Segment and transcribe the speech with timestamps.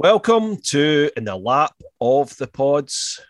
[0.00, 3.20] Welcome to In the Lap of the Pods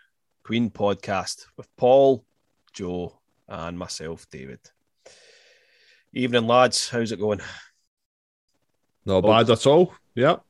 [0.49, 2.25] Queen podcast with Paul,
[2.73, 4.59] Joe, and myself, David.
[6.11, 6.89] Evening, lads.
[6.89, 7.39] How's it going?
[9.05, 9.93] Not bad at all.
[10.15, 10.41] Yep.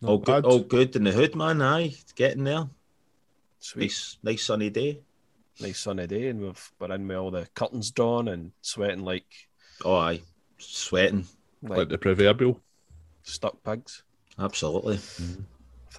[0.00, 0.44] Not all bad.
[0.44, 1.60] good, all good in the hood, man.
[1.60, 2.68] Aye, it's getting there.
[3.58, 3.86] Sweet.
[3.86, 5.00] Nice, nice sunny day.
[5.60, 9.26] Nice sunny day, and we've we're in with all the curtains drawn and sweating like
[9.84, 10.20] Oh, aye,
[10.58, 11.26] sweating.
[11.64, 12.60] like, like the proverbial.
[13.24, 14.04] stuck pigs.
[14.38, 14.94] Absolutely.
[14.94, 15.36] If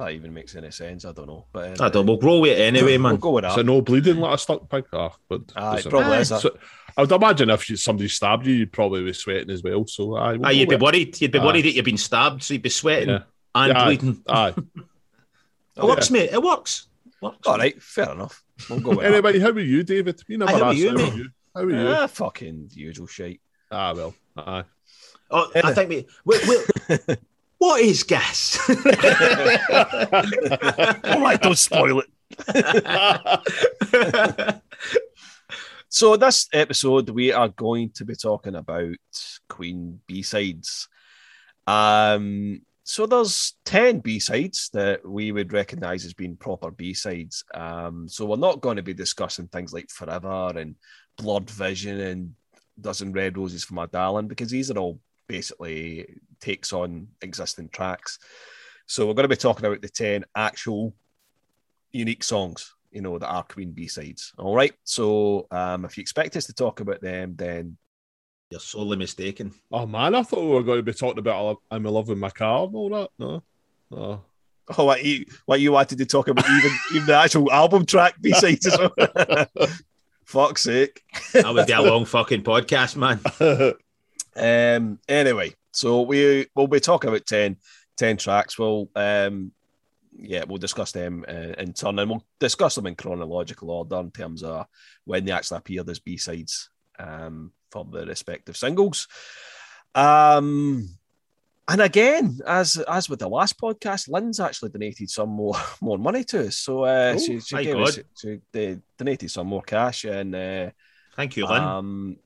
[0.05, 1.45] that even makes any sense, I don't know.
[1.51, 2.05] But I don't.
[2.05, 3.13] We'll grow with it anyway, man.
[3.13, 3.53] We'll go with that.
[3.55, 4.85] So no bleeding like a stuck pig.
[4.93, 6.27] Ah, but Aye, doesn't probably is.
[6.29, 6.57] So,
[6.97, 9.87] I would imagine if somebody stabbed you, you'd probably be sweating as well.
[9.87, 11.21] So aye, we'll aye you'd be with- worried.
[11.21, 11.45] You'd be Aye.
[11.45, 13.23] worried that you've been stabbed, so you'd be sweating Yeah.
[13.55, 13.85] and Yeah, aye.
[13.85, 14.23] bleeding.
[14.27, 14.53] Aye.
[15.77, 16.29] It works, mate.
[16.33, 16.87] It works.
[17.21, 18.43] works All right, fair enough.
[18.69, 20.21] We'll go with Anyway, how are you, David?
[20.27, 21.13] You never Aye, how are you, how mate?
[21.13, 21.29] are you?
[21.55, 21.87] How are you?
[21.87, 23.39] Ah, fucking usual shit.
[23.71, 24.13] Ah, well.
[24.35, 24.63] Aye.
[25.31, 26.07] Oh, I think we.
[26.25, 27.17] Wait, wait.
[27.61, 28.57] what is gas?
[31.03, 32.07] All right, don't spoil it.
[35.93, 38.95] So, this episode, we are going to be talking about
[39.49, 40.87] Queen B sides.
[41.67, 47.43] Um, so, there's 10 B sides that we would recognize as being proper B sides.
[47.53, 50.75] Um, so, we're not going to be discussing things like Forever and
[51.17, 52.35] Blurred Vision and
[52.79, 54.97] Dozen Red Roses for My Darling because these are all
[55.31, 58.19] basically takes on existing tracks.
[58.85, 60.93] So, we're going to be talking about the 10 actual
[61.91, 64.33] unique songs you know, that are Queen B sides.
[64.37, 64.73] All right.
[64.83, 67.77] So um, if you expect us to talk about them, then
[68.49, 69.53] You're sorely mistaken.
[69.71, 72.17] Oh man, I thought we were going to be talking about I'm in love with
[72.17, 73.09] my car and all that.
[73.17, 73.43] No,
[73.89, 74.23] no.
[74.77, 78.15] oh, what you what you wanted to talk about even even the actual album track
[78.19, 79.47] B sides as well.
[80.25, 81.01] Fuck's sake.
[81.33, 83.21] That would be a long fucking podcast, man.
[84.35, 84.99] Um.
[85.07, 87.57] Anyway, so we we'll be talking about 10,
[87.97, 88.57] 10 tracks.
[88.57, 89.51] We'll um.
[90.13, 94.11] Yeah, we'll discuss them uh, in turn, and we'll discuss them in chronological order in
[94.11, 94.65] terms of
[95.05, 96.69] when they actually appeared as B sides
[96.99, 99.07] um, for the respective singles.
[99.95, 100.89] Um,
[101.67, 106.23] and again, as as with the last podcast, Lynn's actually donated some more more money
[106.25, 106.57] to us.
[106.57, 108.05] So uh, Oh, she, she us God.
[108.53, 110.69] she, donated some more cash, and uh,
[111.15, 111.63] Thank you, Lynn.
[111.63, 112.17] um,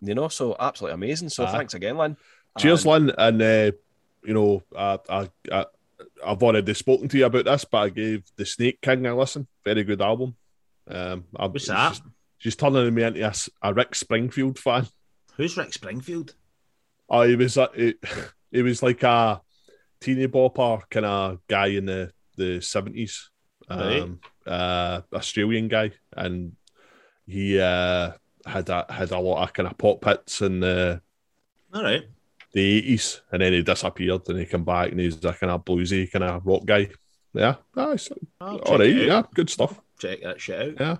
[0.00, 1.28] you know, so absolutely amazing.
[1.28, 1.52] So Aye.
[1.52, 2.16] thanks again, Lynn.
[2.58, 3.14] Cheers, And- Lynn.
[3.18, 3.72] And uh,
[4.24, 5.66] you know, I, I, I,
[6.24, 9.46] I've already spoken to you about this, but I gave the Snake King a listen.
[9.64, 10.34] Very good album.
[10.88, 11.88] Um, I, What's it's that?
[11.90, 12.02] just-
[12.38, 14.86] she's turning me into a Rick Springfield fan.
[15.36, 16.34] Who's Rick Springfield?
[17.08, 17.94] Oh, he was a, he,
[18.50, 19.40] he was like a
[20.00, 23.30] teeny bopper kind of guy in the the seventies,
[23.68, 24.00] Right.
[24.02, 26.54] um, uh, Australian guy, and
[27.26, 28.12] he uh,
[28.46, 31.00] had a had a lot of kind of pop hits in the
[31.72, 32.04] All right.
[32.52, 35.64] the eighties, and then he disappeared, and he came back, and he's a kind of
[35.64, 36.88] bluesy kind of rock guy.
[37.34, 38.08] Yeah, nice.
[38.40, 39.80] I'll check All right, yeah, good stuff.
[39.98, 40.80] Check that shit out.
[40.80, 40.96] Yeah.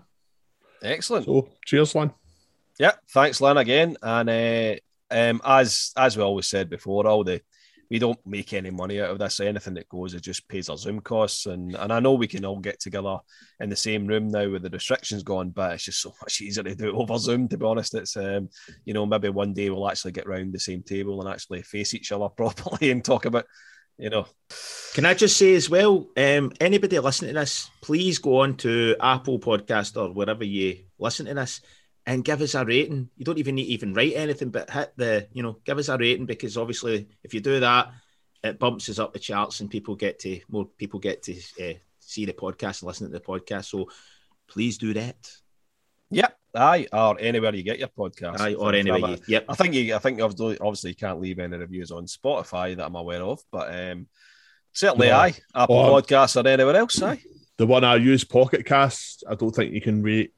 [0.91, 1.25] excellent.
[1.27, 2.13] So, cheers, Lynn.
[2.79, 3.97] Yeah, thanks, Lynn, again.
[4.03, 4.77] And uh,
[5.11, 7.41] um, as as we always said before, all the
[7.91, 9.41] we don't make any money out of this.
[9.41, 11.47] Anything that goes, it just pays our Zoom costs.
[11.47, 13.19] And and I know we can all get together
[13.61, 16.65] in the same room now with the restrictions gone, but it's just so much easier
[16.65, 17.49] to do over Zoom.
[17.49, 18.49] To be honest, it's um,
[18.85, 21.95] you know maybe one day we'll actually get round the same table and actually face
[21.95, 23.47] each other properly and talk about,
[23.97, 24.27] you know,
[24.95, 28.97] Can I just say as well, um, anybody listening to this, please go on to
[29.01, 31.61] Apple Podcast or wherever you listen to this
[32.09, 33.11] and give us a rating.
[33.19, 35.91] You don't even need to even write anything, but hit the, you know, give us
[35.91, 37.93] a rating because obviously if you do that,
[38.43, 41.75] it bumps us up the charts and people get to more people get to uh,
[42.01, 43.67] see the podcast and listen to the podcast.
[43.67, 43.91] So
[44.49, 45.31] please do that.
[46.11, 48.41] yeah, aye, or anywhere you get your podcast.
[48.41, 49.45] Aye, or anyway, you, yep.
[49.47, 52.87] I think you, I think obviously, obviously you can't leave any reviews on Spotify that
[52.87, 54.07] I'm aware of, but um,
[54.73, 55.17] certainly, No.
[55.17, 57.21] aye, Apple Or- Podcasts or anywhere else, aye.
[57.59, 60.33] The one I use, Pocket Cast, I don't think you can rate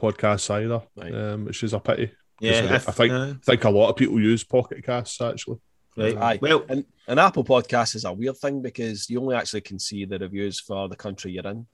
[0.00, 1.14] podcasts either, Right.
[1.14, 2.12] um, which is a pity.
[2.40, 5.58] Yeah, I think- uh, I think a lot of people use Pocket Casts actually.
[5.96, 6.16] right.
[6.16, 6.38] Aye.
[6.42, 10.04] Well, And an Apple Podcast is a weird thing because you only actually can see
[10.04, 11.66] the reviews for the country you're in.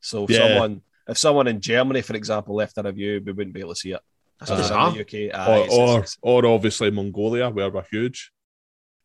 [0.00, 0.48] So if Yeah.
[0.48, 3.80] someone, if someone in Germany, for example, left a review, we wouldn't be able to
[3.80, 4.00] see it.
[4.40, 4.88] that's Uh, Because bizarre.
[4.88, 8.32] in the UK, aye, or, it's- or it's- or obviously Mongolia, where we're huge.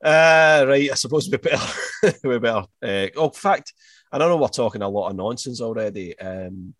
[0.04, 1.58] Uh, right, I suppose we're better.
[2.24, 2.66] We're better.
[2.82, 3.74] Uh, oh, in fact,
[4.12, 6.18] I don't know we're talking a lot of nonsense already.
[6.20, 6.76] Um,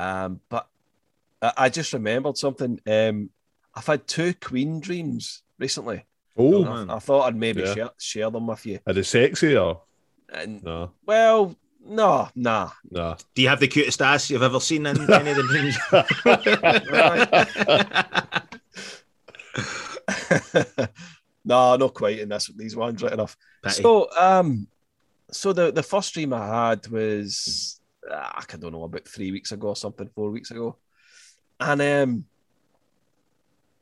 [0.00, 0.66] Um, but
[1.42, 2.80] I, I just remembered something.
[2.86, 3.30] Um,
[3.74, 6.04] I've had two Queen dreams recently.
[6.36, 6.88] Oh, man.
[6.90, 7.74] I, I thought I'd maybe Yeah.
[7.74, 8.78] share, share them with you.
[8.86, 9.82] are they sexy or
[10.32, 10.92] And no?
[11.06, 12.70] well, no, nah.
[12.90, 13.16] No.
[13.34, 15.76] Do you have the cutest ass you've ever seen in any of the dreams?
[21.44, 23.36] no, not quite in this these ones, right enough.
[23.62, 23.82] Pity.
[23.82, 24.66] So, um,
[25.30, 29.68] so the the first dream I had was I don't know about three weeks ago
[29.68, 30.76] or something, four weeks ago,
[31.58, 32.24] and um,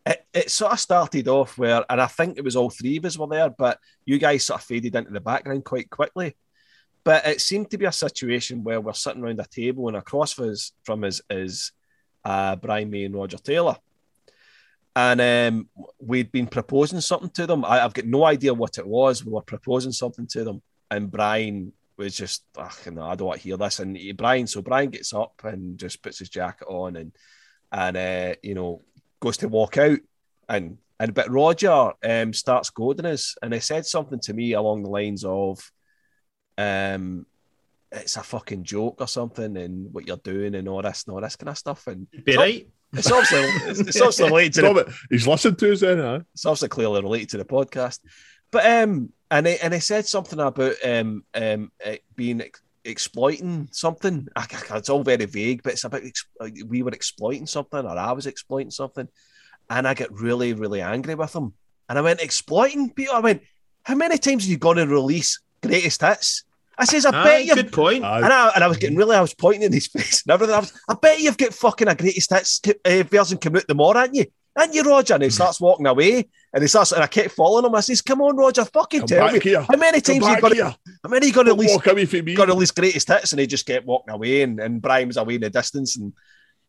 [0.04, 3.04] it it sort of started off where, and I think it was all three of
[3.04, 6.36] us were there, but you guys sort of faded into the background quite quickly.
[7.04, 10.32] But it seemed to be a situation where we're sitting around a table, and across
[10.32, 11.72] from us, from us is
[12.24, 13.76] uh, Brian May and Roger Taylor.
[14.96, 15.68] And um,
[16.00, 17.64] we'd been proposing something to them.
[17.64, 19.24] I, I've got no idea what it was.
[19.24, 20.60] We were proposing something to them,
[20.90, 23.80] and Brian was just, "Ugh, no, I don't want to hear this.
[23.80, 27.12] And he, Brian, so Brian gets up and just puts his jacket on and
[27.72, 28.82] and uh, you know
[29.20, 29.98] goes to walk out,
[30.48, 34.82] and and but Roger um, starts goading us, and he said something to me along
[34.82, 35.60] the lines of,
[36.56, 37.26] um,
[37.92, 41.20] it's a fucking joke or something, and what you're doing and all this and all
[41.20, 42.68] this kind of stuff, and Be right.
[42.92, 43.40] it's obviously
[43.70, 44.88] it's, it's obviously related to the it.
[45.10, 46.20] He's listened to us then, huh?
[46.34, 48.00] it's obviously clearly related to the podcast.
[48.50, 53.68] But um, and he, and he said something about um um it being ex- exploiting
[53.72, 54.26] something.
[54.36, 56.26] I, I- it's all very vague, but it's about ex-
[56.66, 59.08] we were exploiting something, or I was exploiting something,
[59.70, 61.52] and I get really really angry with him.
[61.88, 63.12] And I went exploiting Peter.
[63.14, 63.42] I went,
[63.82, 66.44] how many times are you going to release greatest hits?
[66.76, 67.54] I says, I Aye, bet you.
[67.54, 68.04] good point.
[68.04, 70.54] And I, and I was getting really, I was pointing in his face and everything.
[70.54, 73.98] I, was, I bet you've got fucking a greatest hits uh, version come out tomorrow,
[74.00, 74.26] aren't you?
[74.54, 75.14] Aren't you, Roger?
[75.14, 77.74] And he starts walking away and he starts, and I kept following him.
[77.74, 79.40] I says, Come on, Roger, fucking Come tell back me.
[79.40, 79.60] here.
[79.62, 80.74] How many times are you back going to, here.
[81.04, 82.34] how many you going to Don't release, walk away from me.
[82.34, 83.32] going to release greatest hits?
[83.32, 85.96] And he just kept walking away and, and Brian was away in the distance.
[85.96, 86.12] And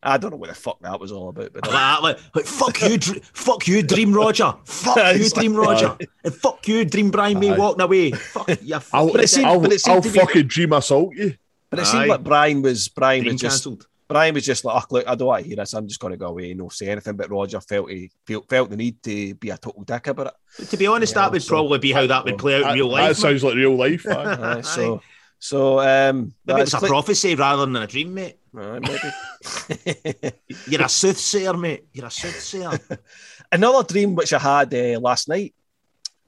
[0.02, 1.52] I don't know what the fuck that was all about.
[1.52, 4.54] But Like, ah, like, like, fuck you, Dr- fuck you, Dream Roger.
[4.64, 5.96] Fuck you, Dream Roger.
[6.24, 8.10] And fuck you, Dream Brian May walking away.
[8.12, 8.78] Fuck you.
[8.92, 11.34] I'll, But it seemed- I'll, but it seemed I'll to be- fucking dream assault you.
[11.70, 12.06] but it seemed Aye.
[12.06, 13.86] like Brian was, Brian Dream was just, cancelled.
[14.10, 15.72] Brian was just like, oh, look, I don't want to hear this.
[15.72, 17.14] I'm just going to go away and not say anything.
[17.16, 20.68] But Roger felt he felt, felt the need to be a total dick about it.
[20.68, 22.66] To be honest, Yeah, that would so- probably be how that would play out in
[22.68, 23.02] That, real that life.
[23.04, 23.14] man.
[23.14, 24.04] sounds like real life.
[24.08, 24.56] aye.
[24.58, 25.00] Aye, so,
[25.38, 28.36] so um, Maybe it's a click- prophecy rather than a dream, mate.
[28.58, 30.32] Aye, maybe.
[30.66, 31.84] You're a soothsayer, mate.
[31.92, 32.78] You're a soothsayer.
[33.52, 35.54] Another dream which I had uh, last night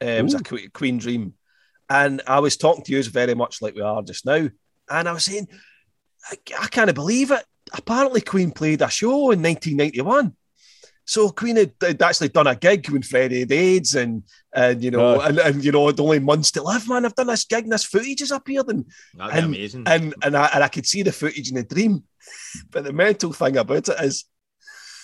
[0.00, 0.40] uh, was a
[0.70, 1.34] Queen dream,
[1.90, 4.48] and I was talking to you very much like we are just now,
[4.88, 5.48] and I was saying,
[6.30, 7.44] I, I can't believe it.
[7.74, 10.34] Apparently, Queen played a show in 1991.
[11.04, 14.22] So Queen had, had actually done a gig when Freddie had AIDS, and
[14.54, 16.88] and you know, and, and you know, had only months to live.
[16.88, 18.86] Man, I've done this gig, and this footage has appeared, and
[19.18, 19.84] And- amazing.
[19.86, 22.04] and and I, and I could see the footage in the dream.
[22.70, 24.26] But the mental thing about it is,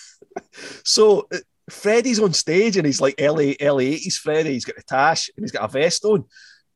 [0.85, 1.37] so uh,
[1.69, 4.53] Freddie's on stage and he's like early early eighties Freddie.
[4.53, 6.25] He's got a tash and he's got a vest on,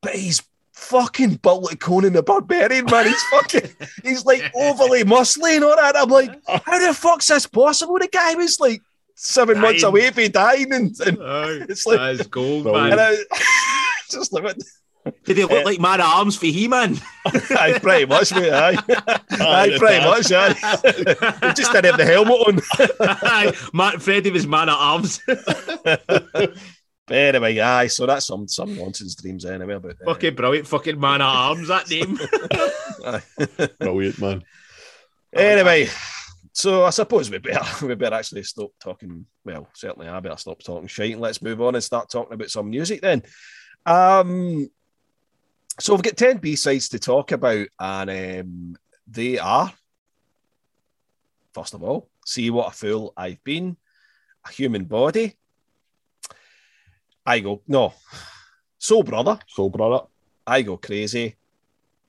[0.01, 0.42] but he's
[0.74, 3.08] fucking built like Conan the Barbarian man.
[3.08, 3.70] He's fucking
[4.04, 5.96] he's like overly muscly and all that.
[5.96, 7.98] I'm like, how the fuck's this possible?
[8.00, 8.81] The guy was like
[9.16, 12.88] seven months away from dying, and, and, oh, Aye, it's like- that is gold, Brilliant.
[12.94, 13.16] and man.
[13.31, 13.38] I
[14.12, 14.58] just uh, like
[15.25, 16.98] Did he look like Man at Arms for He-Man?
[17.26, 18.52] Aye, pretty much, mate.
[18.54, 18.78] Aye,
[19.31, 20.30] aye, the pretty tash.
[20.30, 20.31] much.
[20.31, 21.48] Aye.
[21.50, 22.59] He just didn't have the helmet on.
[23.21, 25.21] Aye, Matt Freddie was Man at Arms.
[27.06, 27.88] But anyway, aye.
[27.88, 29.78] So that's some some nonsense dreams anyway.
[29.80, 30.68] But uh, fucking brilliant.
[30.68, 32.18] Fucking Man at Arms, that name.
[33.06, 33.68] aye.
[33.80, 34.44] Brilliant, man.
[35.33, 35.90] anyway,
[36.54, 39.26] so I suppose we better we better actually stop talking.
[39.44, 42.50] Well, certainly I better stop talking shite and let's move on and start talking about
[42.50, 43.24] some music then.
[43.86, 44.69] Um,
[45.80, 48.76] so we've got ten B sides to talk about, and um,
[49.07, 49.74] they are
[51.54, 53.78] first of all, see what a fool I've been,
[54.45, 55.36] a human body.
[57.25, 57.94] I go no,
[58.77, 59.39] soul brother.
[59.47, 60.06] So, brother.
[60.45, 61.35] I go crazy.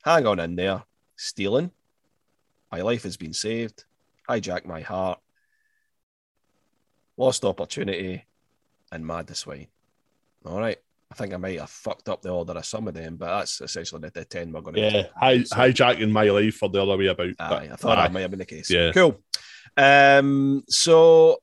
[0.05, 0.83] Hang on in there.
[1.17, 1.71] Stealing.
[2.73, 3.85] My life has been saved.
[4.29, 5.21] Hijack my heart.
[7.17, 8.25] Lost opportunity.
[8.91, 9.69] And Mad the Swine.
[10.45, 10.79] All right.
[11.11, 13.61] I think I might have fucked up the order of some of them, but that's
[13.61, 16.97] essentially the, the 10 we're going to Yeah, hi, hijacking my life for the other
[16.97, 17.29] way about.
[17.29, 18.03] Aye, but- I thought aye.
[18.03, 18.69] that might have been the case.
[18.69, 18.91] Yeah.
[18.93, 19.21] Cool.
[19.77, 21.39] Um, so,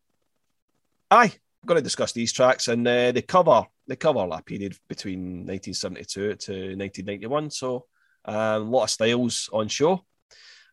[1.10, 1.34] aye,
[1.66, 6.36] going to discuss these tracks, and uh, they cover they cover that period between 1972
[6.36, 7.50] to 1991.
[7.52, 7.86] So,
[8.26, 10.06] um, a lot of styles on show,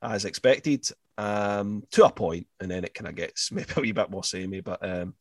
[0.03, 3.93] as expected, um, to a point, and then it kind of gets maybe a wee
[3.93, 5.15] bit more samey, but um,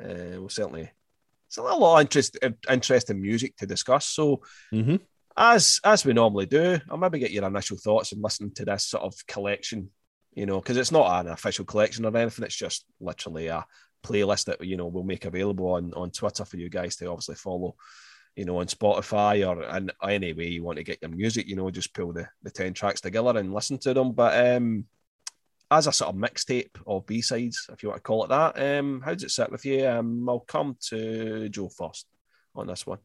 [0.00, 0.90] uh, we'll certainly.
[1.46, 2.36] It's a lot of interest,
[2.70, 4.04] interesting music to discuss.
[4.04, 5.00] So, Mhm.
[5.34, 8.84] as as we normally do, I'll maybe get your initial thoughts and listen to this
[8.84, 9.90] sort of collection
[10.34, 12.44] you know, because it's not an official collection or anything.
[12.44, 13.66] It's just literally a
[14.04, 17.34] playlist that you know we'll make available on on Twitter for you guys to obviously
[17.34, 17.74] follow.
[18.36, 21.56] You know, on Spotify or in any way you want to get your music, you
[21.56, 24.12] know, just pull the, the 10 tracks together and listen to them.
[24.12, 24.84] But um
[25.70, 28.78] as a sort of mixtape or B sides, if you want to call it that,
[28.78, 29.86] um, how does it sit with you?
[29.88, 32.06] Um, I'll come to Joe first
[32.54, 32.98] on this one.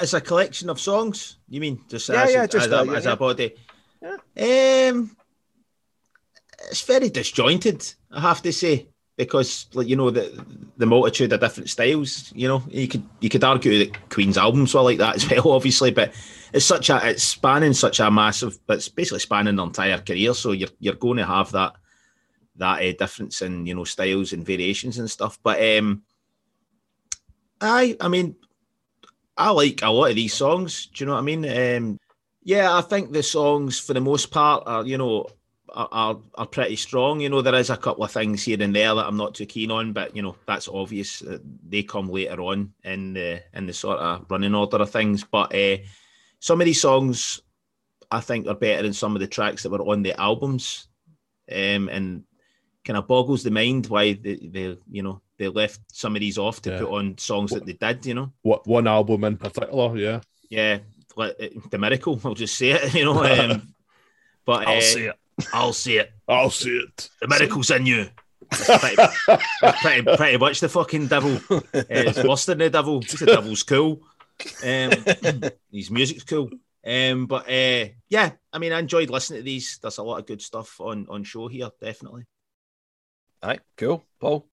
[0.00, 2.92] As a collection of songs, you mean just Yeah, as, yeah, just as, a- yeah,
[2.96, 3.54] as a body?
[4.02, 4.88] Yeah.
[4.90, 5.16] Um,
[6.70, 10.44] it's very disjointed, I have to say, because like you know the
[10.76, 12.32] the multitude of different styles.
[12.34, 15.54] You know, you could you could argue that Queen's albums were like that as well,
[15.54, 16.12] obviously, but
[16.52, 20.34] it's such a it's spanning such a massive, but it's basically spanning their entire career.
[20.34, 21.74] So you're you're going to have that
[22.56, 25.38] that uh, difference in you know styles and variations and stuff.
[25.42, 26.02] But um,
[27.60, 28.36] I I mean,
[29.36, 30.86] I like a lot of these songs.
[30.86, 31.44] Do you know what I mean?
[31.44, 32.00] Um,
[32.42, 35.28] yeah, I think the songs for the most part are you know
[35.74, 37.20] are, are are pretty strong.
[37.20, 39.46] You know, there is a couple of things here and there that I'm not too
[39.46, 41.22] keen on, but you know that's obvious.
[41.68, 45.24] They come later on in the in the sort of running order of things.
[45.24, 45.78] But uh,
[46.38, 47.42] some of these songs
[48.10, 50.88] I think are better than some of the tracks that were on the albums,
[51.50, 52.24] um, and
[52.84, 56.38] kind of boggles the mind why they, they you know they left some of these
[56.38, 56.78] off to Yeah.
[56.78, 58.06] put on songs that they did.
[58.06, 59.98] You know, What one album in particular?
[59.98, 60.20] Yeah.
[60.48, 60.78] yeah,
[61.16, 62.20] like uh, the miracle.
[62.24, 62.94] I'll just say it.
[62.94, 63.74] You know, um,
[64.44, 65.16] but I'll uh, see it.
[65.52, 66.12] I'll see it.
[66.28, 67.10] I'll see it.
[67.20, 68.08] The miracle's in you.
[68.50, 68.96] pretty,
[69.80, 71.40] pretty, pretty much the fucking devil.
[71.50, 73.00] Uh, it's worse than the devil.
[73.00, 74.02] The devil's cool.
[74.62, 76.50] Um, his music's cool.
[76.86, 79.78] Um, but uh, yeah, I mean, I enjoyed listening to these.
[79.80, 82.24] There's a lot of good stuff on on show here, definitely.
[83.42, 84.04] All right, cool.
[84.20, 84.46] Paul.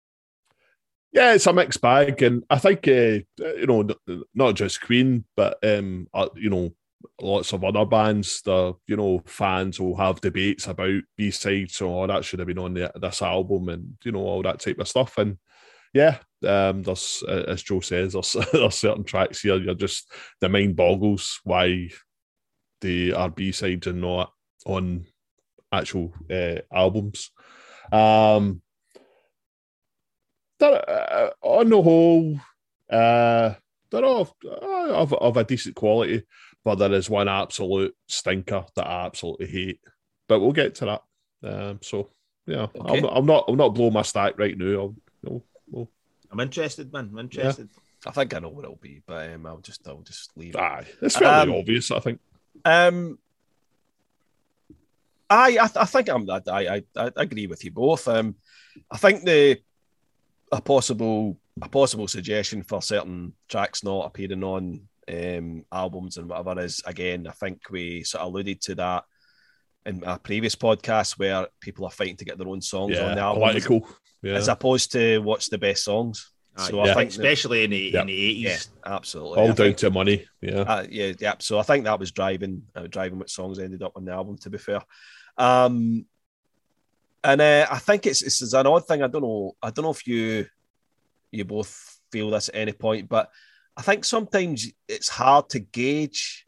[1.11, 3.87] Yeah, it's a mixed bag, and I think uh, you know
[4.33, 6.73] not just Queen, but um, uh, you know
[7.21, 8.41] lots of other bands.
[8.41, 12.47] The you know fans will have debates about B sides, so oh, that should have
[12.47, 15.17] been on the, this album, and you know all that type of stuff.
[15.17, 15.37] And
[15.93, 16.17] yeah,
[16.47, 19.57] um, there's as Joe says, there's, there's certain tracks here.
[19.57, 21.89] You're just the mind boggles why
[22.81, 24.31] they are B sides and not
[24.65, 25.05] on
[25.71, 27.31] actual uh, albums.
[27.91, 28.61] Um,
[30.59, 32.39] they're, uh, on the whole,
[32.89, 33.53] uh,
[33.89, 36.23] they're all uh, of, of a decent quality,
[36.63, 39.79] but there is one absolute stinker that I absolutely hate.
[40.27, 41.01] But we'll get to that.
[41.43, 42.09] Um, so
[42.45, 42.97] yeah, Okay.
[42.97, 43.45] I'm, not, I'm not.
[43.47, 44.65] I'm not blowing my stack right now.
[44.79, 45.89] I'll, no, no.
[46.31, 47.09] I'm interested, man.
[47.11, 47.69] I'm interested.
[48.05, 50.59] I think I know what it'll be, but um, I'll just I'll just leave it.
[50.61, 51.91] Aye, it's fairly Um, obvious.
[51.91, 52.19] I think.
[52.65, 53.19] Um,
[55.29, 58.07] I I, I think I'm I, I I agree with you both.
[58.07, 58.35] Um,
[58.89, 59.59] I think the
[60.51, 66.59] a possible a possible suggestion for certain tracks not appearing on um albums and whatever
[66.61, 67.27] is again.
[67.27, 69.03] I think we sort of alluded to that
[69.85, 73.21] in a previous podcast where people are fighting to get their own songs on the
[73.21, 73.87] album political.
[74.21, 76.31] Yeah, as opposed to what's the best songs.
[76.55, 76.93] Aye, So I Yeah.
[76.93, 78.01] think that- especially in the Yeah.
[78.01, 78.43] in the eighties.
[78.43, 78.59] yeah,
[78.95, 79.37] absolutely.
[79.39, 80.25] all I down think- to money.
[80.41, 81.35] Yeah, uh, yeah, yeah.
[81.39, 84.37] So I think that was driving, uh, driving what songs ended up on the album.
[84.37, 84.81] To be fair,
[85.37, 86.05] um,
[87.23, 89.01] and uh, I think it's it's, it's an odd thing.
[89.01, 89.55] I don't know.
[89.63, 90.45] I don't know if you
[91.31, 93.31] you both feel this at any point, but
[93.81, 96.45] I think sometimes it's hard to gauge.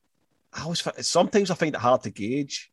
[0.54, 2.72] I always sometimes I find it hard to gauge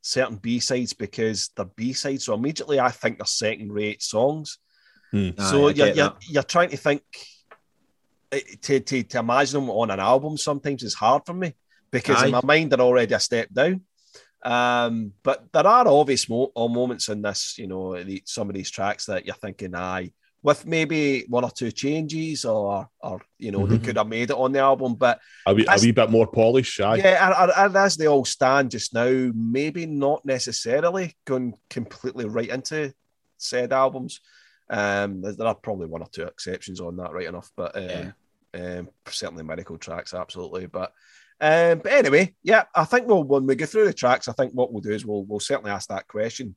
[0.00, 2.24] certain B sides because they're B sides.
[2.24, 4.60] So immediately I think they're second rate songs.
[5.10, 5.32] Hmm.
[5.38, 7.02] So you're, you're, you're trying to think
[8.32, 11.52] eh, to, to, to imagine them on an album sometimes is hard for me
[11.90, 12.26] because Aye.
[12.28, 13.82] in my mind they're already a step down.
[14.42, 18.70] Um, but there are obvious mo- moments in this, you know, the, some of these
[18.70, 20.12] tracks that you're thinking, aye,
[20.42, 23.84] with maybe one or two changes, or or you know, they Mhm.
[23.84, 24.94] could have made it on the album.
[24.94, 26.80] But a wee, a wee bit more polish.
[26.80, 26.96] Aye.
[26.96, 32.92] yeah, and, as they all stand just now, maybe not necessarily going completely right into
[33.36, 34.20] said albums.
[34.70, 38.14] Um, there, are probably one or two exceptions on that, right enough, but um,
[38.54, 40.66] um, certainly medical tracks, absolutely.
[40.66, 40.92] But
[41.40, 44.52] um, but anyway, yeah, I think we'll when we go through the tracks, I think
[44.52, 46.54] what we'll do is we'll we'll certainly ask that question: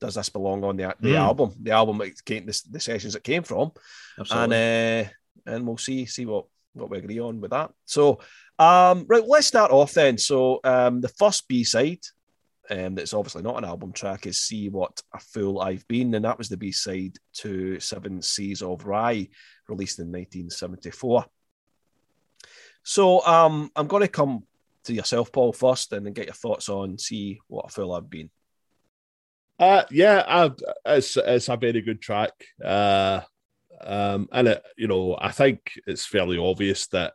[0.00, 1.18] Does this belong on the the Mm.
[1.18, 3.72] album, the album it came, the, the sessions it came from?
[4.18, 4.56] Absolutely.
[4.56, 5.10] and uh,
[5.52, 7.72] and we'll see see what what we agree on with that.
[7.84, 8.20] So,
[8.58, 10.18] um, right, let's start off then.
[10.18, 11.98] So, um, the first B side,
[12.70, 16.24] um, that's obviously not an album track, is "See What a Fool I've Been," and
[16.24, 19.30] that was the B side to Seven Seas of Rhye,
[19.68, 21.24] released in 1974.
[22.84, 24.44] So, um, I'm going to come
[24.84, 28.08] to yourself, Paul, first, and then get your thoughts on "See What a Fool I've
[28.08, 28.30] Been."
[29.58, 30.50] Uh, yeah, I,
[30.86, 32.32] it's it's a very good track.
[32.64, 33.22] Uh,
[33.80, 37.14] um, and it, you know, I think it's fairly obvious that,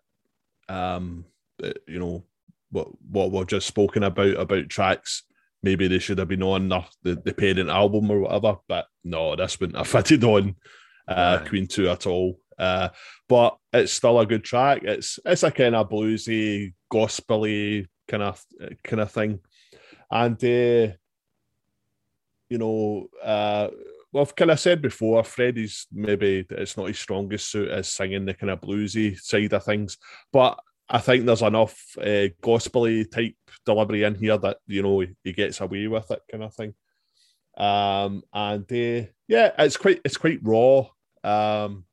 [0.69, 1.25] um,
[1.59, 2.23] that, you know,
[2.71, 5.23] what what we've just spoken about about tracks
[5.63, 8.57] maybe they should have been on the, the, the parent album or whatever.
[8.67, 10.55] But no, this wouldn't have fitted on
[11.07, 11.49] uh, Right.
[11.49, 12.37] Queen Two at all.
[12.59, 12.89] Uh,
[13.27, 14.81] but it's still a good track.
[14.83, 18.43] It's it's a kind of bluesy, gospely kind of
[18.83, 19.39] kind of thing,
[20.11, 20.93] and uh,
[22.49, 23.69] you know, uh,
[24.11, 28.33] well, kind of said before, Freddie's maybe it's not his strongest suit as singing the
[28.33, 29.97] kind of bluesy side of things,
[30.31, 30.59] but
[30.89, 33.35] I think there's enough uh, gospely type
[33.65, 36.73] delivery in here that you know he gets away with it, kind of thing.
[37.57, 40.85] Um, and uh, yeah, it's quite it's quite raw,
[41.23, 41.85] um,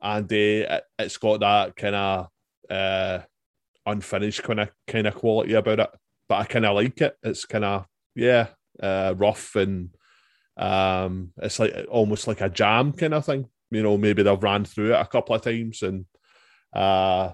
[0.00, 2.28] and uh, it, it's got that kind of
[2.70, 3.18] uh,
[3.84, 5.90] unfinished kind of kind of quality about it.
[6.28, 7.16] But I kind of like it.
[7.22, 8.48] It's kind of yeah,
[8.80, 9.90] uh, rough and
[10.56, 13.48] um, it's like almost like a jam kind of thing.
[13.70, 16.04] You know, maybe they've ran through it a couple of times and
[16.74, 17.32] uh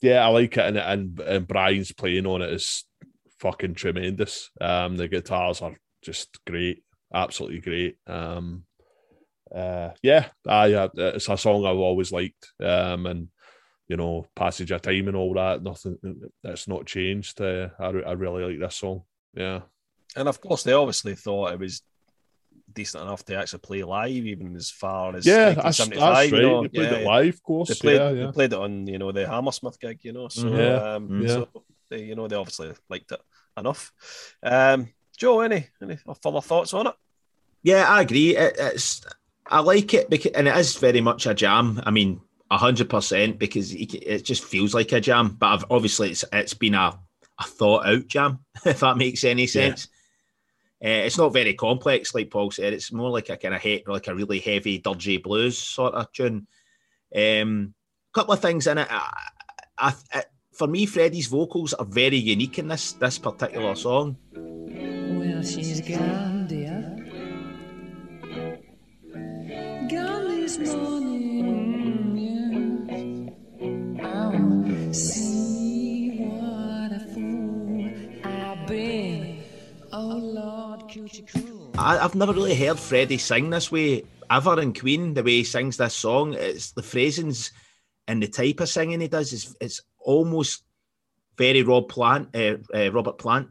[0.00, 2.84] yeah, I like it, and and, and Brian's playing on it is
[3.40, 4.50] fucking tremendous.
[4.60, 7.96] Um, the guitars are just great, absolutely great.
[8.06, 8.64] Um,
[9.54, 12.52] uh, yeah, I uh, it's a song I've always liked.
[12.62, 13.28] Um, and
[13.88, 15.98] you know, passage of time and all that, nothing
[16.42, 17.40] that's not changed.
[17.40, 19.02] Uh, I I really like this song.
[19.34, 19.62] Yeah,
[20.18, 21.82] And of course, they obviously thought it was
[22.72, 26.30] decent enough to actually play live, even as far as yeah, that's, that's right.
[26.30, 26.62] you know?
[26.62, 27.08] They played Yeah, it yeah.
[27.08, 27.68] live, of course.
[27.68, 28.26] They played, yeah, yeah.
[28.26, 30.28] they played it on, you know, the Hammersmith gig, you know.
[30.28, 31.28] So, Yeah, um, yeah.
[31.28, 31.48] so
[31.88, 33.20] they, you know, they obviously liked it
[33.56, 33.92] enough.
[34.42, 36.94] Um, Joe, any any further thoughts on it?
[37.62, 38.36] Yeah, I agree.
[38.36, 39.02] It, it's
[39.46, 41.82] I like it because, and it is very much a jam.
[41.84, 42.20] I mean,
[42.50, 45.36] hundred percent because it just feels like a jam.
[45.38, 46.98] But I've, obviously, it's it's been a,
[47.40, 49.88] a thought out jam, if that makes any sense.
[50.84, 52.72] Uh, it's not very complex, like Paul said.
[52.72, 56.12] It's more like a kind of he- like a really heavy, dirgy blues sort of
[56.12, 56.46] tune.
[57.14, 57.74] Um,
[58.14, 58.86] couple of things in it.
[58.90, 59.12] I,
[59.78, 64.16] I, I, for me, Freddie's vocals are very unique in this this particular song.
[64.34, 66.94] Well, she's gone, dear.
[69.90, 71.37] Gone this morning,
[81.76, 85.14] I, I've never really heard Freddie sing this way ever in Queen.
[85.14, 87.52] The way he sings this song, it's the phrasings
[88.06, 90.64] and the type of singing he does is it's almost
[91.36, 93.48] very Rob Plant, uh, uh, Robert Plant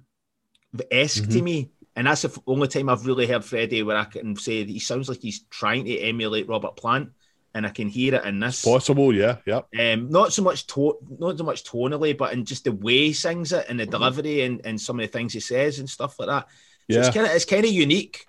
[0.91, 1.72] esque to me.
[1.96, 4.80] And that's the only time I've really heard Freddie where I can say that he
[4.80, 7.10] sounds like he's trying to emulate Robert Plant,
[7.56, 8.63] and I can hear it in this.
[8.63, 9.62] Possible, yeah, yeah.
[9.80, 13.13] Um, not so much to- not so much tonally, but in just the way he
[13.13, 16.20] sings it and the delivery and, and some of the things he says and stuff
[16.20, 16.48] like that.
[16.89, 17.06] So Yeah.
[17.06, 18.26] it's kind of it's kind of unique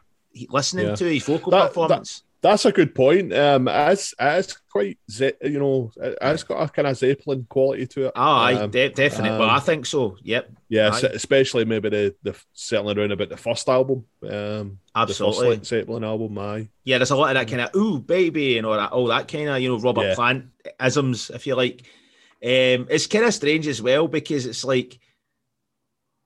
[0.51, 0.95] listening Yeah.
[0.97, 2.23] to his vocal That- performance.
[2.41, 3.35] That's a good point.
[3.35, 8.07] Um, it's, it's quite, Ze- you know, it's got a kind of Zeppelin quality to
[8.07, 8.13] it.
[8.15, 9.41] Oh, aye, Um, de- definitely.
[9.41, 10.17] well, um, I think so.
[10.23, 11.01] Yep, yeah, aye.
[11.15, 14.05] especially maybe the, the certainly around about the first album.
[14.23, 15.49] Um, absolutely.
[15.49, 16.69] the first Zeppelin album, aye.
[16.85, 19.27] yeah, there's a lot of that kind of ooh baby and all that, all that
[19.27, 20.15] kind of you know Robert Yeah.
[20.15, 20.45] Plant
[20.81, 21.83] isms, if you like.
[22.41, 25.01] Um, it's kind of strange as well because it's like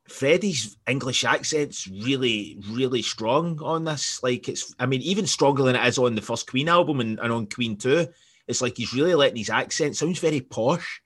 [0.08, 4.22] Freddie's English accent's really, really strong on this.
[4.22, 7.18] Like it's, I mean, even stronger than it is on the first Queen album and,
[7.20, 8.08] and on Queen Two.
[8.48, 11.00] It's like he's really letting his accent sounds very posh,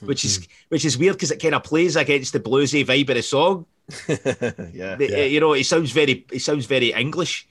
[0.00, 3.16] which is which is weird because it kind of plays against the bluesy vibe of
[3.16, 3.66] the song.
[4.08, 4.94] yeah.
[4.96, 5.24] The- Yeah.
[5.24, 7.48] You know, it sounds very, it sounds very English,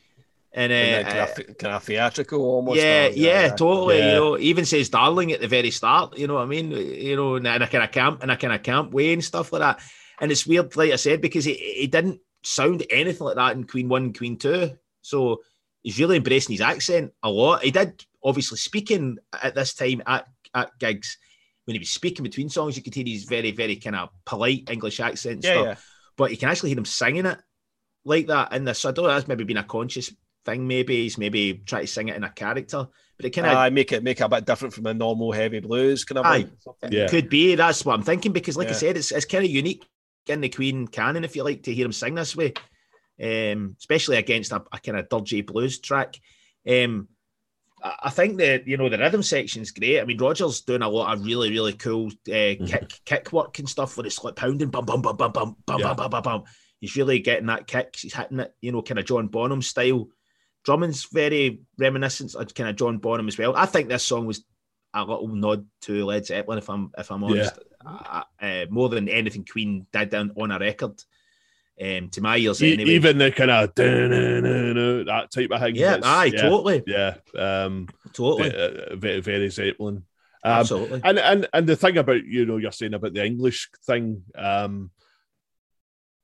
[0.54, 2.78] and, uh, And kind, of, kind of theatrical almost.
[2.78, 3.98] yeah, or- yeah, totally.
[3.98, 4.10] Yeah.
[4.10, 6.18] You know, he even says "darling" at the very start.
[6.18, 6.72] You know what I mean?
[6.72, 9.52] You know, in a kind of camp, in a kind of camp way and stuff
[9.52, 9.80] like that.
[10.24, 13.66] And it's weird, like I said, because he, he didn't sound anything like that in
[13.66, 14.72] Queen One, Queen Two.
[15.02, 15.42] So
[15.82, 17.62] he's really embracing his accent a lot.
[17.62, 21.18] He did obviously speaking at this time at at gigs
[21.66, 22.78] when he was speaking between songs.
[22.78, 25.36] You could hear his very, very kind of polite English accent.
[25.36, 25.76] And Yeah, stuff yeah.
[26.16, 27.40] but you can actually hear him singing it
[28.06, 28.80] like that in this.
[28.80, 30.10] So I don't know, that's maybe been a conscious
[30.46, 30.66] thing.
[30.66, 33.72] Maybe he's maybe try to sing it in a character, but it kind of Aye,
[33.72, 36.26] make it make it a bit different from a normal heavy blues kind of.
[36.26, 36.48] Aye.
[36.90, 37.08] Yeah.
[37.10, 37.56] could be.
[37.56, 39.86] That's what I'm thinking because, like I said, it's it's kind of unique
[40.28, 42.54] in the Queen canon, if you like, to hear him sing this way,
[43.22, 46.20] um, especially against a, a kind of dodgy blues track.
[46.68, 47.08] Um,
[47.84, 50.00] I I think that you know the rhythm section's great.
[50.00, 53.70] I mean, Roger's doing a lot of really, really cool uh, kick kick work and
[53.70, 55.88] stuff where it's like pounding, bum bum bum bum bum bum Yeah.
[55.94, 56.44] bum bum bum bum.
[56.80, 57.96] He's really getting that kick.
[57.98, 60.08] He's hitting it, you know, kind of John Bonham style.
[60.66, 63.54] Drummond's very reminiscent of kind of John Bonham as well.
[63.56, 64.44] I think this song was
[64.94, 67.56] a little nod to Led Zeppelin, if I'm if I'm honest.
[67.86, 71.02] Uh, uh, more than anything Queen did on, on a record.
[71.82, 72.92] Um, to my ears, E- anyway.
[72.92, 75.76] Even the kind of that type of thing.
[75.76, 78.56] yeah, aye, yeah, totally, Yeah, um, totally, ve-
[78.92, 80.04] uh, very, very Zeppelin.
[80.46, 81.02] Um, absolutely.
[81.04, 84.92] and and and the thing about you know you're saying about the English thing, um,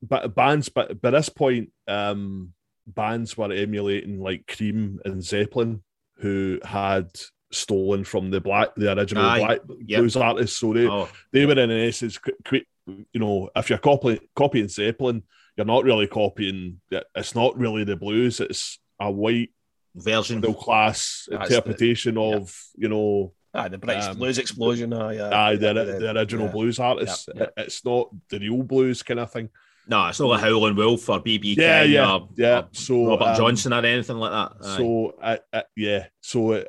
[0.04, 2.54] but bands, but by this point, um,
[2.86, 5.82] bands were emulating like Cream and Zeppelin,
[6.18, 7.10] who had
[7.52, 10.00] stolen from the black, the original Aye, black yep.
[10.00, 10.58] blues artists.
[10.60, 12.66] So they Oh, they were in essence, qu- qu-
[13.14, 15.24] you know, if you're copying copying Zeppelin,
[15.56, 16.82] you're not really copying.
[17.16, 18.40] It's not really the blues.
[18.40, 19.52] It's a white
[19.96, 20.40] version.
[20.40, 24.94] middle class That's the- interpretation of you know Aye, the British Um, Blues Explosion.
[24.94, 26.52] Aye, aye, aye, the, yeah, the original yeah.
[26.52, 27.28] blues artists.
[27.34, 27.64] yeah, yeah.
[27.64, 29.50] It's not the real blues kind of thing.
[29.88, 32.60] No, it's not like Howlin' Wolf or BB Yeah, King yeah, or, yeah.
[32.60, 34.64] or So Robert um, Johnson or anything like that.
[34.68, 34.78] Aye.
[34.78, 36.68] So I, I, yeah, so it,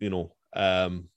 [0.00, 1.08] you know, um,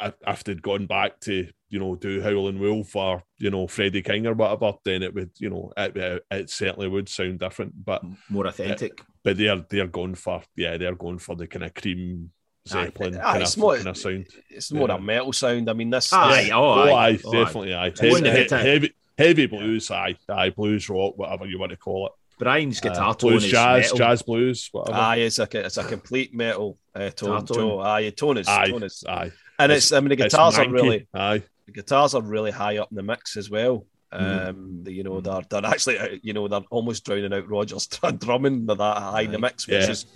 [0.00, 4.02] after if they'd gone back to you know do Howling Wolf or you know Freddie
[4.02, 7.72] King or whatever, then it would you know it, it, it certainly would sound different.
[7.84, 9.00] But more authentic.
[9.22, 12.30] but they're they're going for yeah they're going for the kind of cream
[12.68, 14.26] Zeppelin Aye, kind, it's of, more- kind of sound.
[14.48, 14.94] It's more Yeah.
[14.96, 15.68] a metal sound.
[15.68, 16.12] I mean, this.
[16.12, 17.44] Aye, this- oh, Oh, aye, aye, oh, aye.
[17.44, 17.88] definitely aye.
[18.00, 18.66] wouldn't Heavy, have hit it.
[18.66, 22.12] heavy, heavy blues, aye, aye, blues rock, whatever you want to call it.
[22.42, 23.98] Brian's guitar Uh, tone blues, is jazz, metal.
[23.98, 24.98] jazz blues, whatever.
[24.98, 27.40] Aye, it's a it's a complete metal uh, tone.
[27.40, 27.56] Guitar tone.
[27.56, 27.80] Joe.
[27.80, 29.30] Aye, tone is aye, tone is, aye.
[29.58, 31.42] and It's- it's, I mean the guitars are really aye.
[31.66, 33.86] the guitars are really high up in the mix as well.
[34.12, 34.48] Mm.
[34.48, 37.86] Um, the, you know they're they're actually uh, you know they're almost drowning out Rogers
[38.18, 38.66] drumming.
[38.66, 39.90] They're that high in the mix, which Yeah.
[39.90, 40.06] is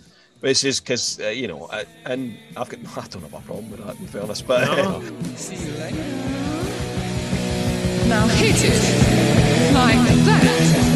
[0.41, 3.71] which is because uh, you know, uh, and I've got I don't have a problem
[3.71, 5.01] with that in fairness, but No.
[5.37, 6.05] See you later.
[8.09, 10.96] Now hit it like that.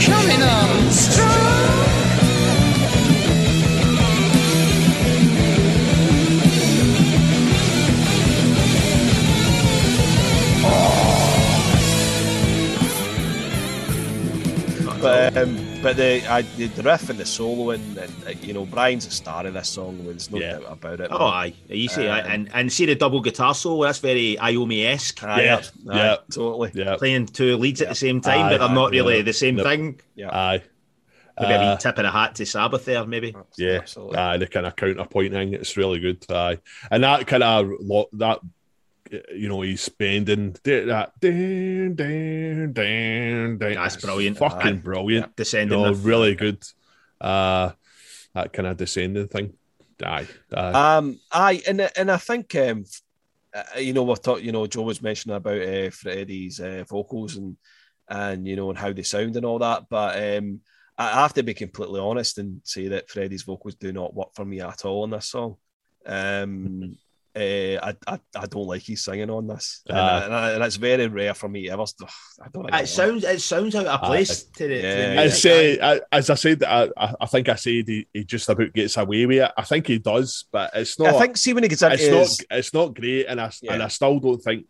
[0.00, 1.38] Coming on strong.
[15.00, 18.52] But um, but the, I, the the riff and the solo and, and uh, you
[18.52, 20.04] know Brian's the star of this song.
[20.04, 20.52] There's no Yeah.
[20.58, 21.08] doubt about it.
[21.10, 21.54] Oh, aye.
[21.68, 23.84] You see, aye, Um, and and see the double guitar solo.
[23.84, 25.22] That's very Iommi esque.
[25.22, 26.16] Aye, Yeah, aye, yeah.
[26.32, 26.72] totally.
[26.74, 29.22] Yeah, Playing two leads at the same time, Aye, but they're not really yeah.
[29.22, 29.66] the same Nope.
[29.66, 30.00] thing.
[30.14, 30.62] Yeah, aye.
[31.40, 33.34] Maybe a Uh, wee tip of the hat to Sabbath there, maybe.
[33.56, 34.16] Yeah, absolutely.
[34.16, 36.24] aye, the kind of counterpointing, it's really good.
[36.28, 36.58] Aye,
[36.90, 38.40] and that kind of lot that
[39.34, 41.12] you know he's bending that.
[43.60, 44.38] That's brilliant.
[44.38, 44.72] fucking Aye.
[44.72, 45.36] brilliant.
[45.36, 45.80] Descending.
[45.80, 46.04] No, riff.
[46.04, 46.62] really good.
[47.20, 47.70] Uh,
[48.34, 49.54] that kind of descending thing.
[50.04, 50.96] Aye, aye.
[50.96, 52.84] Um, aye, and and I think um,
[53.54, 54.42] uh, you know we've talked.
[54.42, 57.56] You know, Joe was mentioning about uh, Freddie's uh, vocals and
[58.08, 60.60] and you know and how they sound and all that, but um,
[60.96, 64.44] I have to be completely honest and say that Freddie's vocals do not work for
[64.44, 65.56] me at all on this song.
[66.06, 66.96] Um,
[67.36, 67.38] uh,
[67.86, 70.24] I, I I don't like his singing on this, and, Ah.
[70.24, 71.84] and, and it's very rare for me ever.
[72.42, 72.72] I don't.
[72.74, 75.50] It sounds it sounds out of place to the, to the yeah, music.
[75.52, 78.48] As, uh, I- as I said, I, I I think I said he, he just
[78.48, 79.52] about gets away with it.
[79.56, 81.14] I think he does, but it's not.
[81.14, 82.12] I think see when he gets into it's his,
[82.50, 82.58] not.
[82.58, 83.74] It's not great, and I Yeah.
[83.74, 84.66] and I still don't think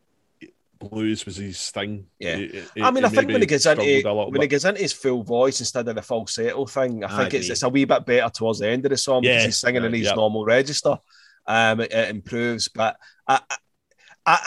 [0.79, 2.07] blues was his thing.
[2.21, 2.37] Yeah.
[2.37, 4.47] He- he- I mean, I think when he gets into struggled a little when he
[4.47, 7.53] gets into his full voice instead of the falsetto thing, I I think it's, agree.
[7.53, 9.85] it's a wee bit better towards the end of the song Yeah, because he's singing
[9.85, 10.15] in his yeah.
[10.15, 10.99] normal register.
[11.49, 13.57] Um, it, it improves, but I, I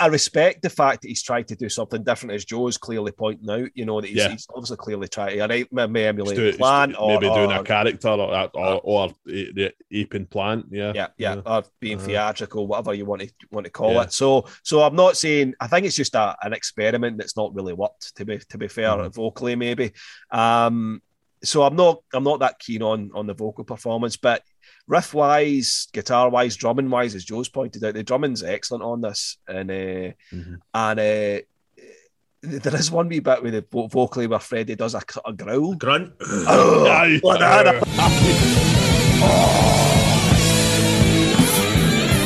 [0.02, 3.50] I respect the fact that he's trying to do something different, as Joe's clearly pointing
[3.50, 3.70] out.
[3.74, 4.30] You know that he's, Yeah.
[4.30, 8.10] he's obviously clearly trying to emulate do- Plant he's or, maybe doing or- a character
[8.10, 10.68] or or, or, the the aping plant.
[10.70, 14.04] Yeah, yeah, yeah, or being Uh, theatrical, whatever you want to want to call Yeah.
[14.04, 14.14] it.
[14.14, 15.56] So, so I'm not saying.
[15.60, 18.16] I think it's just a, an experiment that's not really worked.
[18.18, 19.12] To be to be fair, Mhm.
[19.16, 19.94] vocally maybe.
[20.30, 21.02] Um,
[21.44, 24.44] so I'm not I'm not that keen on on the vocal performance, but
[24.88, 29.38] riff wise, guitar wise, drumming wise, as Joe's pointed out, the drumming's excellent on this,
[29.48, 30.58] and uh, Mhm.
[30.74, 31.42] and uh,
[32.44, 35.76] there is one wee bit with the vocally where Freddie does a, a growl.
[35.76, 36.14] Grunt.
[36.22, 37.20] Oh, Aye.
[37.24, 38.92] like that.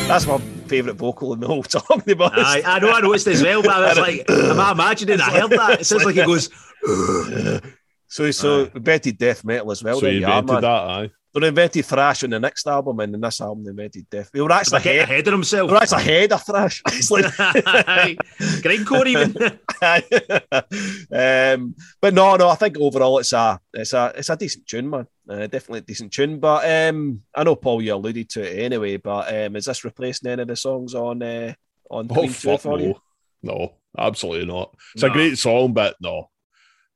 [0.08, 1.84] That's my favourite vocal in the whole song.
[2.08, 2.38] To be honest.
[2.38, 5.32] Aye, I know I noticed as well, but I was like, am I imagining I
[5.40, 5.82] heard that?
[5.82, 6.50] It sounds like he goes,
[8.08, 9.96] So, so invented death metal as well.
[10.00, 10.62] So then, he yeah, invented man.
[10.62, 11.10] that, aye.
[11.40, 14.30] They invented thrash on the next album, and in this album they invented death.
[14.34, 15.12] They were actually like getting ahead.
[15.12, 15.68] ahead of himself.
[15.68, 16.82] They were actually ahead of thrash.
[16.88, 18.16] It's like, Aye.
[18.64, 19.60] Grindcore even.
[21.12, 22.50] um, but no, no.
[22.50, 25.08] I think overall it's a it's a it's a decent tune, man.
[25.30, 26.40] Uh, definitely a decent tune.
[26.40, 28.98] But um, I know Paul, you alluded to it anyway.
[28.98, 31.54] But um, is this replacing any of the songs on uh,
[31.90, 32.96] on Oh Queen Two fuck for you?
[33.44, 34.76] no, no, absolutely not.
[34.94, 35.10] It's No.
[35.10, 36.30] a great song, but no.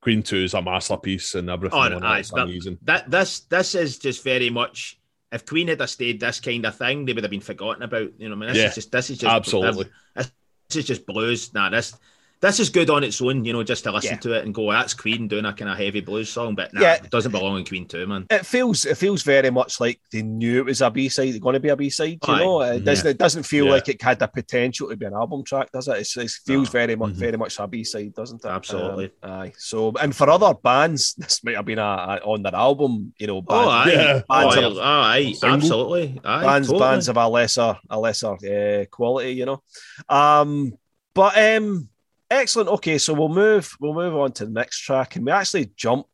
[0.01, 1.77] Queen Two is a masterpiece and everything.
[1.77, 2.77] Oh, on aye, amazing.
[2.83, 4.99] that this this is just very much.
[5.31, 8.09] If Queen had stayed this kind of thing, they would have been forgotten about.
[8.17, 9.85] You know, I mean, this Yeah, is just this is just Absolutely.
[10.15, 10.31] This
[10.75, 11.53] is just blues.
[11.53, 11.95] Nah, this
[12.41, 14.19] this is good on its own, you know, just to listen Yeah.
[14.19, 16.79] to it and go, that's Queen doing a kind of heavy blues song, but nah,
[16.81, 16.93] Yeah.
[16.95, 18.27] it doesn't belong in Queen 2, man.
[18.29, 21.55] It feels it feels very much like they knew it was a B side, going
[21.55, 22.19] to be a B side.
[22.25, 22.39] You Aye.
[22.39, 23.71] know, it doesn't it doesn't feel Yeah.
[23.71, 25.97] like it had the potential to be an album track, does it?
[25.97, 26.71] It's, it feels No.
[26.71, 27.15] very much Mhm.
[27.15, 28.47] very much a B side, doesn't it?
[28.49, 29.11] Absolutely.
[29.21, 29.53] Um, aye.
[29.57, 33.13] So, and for other bands, this might have been a, a on their album.
[33.19, 33.91] You know, bands, Oh, aye.
[33.91, 34.21] Yeah.
[34.29, 35.49] Oh, Bands aye, of- aye, Single.
[35.57, 36.21] absolutely.
[36.23, 36.85] Aye, bands totally.
[36.85, 39.61] bands of a lesser a lesser uh, quality, you know.
[40.07, 40.73] Um,
[41.13, 41.89] but um,
[42.29, 42.69] excellent.
[42.69, 46.07] Okay, so we'll move we'll move on to the next track, and we actually jump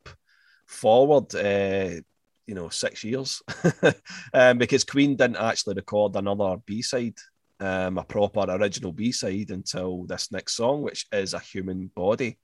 [0.68, 1.34] forward.
[1.36, 2.02] Uh,
[2.48, 3.42] you know, six years,
[4.34, 7.18] um, because Queen didn't actually record another B side,
[7.60, 12.38] um, a proper original B side until this next song, which is a human body,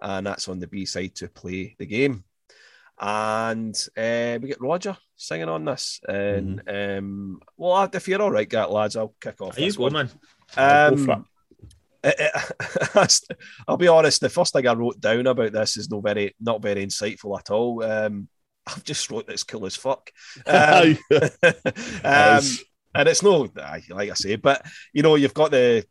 [0.00, 2.22] and that's on the B side to play the game
[3.02, 6.00] and uh, we get Roger singing on this.
[6.06, 9.58] And um, well, if you're all right, get lads, I'll kick off.
[9.58, 10.10] Are you go, man?
[10.54, 11.26] Go Um,
[12.18, 12.30] it-
[12.94, 13.38] it-
[13.68, 14.20] I'll be honest.
[14.20, 17.50] The first thing I wrote down about this is no very, not very insightful at
[17.50, 17.82] all.
[17.82, 18.28] Um,
[18.66, 20.10] I've just wrote it's cool as fuck.
[20.46, 20.98] Um,
[22.04, 22.42] um,
[22.94, 25.84] and it's no, like I say, but you know, you've got the.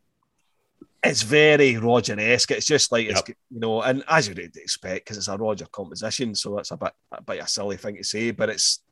[1.04, 2.52] It's very Roger esque.
[2.52, 6.32] It's just like it's you know, and as you'd expect, because it's a Roger composition,
[6.36, 8.84] so it's a bit a bit a silly thing to say, but it's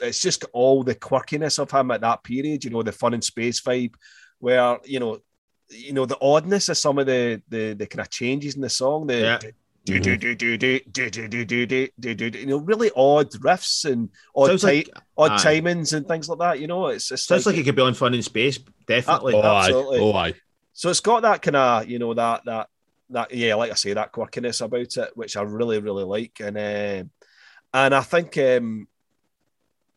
[0.00, 2.64] it's just got all the quirkiness of him at that period.
[2.64, 3.94] You know, the Fun in Space vibe,
[4.38, 5.18] where you know,
[5.70, 8.68] you know the oddness of some of the the, the kind of changes in the
[8.70, 9.06] song.
[9.06, 9.38] The Yeah.
[9.84, 12.58] do do do do do do do do do do do do do you know
[12.58, 15.36] really odd riffs and odd ti- like, odd aye.
[15.60, 16.60] timings and things like that.
[16.60, 19.34] You know, it's just sounds like it could be on Fun in Space, definitely.
[19.34, 19.70] oh, aye.
[19.72, 20.34] Oh, aye.
[20.72, 22.68] so it's got that kind of you know that that
[23.10, 26.56] that yeah, like I say, that quirkiness about it, which I really really like, and
[26.58, 27.10] um
[27.74, 28.88] and I think um,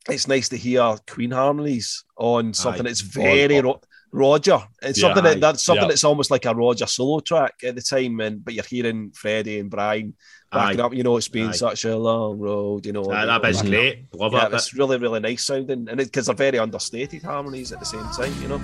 [0.10, 2.90] it's nice to hear Queen harmonies on something Aye.
[2.90, 4.60] that's very Ro- Roger.
[4.82, 5.08] It's Yeah.
[5.08, 5.90] something that, that's something Yeah.
[5.90, 9.60] that's almost like a Roger solo track at the time, and but you're hearing Freddie
[9.60, 10.16] and Brian
[10.52, 10.84] backing Aye.
[10.84, 10.94] up.
[10.94, 11.54] You know, it's been Aye.
[11.54, 12.86] such a long road.
[12.86, 14.06] You know, Aye, that bit's backing great.
[14.16, 14.54] Love yeah, it.
[14.54, 18.34] it's really, really nice sounding, and because they're very understated harmonies at the same time,
[18.42, 18.62] you know.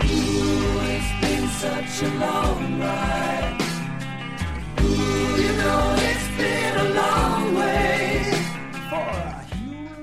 [0.00, 3.56] It's been such a long ride.
[4.82, 5.36] Ooh,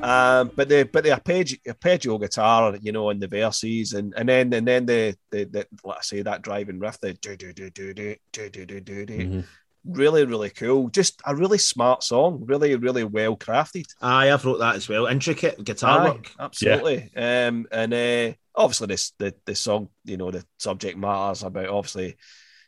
[0.06, 4.30] Um, but the but the arpeggio, arpeggio guitar, you know, in the verses, and and
[4.30, 7.52] then and then the the, the like I say that driving riff, the do do
[7.54, 9.44] do do do do do do do do, Mhm.
[9.86, 10.90] really really cool.
[10.90, 13.86] Just a really smart song, really really well crafted.
[14.02, 15.08] Aye, I've wrote that as well.
[15.08, 16.32] Intricate guitar Aye, work.
[16.40, 17.12] absolutely.
[17.16, 22.16] Um, and uh, obviously this the the song, you know, the subject matters about obviously,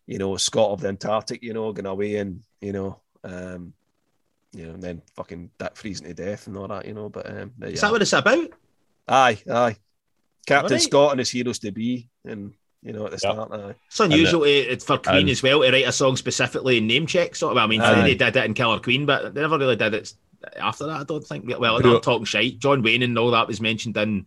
[0.07, 3.73] you know, Scott of the Antarctic, you know, going away and you know, um,
[4.57, 7.09] you know, and then fucking that freezing to death and all that, you know.
[7.09, 7.81] But um, Is yeah.
[7.81, 8.49] that what it's about?
[9.07, 9.75] Aye, aye.
[10.45, 10.81] Captain Alright.
[10.81, 13.33] Scott and his heroes to be, and you know at the Yeah.
[13.33, 13.51] start.
[13.51, 13.75] Aye.
[13.87, 17.05] It's unusual to, for Queen and- as well to write a song specifically and name
[17.05, 17.35] check.
[17.35, 17.57] Sort of.
[17.57, 17.93] I mean, Aye.
[17.93, 20.13] Freddie did it in Killer Queen, but they never really did it
[20.57, 21.01] after that.
[21.01, 21.45] I don't think.
[21.59, 21.95] Well, Yeah.
[21.95, 22.59] I'm talking shite.
[22.59, 24.25] John Wayne and all that was mentioned in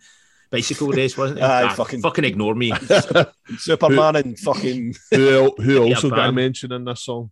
[0.50, 1.42] Bicycle Race, wasn't it?
[1.44, 2.72] Aye, Ah, fucking- fucking ignore me.
[3.58, 6.34] Superman and fucking who, el- who also got a Bam.
[6.34, 7.30] mention in this song?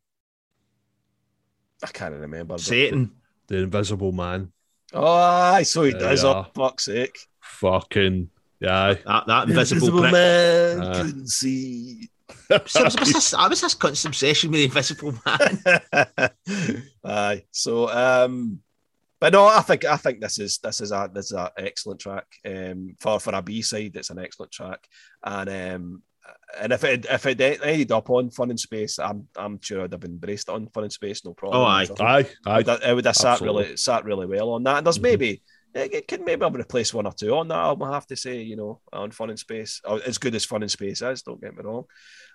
[1.82, 2.58] I can't remember.
[2.58, 3.12] Satan.
[3.46, 4.52] The Invisible Man.
[4.92, 6.22] Oh, aye, so he There does.
[6.22, 7.18] you Oh, fuck's sake!
[7.40, 8.28] Fucking
[8.60, 8.94] yeah.
[9.06, 10.12] That, that invisible, prick.
[10.12, 10.92] man Aye.
[11.02, 12.08] couldn't see.
[12.66, 16.30] So was, was this, I was this constant obsession with the invisible man.
[17.04, 17.44] aye.
[17.50, 18.60] So, um,
[19.20, 22.00] but no, I think I think this is this is a this is an excellent
[22.00, 22.26] track.
[22.46, 24.86] Um, for for a B side, it's an excellent track,
[25.24, 26.02] and um,
[26.60, 29.92] and if it if it ended up on Fun in Space, I'm I'm sure I'd
[29.92, 31.60] have embraced it on Fun in Space, no problem.
[31.62, 31.86] Oh, aye.
[32.00, 32.56] Aye, It aye.
[32.58, 33.62] would, it would have sat Absolutely.
[33.64, 34.78] really sat really well on that.
[34.78, 35.02] And there's Mhm.
[35.02, 35.42] maybe
[35.74, 37.88] it, it could maybe have replaced one or two on that album.
[37.88, 40.62] I have to say, you know, on Fun in Space, Oh, as good as Fun
[40.62, 41.22] in Space is.
[41.22, 41.84] Don't get me wrong.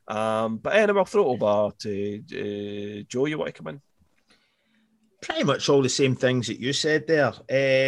[0.08, 2.20] Um, but anyway, I'll throw it over to
[3.00, 3.26] uh, Joe.
[3.26, 3.82] You want to come in?
[5.22, 7.34] Pretty much all the same things that you said there.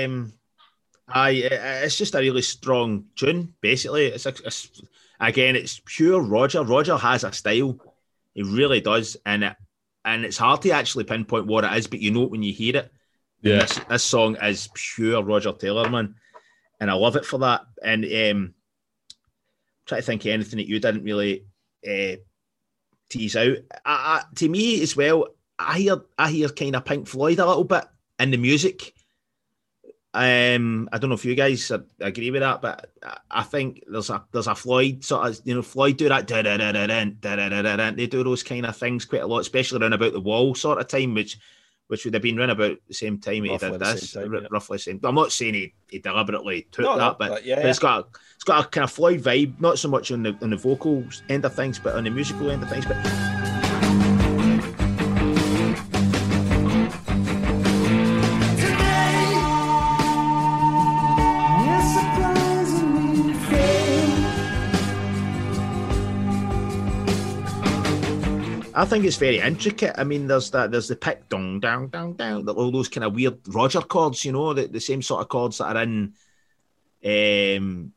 [0.05, 0.33] Um,
[1.07, 3.53] I it's just a really strong tune.
[3.61, 4.81] Basically, it's, a, it's
[5.19, 6.63] again, it's pure Roger.
[6.63, 7.78] Roger has a style.
[8.34, 9.56] He really does, and it
[10.04, 12.54] and it's hard to actually pinpoint what it is, but you know it when you
[12.54, 12.91] hear it.
[13.41, 13.60] Yeah.
[13.60, 16.15] This, this song is pure Roger Taylor, man,
[16.80, 17.62] and I love it for that.
[17.84, 18.54] And um,
[19.86, 21.45] try to think of anything that you didn't really
[21.88, 22.17] uh,
[23.10, 23.58] tease out.
[23.86, 27.45] I, I, to me as well, I hear I hear kind of Pink Floyd a
[27.45, 27.86] little bit
[28.19, 28.93] in the music.
[30.15, 32.89] Um, I don't know if you guys agree with that, but
[33.30, 36.25] I- think there's a there's a Floyd sort of you know Floyd do that
[37.97, 40.80] they do those kind of things quite a lot, especially around about the wall sort
[40.80, 41.38] of time, which
[41.88, 44.34] which would have been around about the same time he Roughly did this, same time,
[44.41, 44.47] yeah.
[44.49, 45.01] roughly same.
[45.04, 48.06] I'm not saying he, he deliberately took no, that, but, but yeah, but it's got
[48.06, 50.58] a, it's got a kind of Floyd vibe, not so much on the on the
[50.58, 52.86] vocals end of things, but on the musical end of things.
[52.86, 52.95] But
[68.75, 69.95] I think it's very intricate.
[69.97, 73.13] I mean, there's that, there's the pick, dong, down, down, down, all those kind of
[73.15, 76.13] weird Roger chords, you know, the, the same sort of chords that are in
[77.05, 77.93] um,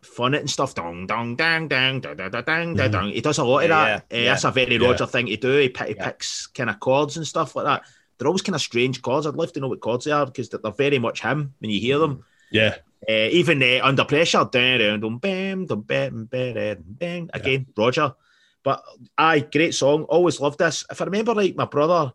[0.00, 0.74] Fun It and stuff.
[0.74, 3.08] Dong, dong, dang, dang, dang, dang, dang, dang, dang.
[3.10, 4.02] He does a lot of Yeah, that.
[4.12, 4.86] Uh, yeah, That's a very yeah.
[4.86, 5.58] Roger thing to do.
[5.58, 6.06] He, pick, he Yeah.
[6.06, 7.82] picks kind of chords and stuff like that.
[8.16, 9.26] They're always kind of strange chords.
[9.26, 11.70] I'd love to know what chords they are because they're, they're very much him when
[11.70, 12.24] you hear them.
[12.50, 12.76] Yeah,
[13.08, 14.44] Uh, even uh, under pressure,
[17.34, 18.14] again, Roger.
[18.68, 18.84] But
[19.16, 20.02] aye, great song.
[20.04, 20.84] Always loved this.
[20.90, 22.12] If I remember right, my brother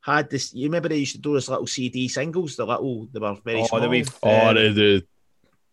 [0.00, 0.54] had this.
[0.54, 3.62] You remember they used to do this little CD singles, the little, they were very
[3.62, 3.80] Oh, small.
[3.80, 5.04] the wee- oh, Um, the, the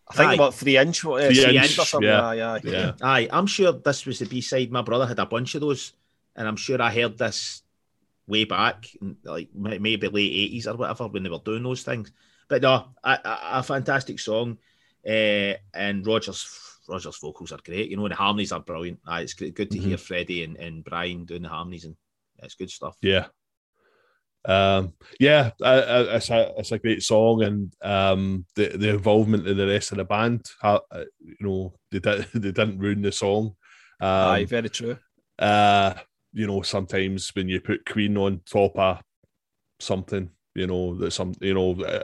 [0.10, 0.34] I think Aye.
[0.34, 2.10] about three inch, uh, Three three inch, or something.
[2.10, 2.26] yeah.
[2.28, 2.62] Aye, aye.
[2.64, 4.72] yeah, Aye, I'm sure this was the B side.
[4.72, 5.94] My brother had a bunch of those,
[6.36, 7.62] and I'm sure I heard this
[8.28, 8.88] way back,
[9.24, 12.12] like maybe late eighties or whatever when they were doing those things.
[12.48, 14.58] But no, a, a, a fantastic song,
[15.08, 16.42] uh, and Rogers
[16.88, 17.90] Rogers vocals are great.
[17.90, 19.00] You know, the harmonies are brilliant.
[19.08, 21.96] Aye, it's good, to hear Freddie and, and Brian doing the harmonies, and
[22.40, 22.96] it's good stuff.
[23.02, 23.28] yeah.
[24.48, 29.48] Um, yeah, uh, uh, it's a it's a great song, and um, the the involvement
[29.48, 33.12] of the rest of the band, uh, you know, they did, they didn't ruin the
[33.12, 33.56] song.
[34.00, 34.98] Um, Aye, very true.
[35.40, 35.96] uh,
[36.32, 39.02] you know, sometimes when you put Queen on top of
[39.80, 42.04] something, you know, that some, you know, uh,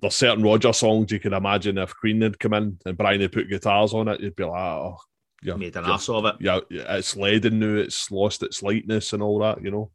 [0.00, 3.32] there's certain Roger songs you can imagine if Queen had come in and Brian had
[3.32, 4.96] put guitars on it, you'd be like, oh,
[5.42, 6.36] yeah, Made an yeah, ass of it.
[6.40, 9.90] yeah, it's leaden now, it's lost its lightness and all that, you know.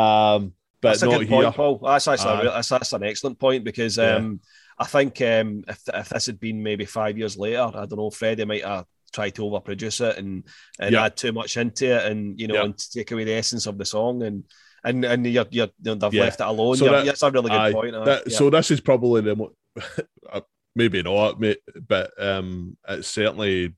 [0.00, 1.42] Um, but That's a not good here.
[1.42, 1.78] point, Paul.
[1.82, 4.16] That's actually a real- that's, that's an excellent point because Yeah.
[4.16, 4.40] um,
[4.78, 8.10] I think um, if, if this had been maybe five years later, I don't know,
[8.10, 10.44] Freddie might have tried to overproduce it and,
[10.78, 11.06] and Yeah.
[11.06, 12.64] add too much into it and you know Yeah.
[12.64, 14.44] and take away the essence of the song and
[14.86, 16.22] and and you're, you're, you know, they've Yeah.
[16.22, 16.76] left it alone.
[16.76, 17.92] So that- that's a really good Aye, point.
[17.92, 18.36] that- Yeah.
[18.38, 19.54] So this is probably the mo-
[20.32, 20.40] uh,
[20.74, 21.38] maybe not,
[21.86, 23.74] but um, it's certainly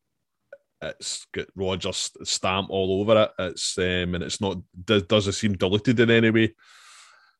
[0.80, 3.30] it's got Rogers stamp all over it.
[3.40, 6.54] It's um, and it's not does doesn't seem diluted in any way.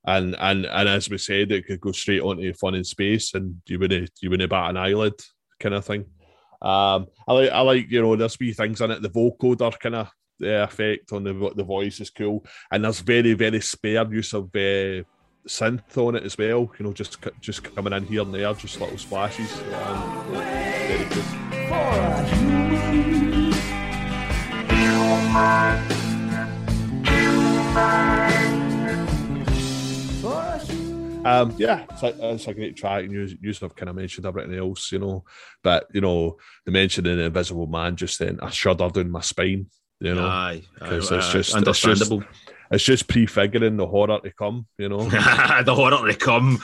[0.06, 3.60] And and and as we said, it could go straight onto fun in space, and
[3.68, 5.14] you wouldn't you wouldn't bat an eyelid,
[5.60, 6.06] kind of thing.
[6.62, 9.02] Um, I like I like you know there's wee things in it.
[9.02, 10.08] The vocoder kind of
[10.40, 15.02] effect on the the voice is cool, and there's very very spare use of uh,
[15.46, 16.70] synth on it as well.
[16.78, 19.52] You know, just just coming in here and there, just little splashes.
[19.72, 21.24] Um, very good.
[31.28, 33.04] Um, yeah, it's a, it's a great track.
[33.04, 35.24] And you, you have kind of mentioned everything else, you know,
[35.62, 39.20] but you know, the mention of the Invisible Man just then I shudder down my
[39.20, 39.66] spine.
[40.00, 42.24] You know, aye, aye, 'cause aye, it's aye, just- it's just- understandable.
[42.70, 44.66] it's just prefiguring the horror to come.
[44.78, 46.58] You know, the horror to come.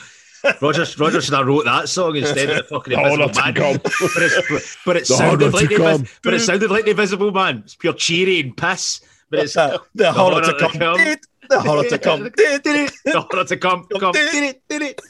[0.60, 3.42] Roger, Roger should have wrote that song instead of the fucking The horror Invisible to
[3.42, 3.54] Man.
[3.54, 3.80] come.
[3.82, 6.02] but, it's, but it The sounded like the come.
[6.02, 7.58] Invis- but it sounded like the Invisible Man.
[7.64, 9.00] It's pure cheery and piss.
[9.30, 10.96] But it's the, the horror to come.
[10.98, 11.18] Did,
[11.48, 12.24] the horror to come.
[12.24, 12.92] Did, did it.
[13.06, 13.86] the horror to come.
[13.98, 14.12] come.
[14.12, 15.00] Did it, did it.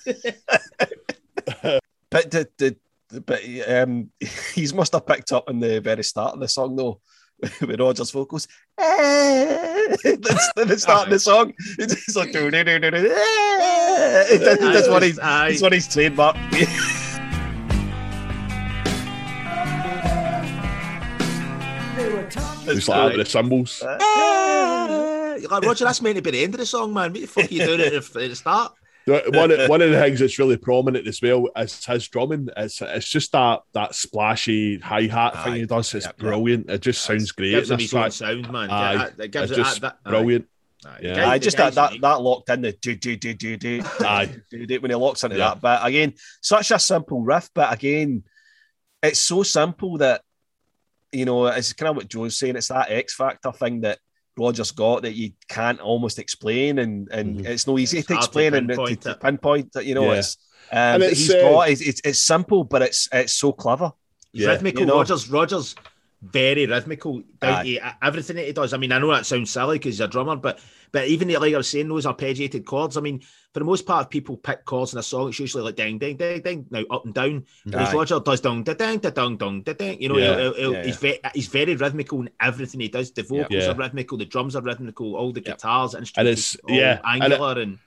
[2.10, 4.10] But the, the, but um,
[4.54, 7.00] he must have picked up in the very start of the song though,
[7.60, 8.48] with Roger's vocals.
[8.78, 8.84] Eh,
[10.04, 11.52] that's the start of the song.
[11.78, 12.44] It's like that's
[14.88, 16.36] what he's that's what he's trademark.
[22.64, 23.82] They it's like the cymbals.
[23.82, 23.98] Eh.
[25.50, 27.12] Like, Roger, that's meant to be the end of the song, man.
[27.12, 28.72] What the fuck are you doing at the start?
[29.06, 32.48] The- One, one of the things that's really prominent as well is his drumming.
[32.56, 35.92] It's it's just that that splashy hi hat thing he does.
[35.94, 36.18] It's Yep, yep.
[36.18, 36.70] brilliant.
[36.70, 37.50] It just sounds great.
[37.50, 38.12] Gives in him this his own track.
[38.12, 38.70] sound, man.
[38.70, 38.92] Aye.
[38.94, 40.46] Yeah, that gives It's it just that, that, brilliant.
[40.86, 40.98] Aye.
[41.02, 41.14] Yeah.
[41.14, 43.82] The guy- I just that, that that locked in the do do do do do
[44.00, 44.34] Aye.
[44.50, 45.48] do do when he locks into Yeah.
[45.50, 45.60] that.
[45.60, 48.24] But again, such a simple riff, but again,
[49.02, 50.22] it's so simple that
[51.12, 52.56] you know it's kind of what Joe's saying.
[52.56, 53.98] It's that X factor thing that
[54.36, 57.46] Roger's got that you can't almost explain, and and Mhm.
[57.46, 59.20] it's no easy It's to hard to explain and to, pinpoint to it.
[59.20, 59.84] pinpoint it.
[59.84, 60.18] You know, Yeah.
[60.18, 60.36] it's
[60.72, 63.52] um, And but it's, he's uh, got it's, it's it's simple, but it's it's so
[63.52, 63.92] clever.
[64.32, 64.48] Yeah.
[64.48, 64.80] rhythmical.
[64.80, 64.96] You know?
[64.96, 65.76] Rogers, Rogers,
[66.32, 67.22] very rhythmical.
[67.40, 67.94] Down Aye.
[68.02, 68.72] everything that he does.
[68.72, 70.58] I mean, I know that sounds silly because he's a drummer, but
[70.92, 72.96] but even like I was saying, those arpeggiated chords.
[72.96, 73.20] I mean,
[73.52, 75.98] for the most part, if people pick chords in a song, it's usually like ding,
[75.98, 76.66] ding, ding, ding.
[76.70, 77.44] Now up and down.
[77.64, 77.94] Whereas Aye.
[77.94, 80.00] Roger does dong, da, ding, da, dong, dong, da, ding.
[80.00, 80.38] You know, Yeah.
[80.40, 83.10] he'll- he'll- Yeah, he's very he's very rhythmical in everything he does.
[83.10, 83.70] The vocals Yeah.
[83.72, 85.56] are rhythmical, the drums are rhythmical, all the Yep.
[85.56, 87.78] guitars, instruments, it's- all yeah, and it- angular and,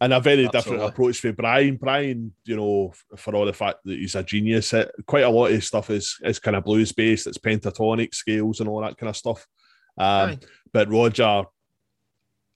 [0.00, 1.76] and a very different approach for Brian.
[1.76, 5.46] Brian, you know, for all the fact that he's a genius, it, quite a lot
[5.46, 7.26] of his stuff is is kind of blues based.
[7.26, 9.46] It's pentatonic scales and all that kind of stuff.
[9.96, 10.40] Um,
[10.72, 11.44] but Roger,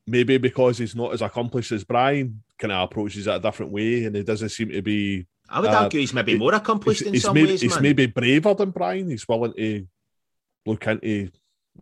[0.07, 4.05] maybe because he's not as accomplished as Brian, kind of approaches it a different way,
[4.05, 5.27] and he doesn't seem to be.
[5.49, 7.75] I would Uh, argue he's maybe more accomplished He's, in he's some maybe, ways, he's
[7.75, 7.83] man.
[7.83, 9.09] maybe braver than Brian.
[9.09, 9.87] He's willing to
[10.67, 11.31] look into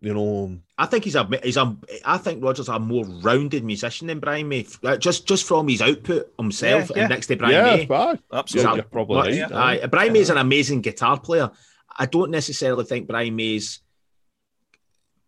[0.07, 4.07] you know, I think he's a he's a I think Rogers a more rounded musician
[4.07, 4.65] than Brian May.
[4.85, 7.03] Uh, Just just from his output himself Yeah, yeah.
[7.03, 7.95] and next to Brian yeah, May.
[7.95, 8.69] aye, Absolutely.
[8.69, 9.53] you're, you're probably Much- right.
[9.53, 9.81] aye.
[9.83, 9.87] aye.
[9.87, 11.51] Brian May's an amazing guitar player.
[11.99, 13.81] I don't necessarily think Brian May's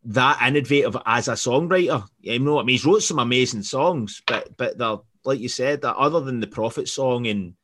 [0.04, 2.06] that innovative as a songwriter.
[2.20, 2.74] You know what I mean?
[2.74, 6.46] He's wrote some amazing songs, but but they're like you said, that other than the
[6.46, 7.54] Prophet song and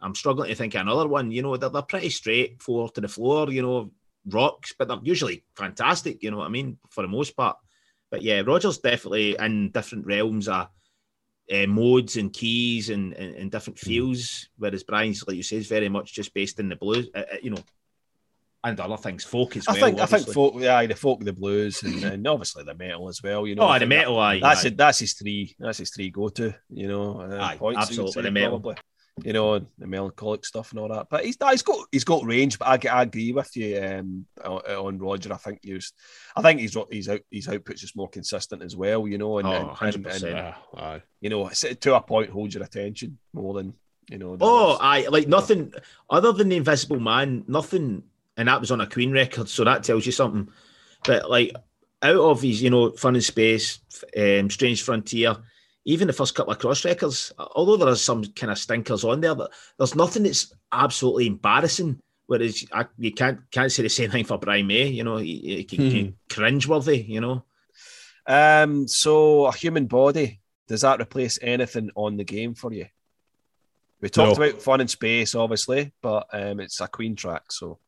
[0.00, 3.00] I'm struggling to think of another one, you know, they're, they're pretty straight forward to
[3.00, 3.90] the floor, you know,
[4.26, 7.56] rocks, but they're usually fantastic, you know what I mean, for the most part.
[8.10, 10.68] But yeah, Rogers definitely in different realms of
[11.52, 13.86] uh, modes and keys and, and, and different Hmm.
[13.86, 17.22] feels, whereas Brian's, like you say, is very much just based in the blues, uh,
[17.42, 17.62] you know,
[18.62, 19.80] and other things, folk as I well.
[19.80, 23.22] think I think folk, yeah, the folk, the blues, and, and obviously the metal as
[23.22, 23.46] well.
[23.46, 24.38] You know, Oh, the think that- metal, aye.
[24.40, 24.68] That's aye.
[24.68, 24.76] it.
[24.76, 25.56] That's his three.
[25.58, 26.54] That's his three go to.
[26.68, 28.60] You know, uh, Aye, points, you would absolutely, the metal.
[28.60, 28.76] probably.
[29.24, 31.08] You know, and the melancholic stuff and all that.
[31.10, 32.58] But he's he's got he's got range.
[32.58, 35.32] But I, g- I agree with you um, on, on Roger.
[35.32, 35.92] I think he's
[36.36, 39.06] I think he's his out his output's just more consistent as well.
[39.08, 40.12] You know, and, Oh, and, and, 100%.
[40.22, 41.02] and, Yeah, aye.
[41.20, 43.74] you know, to a point holds your attention more than
[44.10, 44.36] you know.
[44.36, 44.78] the Oh, others.
[44.80, 45.72] I like nothing
[46.08, 47.44] other than the Invisible Man.
[47.48, 48.02] Nothing,
[48.36, 50.48] and that was on a Queen record, so that tells you something.
[51.04, 51.54] But like
[52.02, 53.80] out of his, you know, Fun in Space,
[54.16, 55.36] um, Strange Frontier,
[55.84, 59.20] even the first couple of cross records, although there are some kind of stinkers on
[59.20, 62.00] there, but there's nothing that's absolutely embarrassing.
[62.26, 64.86] Whereas I, you can't can't say the same thing for Brian May.
[64.88, 67.08] You know, he, he, he, he cringeworthy.
[67.08, 67.44] You know,
[68.26, 72.86] Um, so a human body does that replace anything on the game for you?
[74.00, 74.44] We talked No.
[74.46, 77.78] about Fun in Space, obviously, but um, it's a Queen track, so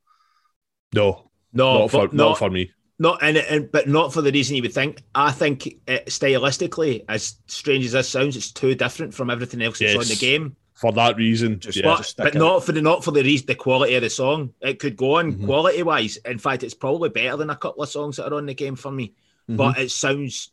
[0.93, 2.73] No, no, not for but not for me.
[3.03, 5.03] Not and, and but not for the reason you would think.
[5.13, 9.81] I think it, stylistically, as strange as this sounds, it's too different from everything else
[9.81, 10.09] that's on Yes.
[10.11, 10.55] the game.
[10.75, 11.83] For that reason, Just- yeah.
[11.85, 14.55] but just but not for the not for the reason the quality of the song.
[14.61, 15.45] It could go on Mhm.
[15.47, 16.17] quality wise.
[16.19, 18.77] In fact, it's probably better than a couple of songs that are on the game
[18.77, 19.15] for me.
[19.51, 19.57] Mhm.
[19.57, 20.51] But it sounds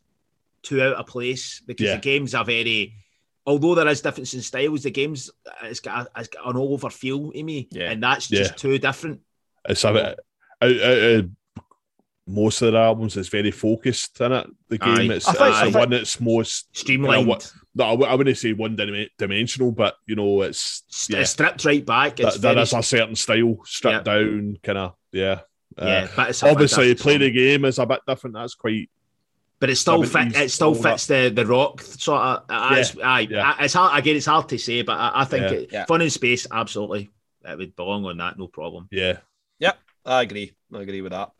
[0.63, 1.95] too out of place because Yeah.
[1.97, 2.95] the games are very.
[3.45, 5.29] Although there is difference in styles, the games
[5.63, 7.91] it's got, a, it's got an all over feel to me, Yeah.
[7.91, 8.55] and that's just Yeah.
[8.55, 9.21] too different.
[9.67, 10.03] it's a bit
[10.61, 11.29] out, out of
[12.29, 13.17] most of their albums.
[13.17, 14.47] is very focused in it.
[14.69, 15.15] The game, Aye.
[15.15, 16.75] it's, it's I the think- one that's most.
[16.77, 20.83] Streamlined, what- No, I, w- I wouldn't say one dim- dimensional, but you know, it's
[21.09, 21.19] yeah.
[21.19, 22.19] it's stripped right back.
[22.19, 25.41] It's that, there very, is a certain style stripped down, kind of yeah.
[25.77, 27.19] Uh, yeah, but it's obviously, fantastic play song.
[27.21, 28.35] the game is a bit different.
[28.35, 28.89] That's quite
[29.59, 30.35] but it still fit.
[30.35, 30.91] It still all that.
[30.93, 32.43] fits the the rock sort of.
[32.49, 33.51] Uh, it's, aye, yeah.
[33.51, 34.15] uh, it's hard again.
[34.15, 35.57] It's hard to say, but I, I think Yeah.
[35.57, 35.85] it, Yeah.
[35.85, 37.09] fun in space absolutely
[37.45, 38.37] it would belong on that.
[38.37, 38.87] No problem.
[38.91, 39.17] Yeah.
[39.59, 39.73] Yeah.
[40.05, 40.53] I agree.
[40.73, 41.31] I agree with that.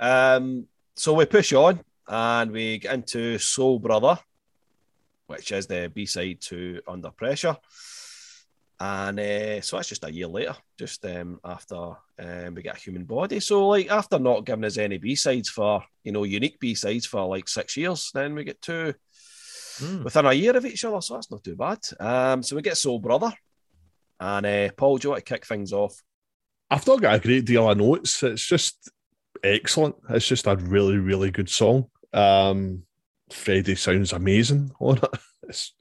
[0.00, 4.18] Um, so we push on and we get into Soul Brother,
[5.26, 7.56] which is the B side to Under Pressure.
[8.80, 12.80] And uh, so that's just a year later, just um, after um, we get a
[12.80, 13.40] human body.
[13.40, 17.04] So, like, after not giving us any B sides for, you know, unique B sides
[17.04, 18.94] for like six years, then we get two
[19.78, 20.02] Hmm.
[20.02, 21.00] within a year of each other.
[21.00, 21.78] So that's not too bad.
[22.00, 23.32] Um, so we get Soul Brother.
[24.18, 25.94] And uh, Paul, do you want to kick things off?
[26.70, 28.22] I've not got a great deal of notes.
[28.24, 28.90] It's just
[29.42, 29.96] excellent.
[30.10, 31.86] It's just a really, really good song.
[32.12, 32.82] Um,
[33.30, 35.04] Freddie sounds amazing on it.
[35.48, 35.72] It's,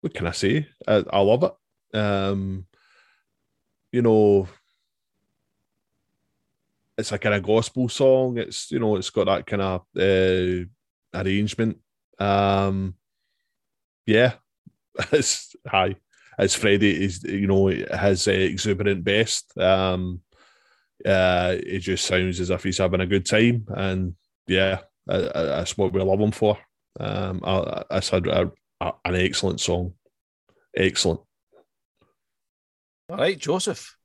[0.00, 0.66] what can I say?
[0.88, 1.96] I, I love it.
[1.96, 2.66] Um,
[3.92, 4.48] you know,
[6.98, 8.38] it's a kind of gospel song.
[8.38, 10.64] It's you know, it's got that kind of uh,
[11.14, 11.78] arrangement.
[12.18, 12.96] Um,
[14.06, 14.32] yeah,
[15.12, 15.94] it's high
[16.40, 19.56] as Freddie is, you know, his uh, exuberant best.
[19.58, 20.22] Um,
[21.06, 24.14] uh, it just sounds as if he's having a good time, and
[24.46, 26.58] yeah, uh, uh, that's what we love him for.
[26.98, 29.94] Um, I, I said a, a, an excellent song,
[30.76, 31.20] excellent.
[33.08, 33.96] All right, Joseph.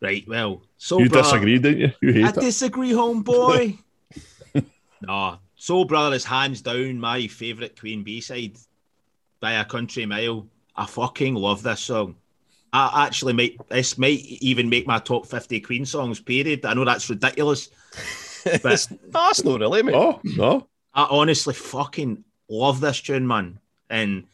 [0.00, 0.24] Right.
[0.28, 1.24] Well, so you Brother.
[1.24, 2.12] disagreed, didn't you?
[2.12, 2.34] You I it.
[2.36, 3.78] disagree, homeboy.
[5.00, 8.56] no, Soul Brother is hands down my favourite Queen B side
[9.40, 10.46] by a country mile.
[10.76, 12.14] I fucking love this song.
[12.72, 16.20] I actually might this might even make my top fifty Queen songs.
[16.20, 16.64] Period.
[16.64, 17.70] I know that's ridiculous.
[18.62, 19.94] But that's not really, mate.
[19.94, 23.58] Oh no, I honestly fucking love this tune, man.
[23.90, 24.24] And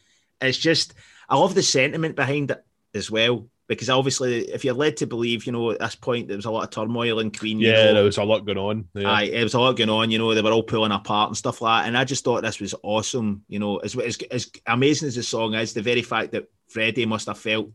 [0.41, 0.93] it's just,
[1.29, 2.63] I love the sentiment behind it
[2.93, 3.47] as well.
[3.67, 6.51] Because obviously, if you're led to believe, you know, at this point, there was a
[6.51, 7.59] lot of turmoil in Queen.
[7.59, 8.87] you yeah, know, there was a lot going on.
[8.93, 9.09] Yeah.
[9.09, 10.11] Aye, it was a lot going on.
[10.11, 11.87] You know, they were all pulling apart and stuff like that.
[11.87, 13.43] And I just thought this was awesome.
[13.47, 17.07] You know, as, as, as amazing as the song is, the very fact that Freddie
[17.07, 17.71] must have felt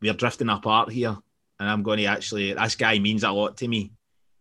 [0.00, 1.16] we're drifting apart here.
[1.58, 3.92] And I'm going to actually, this guy means a lot to me.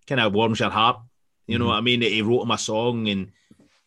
[0.08, 1.00] Kind of warms your heart.
[1.48, 1.70] You know Mhm.
[1.70, 2.02] what I mean?
[2.02, 3.32] He wrote him a song and,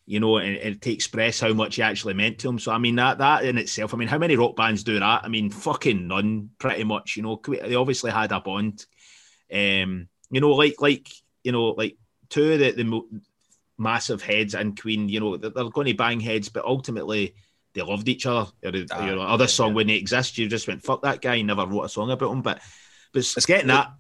[0.06, 2.58] you know, and, and to express how much he actually meant to him.
[2.58, 5.24] So, I mean, that that in itself, I mean, how many rock bands do that?
[5.24, 7.16] I mean, fucking none, pretty much.
[7.16, 8.86] You know, they obviously had a bond.
[9.52, 11.08] Um, you know, like, like,
[11.44, 11.96] you know, like
[12.30, 13.08] two of the, the mo-
[13.76, 17.34] massive heads and Queen, you know, they're, they're going to bang heads, but ultimately
[17.78, 18.50] they loved each other.
[18.64, 19.74] Or, the- Ah, you know, other yeah, song yeah.
[19.74, 20.36] wouldn't exist.
[20.38, 22.42] You just went, fuck that guy, never wrote a song about him.
[22.42, 22.60] But
[23.12, 23.92] but it's getting that.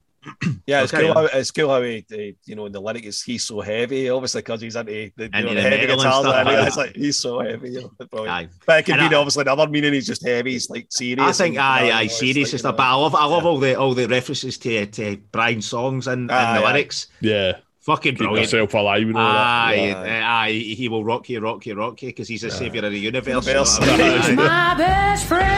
[0.66, 1.14] Yeah, it's cool.
[1.14, 4.10] How, it's cool how he, he- you know, in the lyric is "He's so heavy."
[4.10, 5.90] Obviously, because he's into the, you know, the, the heavy guitar.
[5.92, 6.20] and guitars.
[6.20, 6.66] stuff, and yeah.
[6.66, 7.70] It's like he's so heavy.
[7.70, 8.34] You know, it's brilliant.
[8.36, 8.48] Aye.
[8.66, 9.92] But it could And be I- obviously another meaning.
[9.94, 10.52] He's just heavy.
[10.52, 11.20] He's like serious.
[11.20, 12.72] I think and, aye, you know, aye, serious like, and stuff.
[12.72, 13.48] you But I love, I love yeah.
[13.48, 16.34] all the all the references to to Brian's songs and, and the
[16.66, 16.72] aye.
[16.72, 17.06] lyrics.
[17.20, 17.58] Yeah,
[17.88, 18.52] Fucking keep brilliant.
[18.52, 19.46] yourself alive and all that.
[19.72, 19.94] Aye, Yeah.
[19.96, 22.92] Uh, aye, he will rock you, rock you, rock you, because he's the savior of
[22.92, 23.46] the universe.
[23.46, 23.78] Universe.
[23.80, 24.38] you know what I mean?
[24.38, 24.42] Aye.
[24.42, 24.48] Aye.
[24.68, 25.48] my best friend.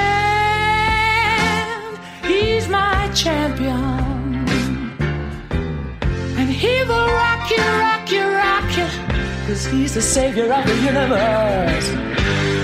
[2.33, 3.75] He's my champion.
[6.39, 8.87] And he will rock you, rock you, rock you.
[9.49, 11.89] Cause he's the savior of the universe.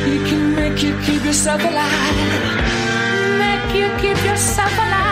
[0.07, 2.17] He can make you keep yourself alive.
[3.45, 5.06] Make you keep yourself alive.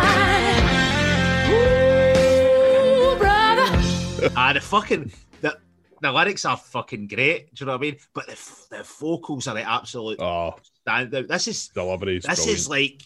[4.36, 5.56] Ah, the fucking the,
[6.00, 7.54] the lyrics are fucking great.
[7.54, 7.96] Do you know what I mean?
[8.14, 8.36] But the
[8.70, 10.56] the vocals are the absolute Oh,
[10.86, 11.28] standout.
[11.28, 12.58] This is delivery is this brilliant.
[12.58, 13.02] is like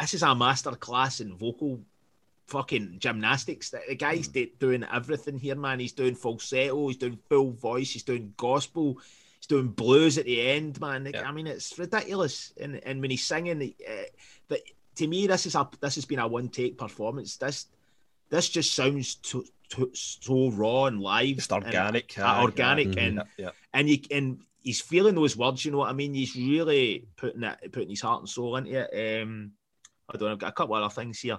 [0.00, 1.80] this is a master class in vocal
[2.46, 3.70] fucking gymnastics.
[3.70, 5.80] The, the guy's do- doing everything here, man.
[5.80, 8.98] He's doing falsetto, he's doing full voice, he's doing gospel,
[9.38, 11.10] he's doing blues at the end, man.
[11.12, 11.28] Yeah.
[11.28, 12.52] I mean, it's ridiculous.
[12.60, 13.92] And and when he's singing, uh,
[14.48, 14.60] that
[14.96, 17.36] to me, this is a this has been a one take performance.
[17.36, 17.66] This
[18.28, 19.44] this just sounds to,
[19.94, 22.18] so raw and live, Just and- organic.
[22.18, 22.98] uh, organic, Mhm.
[23.06, 23.50] and Yeah, yeah.
[23.72, 25.64] and you and he's feeling those words.
[25.64, 26.14] You know what I mean?
[26.14, 29.22] He's really putting it, putting his heart and soul into it.
[29.22, 29.52] Um,
[30.08, 30.32] I don't know.
[30.32, 31.38] I've got a couple other things here.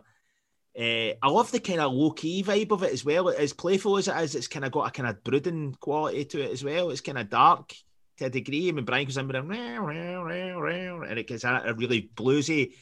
[0.78, 3.30] Uh, I love the kind of low key vibe of it as well.
[3.30, 6.42] As playful as it is, it's kind of got a kind of brooding quality to
[6.42, 6.92] it as well.
[6.92, 7.74] It's kind of dark
[8.18, 8.70] to a degree.
[8.70, 11.64] I mean, Brian goes in with a "Meow, meow, meow, meow," and it gets a,
[11.66, 12.74] a really bluesy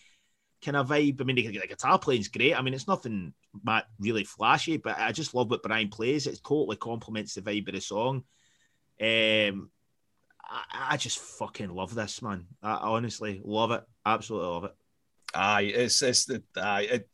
[0.64, 1.22] kind of vibe.
[1.22, 2.58] I mean, the, the guitar playing's great.
[2.58, 3.34] I mean, it's nothing
[3.64, 6.28] ma- really flashy, but I just love what Brian plays.
[6.28, 8.24] It totally complements the vibe of the song.
[9.01, 9.70] Um,
[10.47, 12.45] I, I just fucking love this, man.
[12.62, 13.84] I honestly love it.
[14.06, 14.76] Absolutely love it.
[15.34, 17.10] Aye, it's it's the aye, it,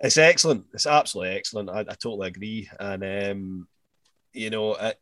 [0.00, 0.64] it's excellent.
[0.72, 1.70] It's absolutely excellent.
[1.70, 2.70] I, I totally agree.
[2.80, 3.68] And um,
[4.32, 4.98] you know, it,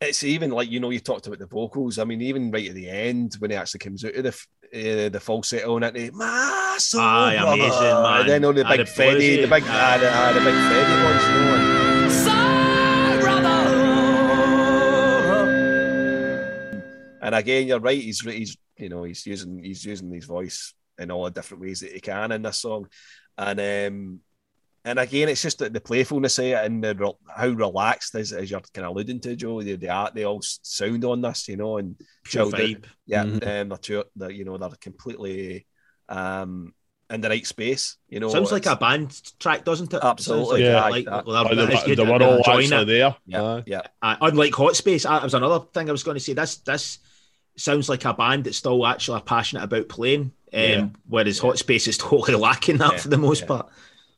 [0.00, 1.98] it's even like you know you talked about the vocals.
[1.98, 5.08] I mean, even right at the end when he actually comes out of the uh,
[5.08, 8.20] the falsetto and it, my soul, Aye, brother." amazing, man.
[8.20, 9.94] And then on the big the Freddie, the big, aye.
[9.94, 11.54] aye, the, aye, the big Freddie voice, you know.
[11.54, 13.70] and- Soul brother.
[17.22, 18.00] And again, you're right.
[18.00, 21.80] He's he's you know he's using he's using his voice in all the different ways
[21.80, 22.86] that he can in this song,
[23.38, 24.20] and um,
[24.84, 28.50] and again, it's just the, the playfulness of it and the, how relaxed as, as
[28.50, 29.62] you're kind of alluding to, Joe.
[29.62, 32.60] The, the art they all sound on this, you know, and Pure chilled out.
[32.60, 32.84] vibe.
[33.06, 33.62] Yeah, Mhm.
[33.72, 35.66] um, they're, they're you know they're completely
[36.08, 36.74] um
[37.10, 37.96] in the right space.
[38.08, 40.00] You know, Sounds like a band track, doesn't it?
[40.02, 40.80] Absolutely, yeah.
[40.88, 43.16] like, like, That- they're- Like, it's they, good they that were they're all actually there.
[43.26, 43.62] yeah, Aye.
[43.66, 43.80] yeah.
[44.02, 46.32] Uh, unlike Hot Space, that was another thing I was going to say.
[46.32, 46.98] This this
[47.56, 50.86] sounds like a band that's still actually passionate about playing, um, Yeah.
[51.06, 53.46] whereas Hot Space is totally lacking that Yeah, for the most yeah.
[53.48, 53.68] part.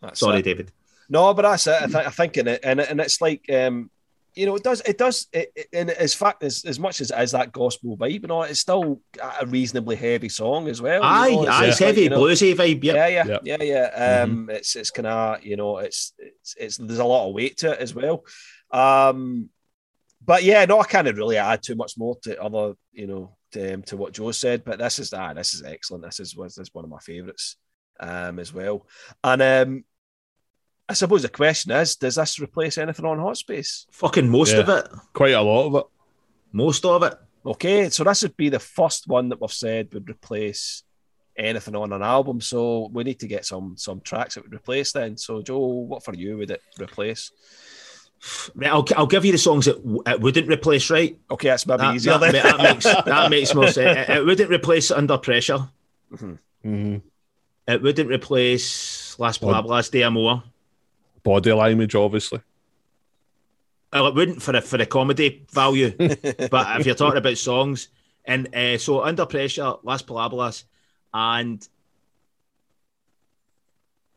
[0.06, 0.42] That's Sorry, it.
[0.42, 0.72] David.
[1.08, 1.82] No, but that's it.
[1.82, 3.90] I, th- I think in it, and and it's like, um,
[4.34, 7.10] you know, it does, it does, it, it- and as fact as as much as
[7.10, 9.00] it is that gospel vibe, you know, it's still
[9.40, 11.00] a reasonably heavy song as well.
[11.00, 12.82] you Aye, know, aye, it's like, heavy, you know, bluesy vibe.
[12.82, 12.94] Yep.
[12.96, 13.40] Yeah, yeah, Yep.
[13.44, 14.22] yeah, yeah.
[14.22, 17.56] Um, it's it's kind of you know, it's it's it's there's a lot of weight
[17.58, 18.24] to it as well.
[18.72, 19.48] Um,
[20.24, 23.74] but yeah, no, I can't really add too much more to other, you know, to,
[23.74, 24.64] um, to what Joe said.
[24.64, 26.04] But this is ah, this is excellent.
[26.04, 27.56] This is was this is one of my favourites,
[28.00, 28.86] um, as well.
[29.22, 29.84] And um,
[30.88, 33.86] I suppose the question is, does this replace anything on Hot Space?
[33.90, 34.60] Fucking most Yeah.
[34.60, 34.86] of it.
[35.12, 35.84] Quite a lot of it.
[36.52, 37.14] Most of it.
[37.44, 40.82] Okay, so this would be the first one that we've said would replace
[41.36, 42.40] anything on an album.
[42.40, 45.16] So we need to get some some tracks that would replace then.
[45.16, 47.30] So Joe, what for you would it replace?
[48.54, 51.18] Right, I'll, I'll give you the songs that w- it wouldn't replace, right?
[51.30, 52.42] Okay, that's maybe That, easier that, then.
[52.42, 54.08] that makes that makes more sense.
[54.08, 55.68] It, it wouldn't replace Under Pressure.
[56.64, 57.02] Mhm.
[57.68, 59.64] It wouldn't replace Last What?
[59.64, 60.42] Blablas Day More.
[61.26, 62.40] Body language, obviously.
[63.92, 67.88] Well, it wouldn't for the for the comedy value, but if you're talking about songs,
[68.24, 70.66] and uh, so Under Pressure, Las Palabras,
[71.12, 71.66] and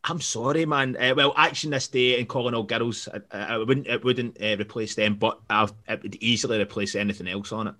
[0.04, 0.96] I'm sorry, man.
[0.96, 4.56] Uh, well, Action This Day and Calling All Girls, I, I wouldn't it wouldn't uh,
[4.56, 7.74] replace them, but i it would easily replace anything else on it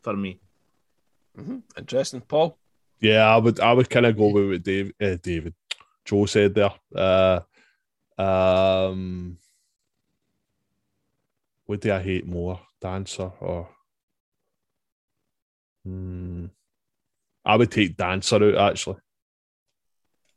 [0.00, 0.40] for me.
[1.38, 1.62] Mhm.
[1.76, 2.56] Interesting, Paul.
[2.98, 5.52] Yeah, I would I would kind of go with what Dave, uh, David
[6.06, 6.72] Joe said there.
[8.20, 9.38] Um,
[11.64, 13.68] what do I hate more, dancer or?
[15.84, 16.46] Hmm.
[17.44, 18.98] I would take dancer out actually.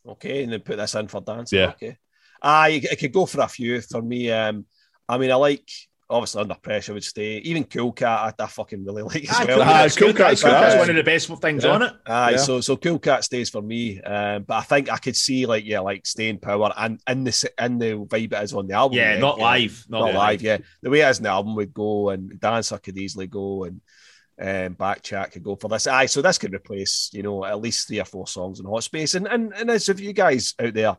[0.07, 1.51] Okay, and then put this in for dance.
[1.51, 1.71] Yeah.
[1.71, 1.97] Okay.
[2.41, 4.31] I it could go for a few for me.
[4.31, 4.65] Um,
[5.07, 5.69] I mean, I like
[6.09, 7.37] obviously under pressure would stay.
[7.37, 9.57] Even Cool Cat, I, I fucking really like as Aye, well.
[9.57, 10.17] Cool Aye, Cat's Cool good.
[10.17, 11.71] Cat's Cool Cat's one of the best things Yeah.
[11.71, 11.93] on it.
[12.05, 12.37] Aye, Yeah.
[12.37, 15.65] so so Cool Cat stays for me, um, but I think I could see like
[15.65, 18.97] yeah, like staying power and in the in the vibe it is on the album.
[18.97, 19.85] Yeah, not live.
[19.89, 20.41] Not, not, live.
[20.41, 23.63] Yeah, the way it is in the album would go, and dancer could easily go,
[23.65, 23.81] and
[24.41, 25.87] um, back chat could go for this.
[25.87, 28.83] Aye, so this could replace you know at least three or four songs in Hot
[28.83, 30.97] Space, and and and as if you guys out there,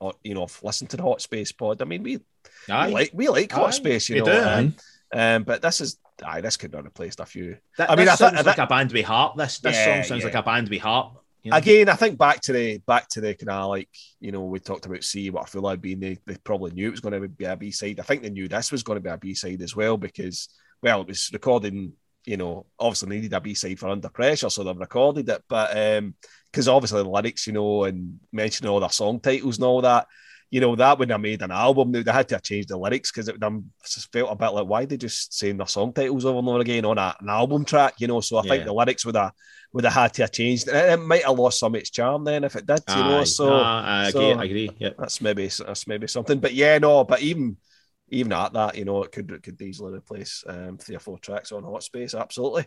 [0.00, 2.20] uh, you know, have listened to the Hot Space pod, I mean we,
[2.68, 2.86] we Aye.
[2.88, 4.74] like we like Aye, Hot Space, you we know, do, um,
[5.12, 7.56] um, but this is aye, this could have replaced a few.
[7.78, 9.36] That, I mean, this I thi- sounds that- like a band with heart.
[9.36, 10.26] This this Yeah, song sounds yeah.
[10.26, 11.12] like a band with heart.
[11.42, 11.56] you know?
[11.58, 13.88] Again, I think back to the back to the kind of like
[14.20, 16.00] you know we talked about see what a fool I'd been.
[16.00, 18.00] They, they probably knew it was going to be a B side.
[18.00, 20.48] I think they knew this was going to be a B side as well because
[20.82, 21.92] well it was recording.
[22.28, 25.44] You know, obviously they needed a B side for Under Pressure, so they've recorded it.
[25.48, 26.14] But um
[26.50, 30.06] because obviously the lyrics, you know, and mentioning all their song titles and all that,
[30.50, 31.92] you know, that would have made an album.
[31.92, 34.48] They had to have changed the lyrics because it would have just felt a bit
[34.48, 37.28] like why they just saying their song titles over and over again on a, an
[37.28, 38.20] album track, you know.
[38.20, 39.32] So I think the lyrics would have
[39.72, 40.68] would have had to have changed.
[40.68, 43.24] It, it might have lost some of its charm then if it did, you know.
[43.24, 44.32] So I so- agree.
[44.32, 44.70] I agree.
[44.78, 44.90] Yeah.
[44.98, 46.38] that's maybe that's maybe something.
[46.38, 47.56] But yeah, no, but even
[48.08, 51.18] even at that, you know, it could it could easily replace um, three or four
[51.18, 52.14] tracks on Hot Space.
[52.14, 52.66] Absolutely,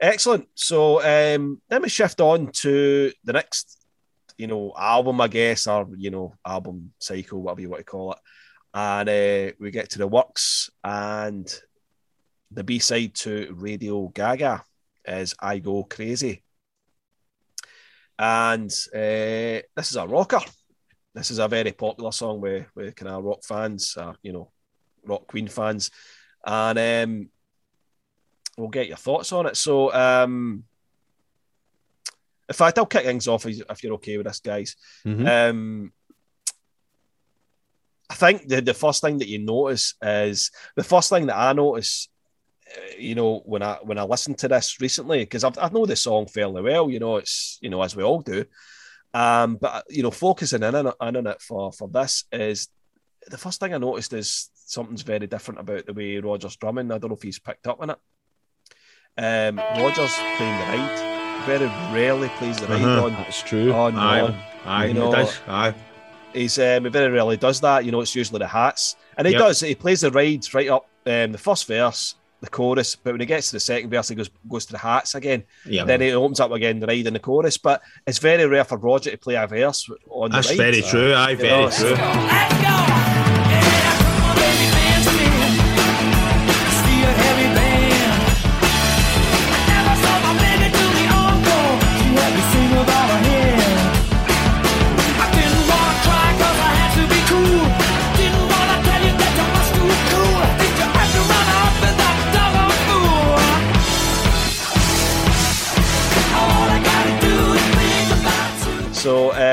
[0.00, 0.46] excellent.
[0.54, 3.81] So um, let me shift on to the next,
[4.38, 8.12] you know, album, I guess, or you know, album cycle, whatever you want to call
[8.12, 8.18] it.
[8.74, 11.46] And uh, we get to the works, and
[12.50, 14.60] the B side to Radio Ga Ga
[15.06, 16.42] is "I Go Crazy,"
[18.18, 20.40] and uh, this is a rocker
[21.14, 24.50] this is a very popular song with with kind of rock fans, you know,
[25.04, 25.90] rock Queen fans,
[26.44, 27.28] and um,
[28.56, 29.56] we'll get your thoughts on it.
[29.56, 30.64] So, um,
[32.48, 34.76] in fact, I'll kick things off if you're okay with this, guys.
[35.06, 35.50] Mhm.
[35.50, 35.92] Um,
[38.10, 41.54] I think the, the first thing that you notice is the first thing that I
[41.54, 42.08] notice,
[42.76, 45.96] uh, you know, when I when I listened to this recently, because I know the
[45.96, 48.44] song fairly well, you know, it's you know as we all do,
[49.14, 52.68] um, but you know, focusing in on it, in on it for for this is
[53.28, 56.92] the first thing I noticed is something's very different about the way Roger's drumming.
[56.92, 57.98] I don't know if he's picked up on it.
[59.16, 61.11] Um, Roger's playing the ride.
[61.46, 63.06] Very rarely plays the ride Uh-huh.
[63.06, 63.72] on That's true.
[63.72, 64.20] on, Aye.
[64.20, 64.86] on Aye.
[64.86, 65.40] You know- it does.
[65.48, 65.74] Aye.
[66.32, 67.84] He's um, he very rarely does that.
[67.84, 69.40] You know, it's usually the hats, and he Yep.
[69.42, 69.60] does.
[69.60, 73.26] He plays the rides right up um, the first verse, the chorus, but when he
[73.26, 75.42] gets to the second verse, he goes goes to the hats again.
[75.66, 75.84] Yeah.
[75.84, 77.58] Then he opens up again the ride and the chorus.
[77.58, 80.70] But it's very rare for Roger to play a verse on That's the ride.
[80.70, 81.12] very true.
[81.14, 81.34] Aye.
[81.34, 81.90] Very know, true.
[81.90, 81.98] Let's go.
[81.98, 83.01] Yeah,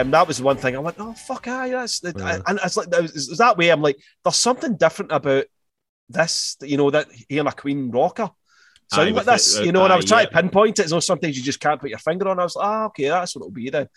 [0.10, 2.42] So um, that was the one thing I went, oh fuck, aye, that's the, Yeah.
[2.48, 3.70] and it's like it was, it was that way.
[3.70, 5.46] I'm like, there's something different about
[6.10, 8.30] this, you know, that hearing a Queen rocker.
[8.88, 10.30] So Aye, like this, it, uh, you know, and I was trying yeah.
[10.32, 10.90] to pinpoint it.
[10.90, 12.40] So sometimes you just can't put your finger on.
[12.40, 13.88] I was like, ah, okay, that's what it'll be then.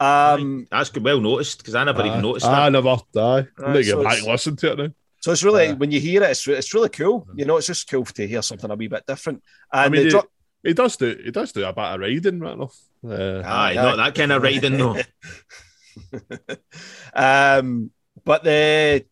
[0.00, 1.04] Um, That's good.
[1.04, 2.08] Well noticed because I never Aye.
[2.08, 2.72] even noticed I that.
[2.72, 2.88] never.
[2.90, 2.98] Aye.
[3.16, 4.88] I'm gonna so get back listen to it now.
[5.20, 5.72] so it's really Aye.
[5.72, 7.26] when you hear it, it's, it's really cool.
[7.34, 9.42] You know, it's just cool to hear something a wee bit different.
[9.72, 10.30] And I mean, the he, dro-
[10.62, 11.18] he does do.
[11.24, 12.76] He does do a bit of riding, right enough.
[13.04, 14.96] Uh, Aye, Aye, not that kind of riding though.
[17.14, 17.90] um,
[18.24, 19.04] but the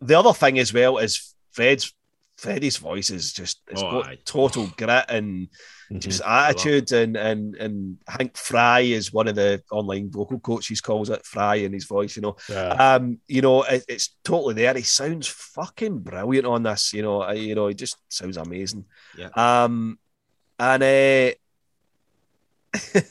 [0.00, 1.92] the other thing as well is Fred's
[2.36, 4.18] Freddie's voice is just it's Oh, got aye.
[4.24, 5.48] total grit and
[5.90, 6.00] mhm.
[6.00, 11.10] just attitude and and and Hank Fry is one of the online vocal coaches calls
[11.10, 12.36] it Fry in his voice, you know.
[12.48, 12.68] Yeah.
[12.70, 14.74] Um, you know, it, it's totally there.
[14.74, 17.20] He sounds fucking brilliant on this, you know.
[17.22, 18.86] I, you know, he just sounds amazing.
[19.16, 19.28] Yeah.
[19.36, 19.98] Um,
[20.58, 21.34] and uh,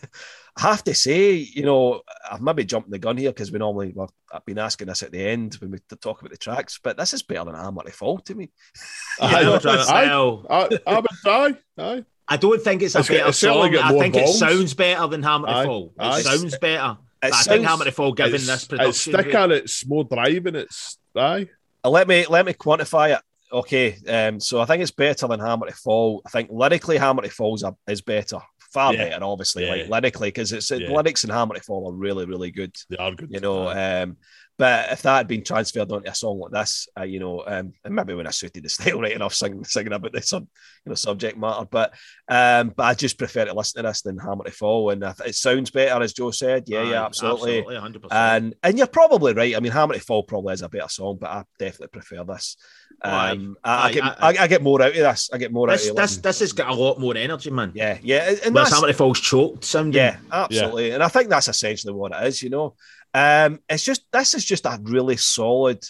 [0.56, 2.02] I have to say, you know,
[2.32, 5.12] I've maybe jumped the gun here because we normally well, I've been asking this at
[5.12, 7.92] the end when we talk about the tracks, but this is better than Hammer to
[7.92, 8.52] Fall to me.
[9.20, 12.06] Yeah, Aye, I would rather- aye, well, aye, aye, but aye, aye.
[12.28, 13.76] I don't think it's a It's- better it's song.
[13.78, 15.94] I more think it sounds better than Hammer to Aye, Fall.
[16.00, 16.22] It aye.
[16.22, 16.98] sounds better.
[17.24, 20.04] It But I think Hammer to Fall, given It's, this it's production, thicker, it's more
[20.04, 21.50] driving, it's aye.
[21.84, 23.22] Uh, let me let me quantify it.
[23.52, 26.22] Okay, um, so I think it's better than Hammer to Fall.
[26.26, 28.40] I think lyrically, Hammer to Fall is, is better,
[28.74, 29.10] far Yeah.
[29.10, 29.72] better, obviously, Yeah.
[29.72, 30.90] like lyrically, because it's Yeah.
[30.90, 32.76] lyrics Hammer to Fall are really, really good.
[32.90, 33.30] They are good.
[33.32, 34.18] You know, um,
[34.64, 37.74] but if that had been transferred onto a song like this, uh, you know, um,
[37.84, 40.90] and maybe when I suited the style right enough, singing, singing about this on you
[40.90, 41.94] know subject matter, but
[42.30, 45.28] um, but I just prefer to listen to this than Hammer to Fall, and th-
[45.28, 46.64] it sounds better, as Joe said.
[46.68, 47.58] Yeah, yeah, absolutely.
[47.60, 48.08] absolutely, 100%.
[48.14, 49.54] And and you're probably right.
[49.54, 52.56] I mean, Hammer to Fall probably is a better song, but I definitely prefer this.
[53.04, 53.32] Aye.
[53.32, 55.30] Um, I, I Aye, get I- I, get more out of this.
[55.34, 57.74] I get more this, out of this, this has got a lot more energy, man.
[57.76, 59.96] Yeah, yeah, and- and Whereas Hammer Falls choked sounding.
[60.02, 60.92] yeah, absolutely.
[60.92, 62.76] And I think that's essentially what it is, you know.
[63.14, 65.84] Um, it's just this is just a really solid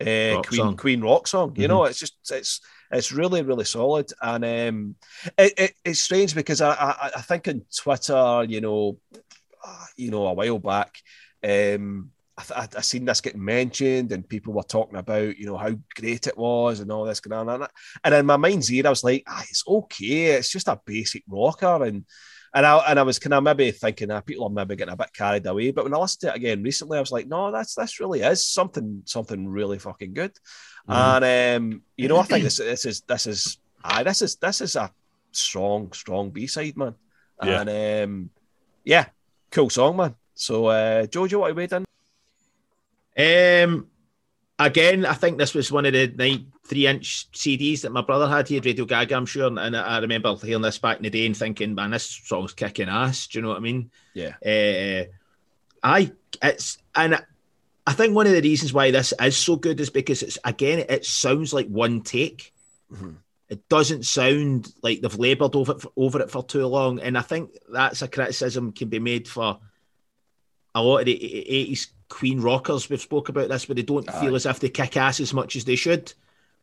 [0.00, 0.76] uh, Rock Queen song.
[0.76, 1.54] Queen rock song.
[1.56, 1.68] You Mhm.
[1.68, 2.60] know, it's just it's
[2.90, 4.96] it's really really solid, and um,
[5.38, 8.98] it, it, it's strange because I, I I think on Twitter, you know,
[9.64, 10.98] uh, you know, a while back,
[11.44, 12.10] um.
[12.54, 16.26] I, I seen this getting mentioned, and people were talking about, you know, how great
[16.26, 17.62] it was, and all this going on.
[17.62, 17.70] And,
[18.04, 20.32] and in my mind's ear, I was like, ah, it's okay.
[20.32, 22.04] It's just a basic rocker, and
[22.56, 24.96] and I and I was kind of maybe thinking that people are maybe getting a
[24.96, 25.72] bit carried away.
[25.72, 28.22] But when I listened to it again recently, I was like, no, that's this really
[28.22, 30.32] is something something really fucking good.
[30.88, 31.22] Mhm.
[31.22, 34.62] And um, you know, I think this this is this is aye, this is this
[34.62, 34.90] is a
[35.32, 36.94] strong strong B side, man.
[37.44, 37.60] Yeah.
[37.60, 38.30] And um,
[38.84, 39.04] yeah,
[39.50, 40.14] cool song, man.
[40.34, 41.84] So uh, Jojo, what are we done?
[43.18, 43.88] Um,
[44.58, 48.28] again, I think this was one of the nine, three inch CDs that my brother
[48.28, 48.48] had.
[48.48, 49.46] He had Radio Ga Ga, I'm sure.
[49.46, 52.88] And I remember hearing this back in the day and thinking, man, this song's kicking
[52.88, 53.26] ass.
[53.26, 53.90] Do you know what I mean?
[54.14, 54.34] Yeah.
[54.44, 55.04] Uh,
[55.82, 57.22] I, it's, and
[57.86, 60.84] I think one of the reasons why this is so good is because it's, again,
[60.88, 62.52] it sounds like one take.
[62.92, 63.16] Mhm.
[63.48, 66.98] It doesn't sound like they've laboured over it, for, over it for too long.
[66.98, 69.60] And I think that's a criticism can be made for
[70.74, 72.88] a lot of the 80s Queen rockers.
[72.88, 75.56] We've spoke about this, but they don't feel as if they kick ass as much
[75.56, 76.12] as they should.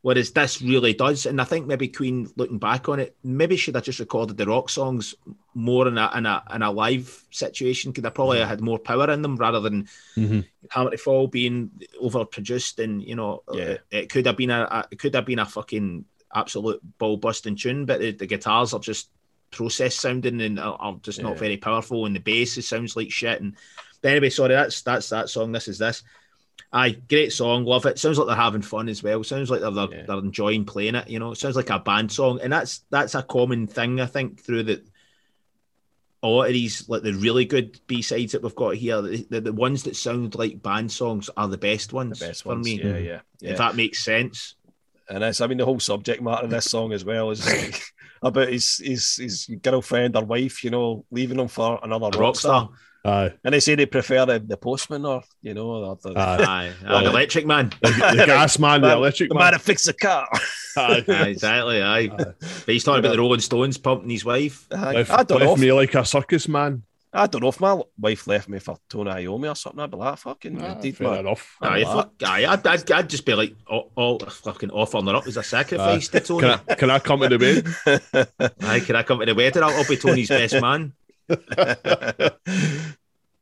[0.01, 1.25] Whereas this really does.
[1.25, 4.45] And I think maybe Queen, looking back on it, maybe should have just recorded the
[4.45, 5.15] rock songs
[5.53, 7.93] more in a in a, in a live situation.
[7.93, 9.87] Could have probably had more power in them rather than
[10.17, 10.45] Mhm.
[10.71, 11.71] Hammer to Fall being
[12.01, 12.83] overproduced.
[12.83, 13.63] And you know, Yeah.
[13.63, 16.03] it, it could have been a, a it could have been a fucking
[16.35, 19.09] absolute ball busting tune, but the, the guitars are just
[19.51, 22.05] process sounding and are, are just not very powerful.
[22.05, 23.39] And the bass it sounds like shit.
[23.39, 23.55] And
[24.03, 25.51] but anyway, sorry, that's that's that song.
[25.51, 26.03] This is this.
[26.71, 27.97] Aye, great song, love it.
[27.97, 29.23] Sounds like they're having fun as well.
[29.23, 30.03] Sounds like they're they're, Yeah.
[30.07, 31.09] they're enjoying playing it.
[31.09, 34.05] You know, it sounds like a band song, and that's that's a common thing I
[34.05, 34.83] think through the
[36.21, 39.01] a lot of these like the really good B sides that we've got here.
[39.01, 42.19] The, the, the ones that sound like band songs are the best ones.
[42.19, 42.65] The ones best for ones.
[42.65, 42.81] me.
[42.81, 43.51] Yeah, yeah, yeah.
[43.51, 44.55] If that makes sense.
[45.09, 47.83] And it's, I mean, the whole subject matter of this song as well is like
[48.21, 52.37] about his, his his girlfriend or wife, you know, leaving him for another A rock
[52.37, 52.69] star.
[52.69, 52.73] rockstar.
[53.05, 53.33] Aye.
[53.43, 56.37] And they say they prefer the, the postman or, you know, the, the, Aye.
[56.37, 57.71] Aye, aye, Well, electric man.
[57.81, 59.43] The, the gas man, the Man- electric the man.
[59.43, 60.27] man that fixed the car.
[60.77, 61.03] Aye.
[61.07, 61.81] Aye, exactly.
[61.81, 61.97] Aye.
[61.99, 62.07] Aye.
[62.17, 62.35] But
[62.65, 64.65] he's talking about the Rolling Stones pumping his wife.
[64.71, 65.45] I, Left, I don't know.
[65.47, 66.83] left If, me like a circus man.
[67.15, 69.81] I don't know if my wife left me for Tony Iommi or something.
[69.81, 71.19] I'd be like, fucking, Ah, indeed, fair man.
[71.19, 71.57] enough.
[71.61, 75.15] I Aye, fuck, aye, I'd, I'd, I'd just be like, all, all fucking offering her
[75.17, 76.41] up as a sacrifice to Tony.
[76.47, 78.47] Can I, can I come to the bed?
[78.63, 79.61] Aye, can I come to the wedding?
[79.61, 80.93] I'll, I'll be Tony's best man.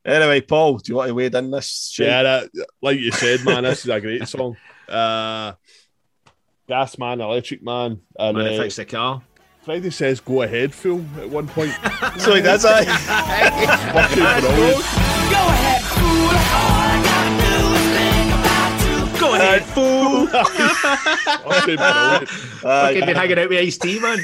[0.06, 1.92] anyway, Paul, do you want to wade in this?
[1.94, 2.08] shit?
[2.08, 2.50] Yeah, that,
[2.82, 4.58] like you said, man, this is a great song.
[4.88, 5.54] Uh,
[6.68, 9.22] gas man, electric man, and Man, uh, fix the car.
[9.64, 11.74] Freddie says "Go ahead, fool" at one point.
[12.18, 12.86] So he does that.
[13.94, 14.18] Fucking.
[15.32, 15.82] Go ahead,
[17.06, 17.11] fool.
[19.22, 20.26] Go ahead, fool.
[20.28, 22.30] Fucking brilliant.
[22.30, 24.18] Fucking been hanging out with Ice T, man.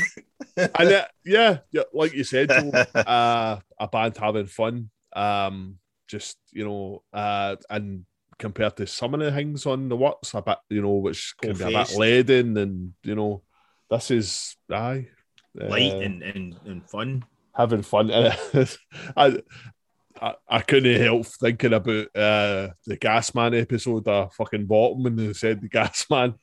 [0.57, 4.89] and uh, yeah, yeah, like you said, Joe, uh, a band having fun.
[5.15, 5.77] Um,
[6.07, 8.05] just you know, uh, and
[8.39, 11.53] compared to some of the things on the works, a bit, you know, which can
[11.53, 11.97] be a bit Confessed.
[11.97, 13.43] leaden, and you know,
[13.91, 15.07] this is aye,
[15.61, 17.23] uh, Light and, and, and fun.
[17.53, 18.09] having fun.
[19.15, 19.37] I,
[20.22, 25.15] I, I couldn't help thinking about uh, the gas man episode of fucking bottom when
[25.15, 26.36] they said the gas man.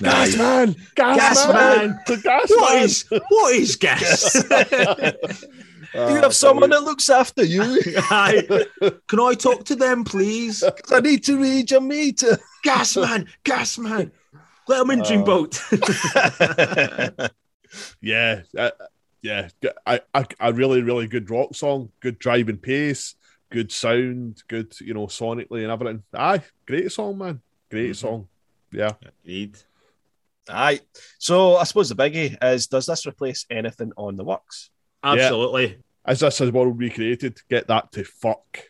[0.00, 2.00] Gas man, gas, Gas man, man.
[2.06, 2.84] the gas What man.
[2.84, 4.32] is what is gas?
[5.92, 7.62] Do you have someone that looks after you?
[8.10, 8.46] Aye.
[9.08, 10.62] Can I talk to them, please?
[10.92, 12.38] I need to read your meter.
[12.62, 14.12] Gas man, gas man.
[14.68, 15.58] Let them in Dreamboat.
[18.00, 18.70] yeah, uh,
[19.22, 19.48] yeah,
[19.86, 23.14] I, I, a really, really good rock song, good driving pace,
[23.50, 26.02] good sound, good, you know, sonically and everything.
[26.14, 27.40] Aye, great song, man,
[27.70, 27.96] great Mhm.
[27.96, 28.28] song.
[28.72, 28.92] Yeah,
[29.24, 29.56] Agreed.
[30.50, 30.80] Aye.
[31.18, 34.70] So I suppose the biggie is does this replace anything on the works?
[35.02, 35.78] Absolutely.
[36.04, 38.60] as this is world recreated, get that to fuck.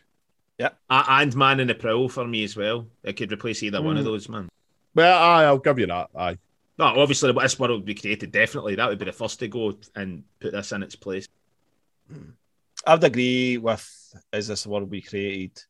[0.59, 2.85] A- and Man in the Prowl for me as well.
[3.03, 4.07] It could replace either one of Mm.
[4.07, 4.49] those, man.
[4.93, 6.09] Well, aye, I'll give you that.
[6.13, 6.37] Aye,
[6.79, 8.75] No, obviously, this world would be created, definitely.
[8.75, 11.27] That would be the first to go and put this in its place.
[12.87, 15.61] I would agree with is this the world we created?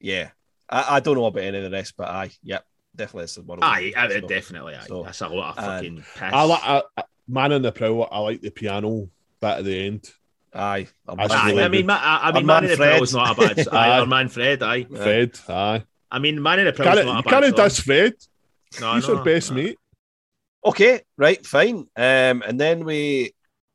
[0.00, 0.30] Yeah.
[0.68, 2.64] I, I don't know about any of the rest, but aye, yep,
[2.94, 3.58] definitely it's one.
[3.58, 4.10] of Aye, them.
[4.10, 4.74] aye, So- definitely.
[4.76, 4.86] Aye.
[4.86, 6.06] so, That's a lot of fucking piss.
[6.22, 8.08] I like I, I- Man in the Prowl.
[8.10, 9.08] I like the piano
[9.40, 10.10] bit at the end.
[10.54, 12.92] Aye, I'm Aye, really I mean, ma- I, I mean, man Man in the Fred.
[12.94, 13.68] Pearl is not a bad.
[13.68, 13.98] aye, Aye.
[14.00, 14.62] our man Fred.
[14.62, 15.82] Aye, Fred, aye.
[16.10, 17.30] I mean, Man in the Pearl Can't, is not you a bad.
[17.42, 17.64] can't song.
[17.66, 18.14] diss Fred.
[18.80, 19.56] No, He's no, our best no.
[19.56, 19.78] mate.
[20.64, 21.86] Okay, right, fine.
[21.96, 23.32] Um, and then we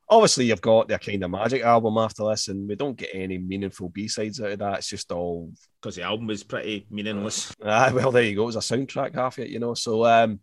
[0.08, 3.36] obviously you've got the kind of magic album after this, and we don't get any
[3.38, 4.78] meaningful B sides out of that.
[4.78, 7.54] It's just all because the album was pretty meaningless.
[7.64, 8.48] ah, well, there you go.
[8.48, 9.74] It's a soundtrack half it, you know.
[9.74, 10.40] So um,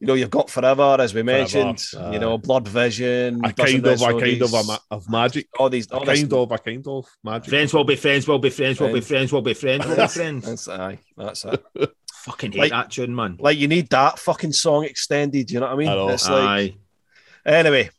[0.00, 2.14] you know, you've got Forever, as we mentioned, aye.
[2.14, 5.46] you know, Blurred Vision, A kind of, a kind of, a ma- of magic.
[5.58, 7.50] all these, A all this- kind of, a kind of magic.
[7.50, 8.26] Friends will be friends.
[8.26, 8.80] Will be friends.
[8.80, 9.06] Will be Friends.
[9.30, 9.32] friends.
[9.32, 9.86] Will be friends.
[9.86, 10.46] Will be friends.
[10.46, 11.62] That's aye, that's it.
[12.24, 13.36] Fucking hate Like- that tune, man.
[13.40, 15.50] like you need that fucking song extended.
[15.50, 15.88] You know what I mean?
[15.88, 16.12] I.
[16.12, 16.74] It's like Aye.
[17.46, 17.90] anyway.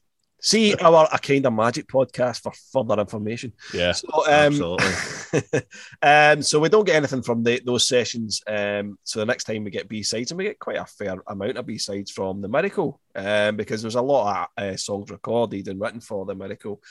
[0.43, 3.53] See our a kind of magic podcast for further information.
[3.75, 3.91] Yeah.
[3.91, 5.61] So, um, Absolutely.
[6.01, 8.41] um, so we don't get anything from the, those sessions.
[8.47, 11.17] Um, so the next time we get B sides, and we get quite a fair
[11.27, 15.11] amount of B sides from the Miracle, um, because there's a lot of uh, songs
[15.11, 16.81] recorded and written for the Miracle,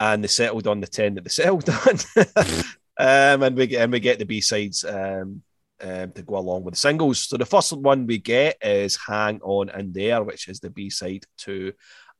[0.00, 1.98] and they settled on the ten that they settled on,
[2.98, 4.82] um, and we get and we get the B sides.
[4.86, 5.42] Um,
[5.80, 7.20] um, to go along with the singles.
[7.20, 10.90] So the first one we get is "Hang On in There," which is the B
[10.90, 11.72] side to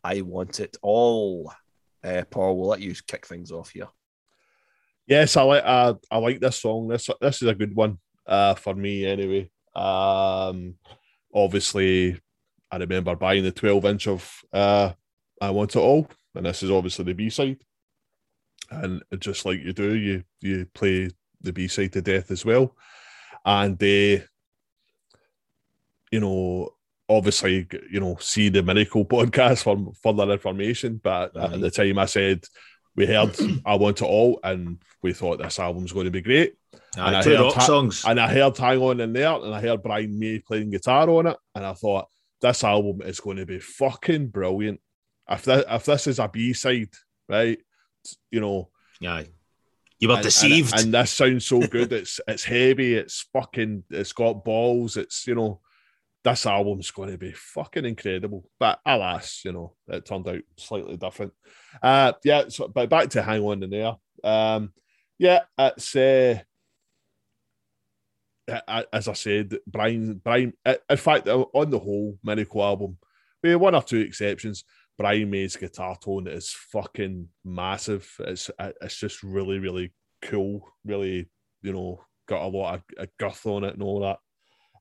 [0.03, 1.53] "I Want It All."
[2.03, 3.89] Uh, Paul, we'll let you kick things off here.
[5.07, 6.89] Yes, I like I, I like this song.
[6.89, 9.51] This this is a good one uh, for me anyway.
[9.75, 10.75] Um,
[11.35, 12.21] obviously,
[12.71, 14.93] I remember buying the twelve inch of uh,
[15.41, 17.59] "I Want It All," and this is obviously the B side.
[18.71, 21.09] And just like you do, you you play
[21.41, 22.77] the B side to death as well,
[23.45, 24.25] and they,
[26.11, 26.75] you know.
[27.11, 31.01] Obviously, you know, see the Miracle podcast for further information.
[31.03, 32.45] But at the time, I said
[32.99, 33.35] we heard
[33.65, 36.57] I Want It All, and we thought this album's going to be great.
[36.97, 38.05] And I heard rock songs.
[38.05, 41.29] And I heard Hang On in there, and I heard Brian May playing guitar on
[41.29, 42.09] it, and I thought
[42.43, 44.81] this album is going to be fucking brilliant.
[45.31, 46.91] If this, if this is a B side,
[47.29, 47.59] right,
[48.31, 48.69] you know,
[49.03, 49.29] Aye.
[50.01, 50.79] You were and- and- deceived.
[50.79, 51.93] and, this sounds so good.
[51.93, 52.95] It's it's heavy.
[52.95, 53.85] It's fucking.
[53.91, 54.97] It's got balls.
[54.97, 55.61] It's you know,
[56.25, 58.49] this album's going to be fucking incredible.
[58.59, 61.33] But alas, you know, it turned out slightly different.
[61.83, 62.45] Uh, yeah.
[62.49, 63.97] So, but back to Hang On in there.
[64.23, 64.73] Um,
[65.19, 65.97] yeah, it's.
[65.97, 66.39] Uh,
[68.93, 70.55] as I said, Brian, Brian.
[70.65, 72.97] In fact, on the whole, Miracle album,
[73.43, 74.65] with one or two exceptions,
[74.99, 78.13] Brian May's guitar tone is fucking massive.
[78.21, 79.93] It's it's just really really
[80.23, 80.69] cool.
[80.85, 81.31] Really,
[81.63, 84.19] you know, got a lot of, a girth on it and all that.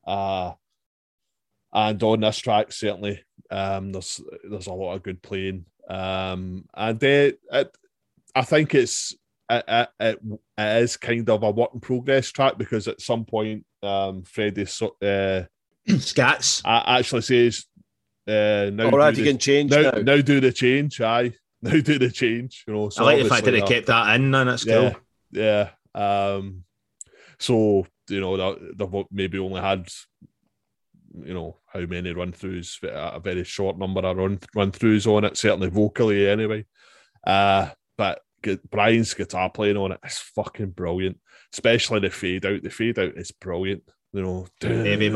[0.10, 0.54] Uh
[1.74, 5.66] and on this track, certainly, um, there's there's a lot of good playing.
[5.88, 7.08] Um, and uh,
[7.52, 7.78] it,
[8.34, 9.16] I think it's
[9.50, 10.20] it, it, it,
[10.58, 14.64] it is kind of a work in progress track because at some point, um, Freddie
[14.64, 14.66] uh,
[15.88, 16.62] Scats.
[16.66, 17.66] actually says,
[18.28, 20.02] uh, now, All right, you can change now, now.
[20.02, 21.34] now do the change, aye.
[21.60, 22.90] Now do the change, you know.
[22.90, 25.02] So I like the fact that they kept that in, and yeah, cool.
[25.32, 25.70] yeah.
[25.96, 26.66] Um,
[27.40, 29.90] so you know that they've maybe only had,
[31.24, 32.78] you know, how many run throughs?
[32.84, 35.36] A very short number of run run throughs on it.
[35.36, 36.64] Certainly vocally, anyway.
[37.26, 38.22] Uh, but
[38.70, 41.18] Brian's guitar playing on it is fucking brilliant.
[41.52, 42.62] Especially the fade out.
[42.62, 43.82] The fade out is brilliant.
[44.14, 45.10] You know, Heavy,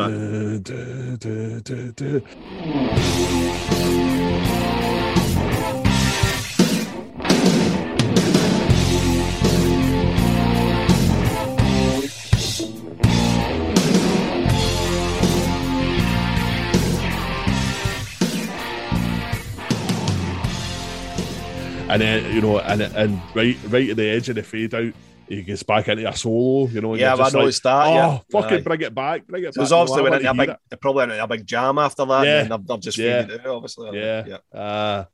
[21.91, 24.93] and then you know, and and right right at the edge of the fade out,
[25.35, 26.67] he gets back into a solo.
[26.67, 27.87] You know, Yeah, I just like, that.
[27.87, 28.61] Oh, yeah, fucking Aye.
[28.61, 29.63] bring it back, bring it So back.
[29.65, 32.05] it's obviously know, went into a big, they probably went into a big jam after
[32.05, 32.53] that, Yeah.
[32.53, 33.21] and they've, just Yeah.
[33.21, 33.89] it out, obviously.
[33.89, 33.95] it.
[34.27, 34.59] yeah, yeah.
[34.59, 35.05] uh,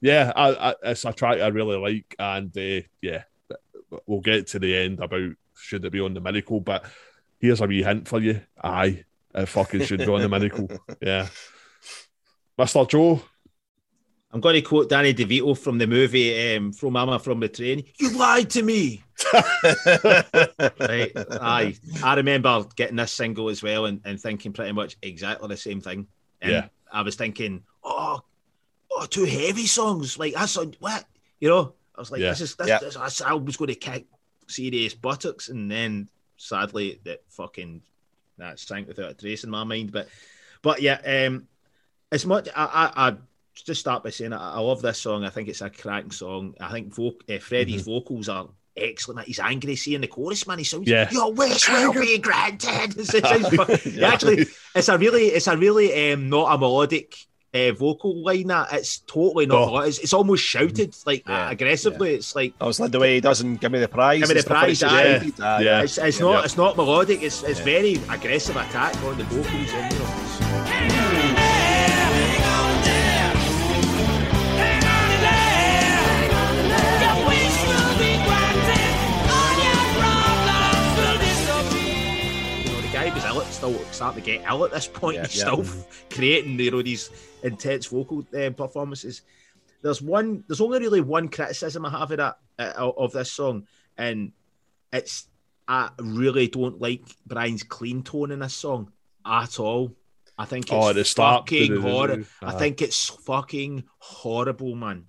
[0.00, 0.32] yeah.
[0.36, 3.22] I, I, it's a track I really like, and uh, yeah,
[4.06, 6.84] we'll get to the end about should it be on the miracle, but
[7.40, 8.40] here's a wee hint for you.
[8.62, 9.04] Aye,
[9.34, 10.68] it fucking should be on the miracle.
[11.00, 11.28] Yeah,
[12.58, 13.22] Mister Joe.
[14.32, 17.84] I'm going to quote Danny DeVito from the movie um, Throw Momma from the Train.
[17.98, 19.02] You lied to me.
[20.80, 21.12] Right.
[21.16, 21.74] Aye.
[22.02, 25.80] I remember getting this single as well and, and thinking pretty much exactly the same
[25.80, 26.06] thing.
[26.40, 26.68] And Yeah.
[26.92, 28.20] I was thinking, oh,
[28.90, 30.18] oh, two heavy songs.
[30.18, 31.04] Like, that's on what?
[31.40, 32.30] You know, I was like, Yeah.
[32.30, 32.78] this is this, Yeah.
[32.78, 34.06] this, this album's going to kick
[34.48, 35.48] serious buttocks.
[35.48, 37.82] And then sadly, that fucking
[38.38, 39.92] that sank without a trace in my mind.
[39.92, 40.08] But,
[40.62, 41.46] but yeah, um,
[42.10, 42.64] as much, I,
[42.96, 43.16] I, I
[43.54, 45.24] just start by saying I, I love this song.
[45.24, 46.54] I think it's a cracking song.
[46.60, 49.16] I think voc- uh, Freddie's vocals are excellent.
[49.16, 49.26] Man.
[49.26, 50.58] He's angry seeing the chorus, man.
[50.58, 51.10] He sounds, Yeah.
[51.10, 52.94] your wish will be granted.
[52.98, 54.08] It sounds Yeah.
[54.08, 57.14] actually, it's a really, it's a really um, not a melodic
[57.54, 58.46] uh, vocal line.
[58.46, 59.60] That it's totally not.
[59.60, 59.66] No.
[59.66, 59.88] melodic.
[59.90, 62.14] It's, it's almost shouted like Yeah, aggressively.
[62.14, 64.20] It's like I was like the way he doesn't give me the prize.
[64.20, 65.22] Give me the like prize, that.
[65.38, 65.82] Yeah, Yeah.
[65.82, 66.24] it's, it's Yeah.
[66.26, 67.22] not it's not melodic.
[67.22, 67.64] It's it's Yeah.
[67.66, 69.70] very aggressive attack on the vocals.
[69.74, 70.31] And, you know,
[83.70, 85.16] still starting to get ill at this point.
[85.16, 85.42] Yeah, He's yeah.
[85.42, 85.64] still
[86.10, 87.10] creating you know these
[87.42, 89.22] intense vocal uh, performances.
[89.82, 90.44] There's one.
[90.48, 94.32] There's only really one criticism I have of that uh, of this song, and
[94.92, 95.28] it's
[95.68, 98.90] I really don't like Brian's clean tone in this song
[99.24, 99.94] at all.
[100.38, 101.42] I think it's Oh, the start.
[101.42, 102.24] fucking horrible.
[102.42, 105.04] I think it's fucking horrible, man.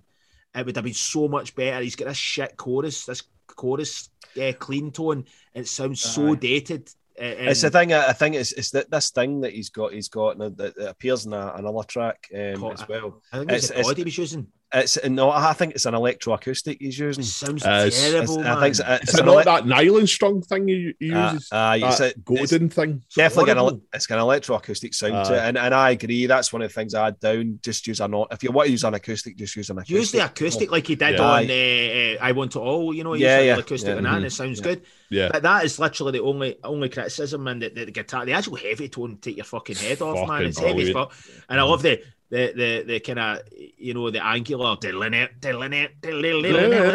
[0.54, 1.82] It would have been so much better.
[1.82, 5.24] He's got this shit chorus, this chorus uh, clean tone,
[5.54, 6.36] it sounds so Aye.
[6.36, 6.90] dated.
[7.20, 7.92] Uh, It's the thing.
[7.92, 9.92] I think it's, it's that this thing that he's got.
[9.92, 13.22] He's got and that that appears in a, another track um, as well.
[13.32, 14.46] I think it's, it's- a he was using.
[14.76, 17.22] It's no, I think it's an electroacoustic he's It using.
[17.24, 18.46] sounds Uh, it's- terrible, It's- man.
[18.46, 21.12] I think it's, Is it's it an not ele- that nylon strong thing he, he
[21.12, 21.52] uh, uses?
[21.52, 22.20] uh, it's, that a, it's
[22.50, 23.02] golden thing?
[23.14, 23.86] definitely an, ele- horrible.
[23.94, 26.26] it's got an electroacoustic sound to it, and, and I agree.
[26.26, 27.60] That's one of the things I had down.
[27.62, 28.28] Just use a not.
[28.32, 29.96] If you want to use an acoustic, just use an acoustic.
[29.96, 31.22] Use the acoustic like he did Yeah.
[31.22, 34.02] on uh, uh, I Want It All, you know, Yeah, used yeah, acoustic yeah, on
[34.04, 34.64] that, and mhm, it sounds yeah.
[34.64, 34.82] good.
[35.10, 35.28] Yeah.
[35.30, 38.56] But that is literally the only only criticism, and the, the, the guitar, the actual
[38.56, 40.26] heavy tone, take your fucking head off, man.
[40.26, 41.12] Fucking It's heavy as fuck.
[41.48, 43.38] And I love the the the, the kind of
[43.76, 44.76] you know the angular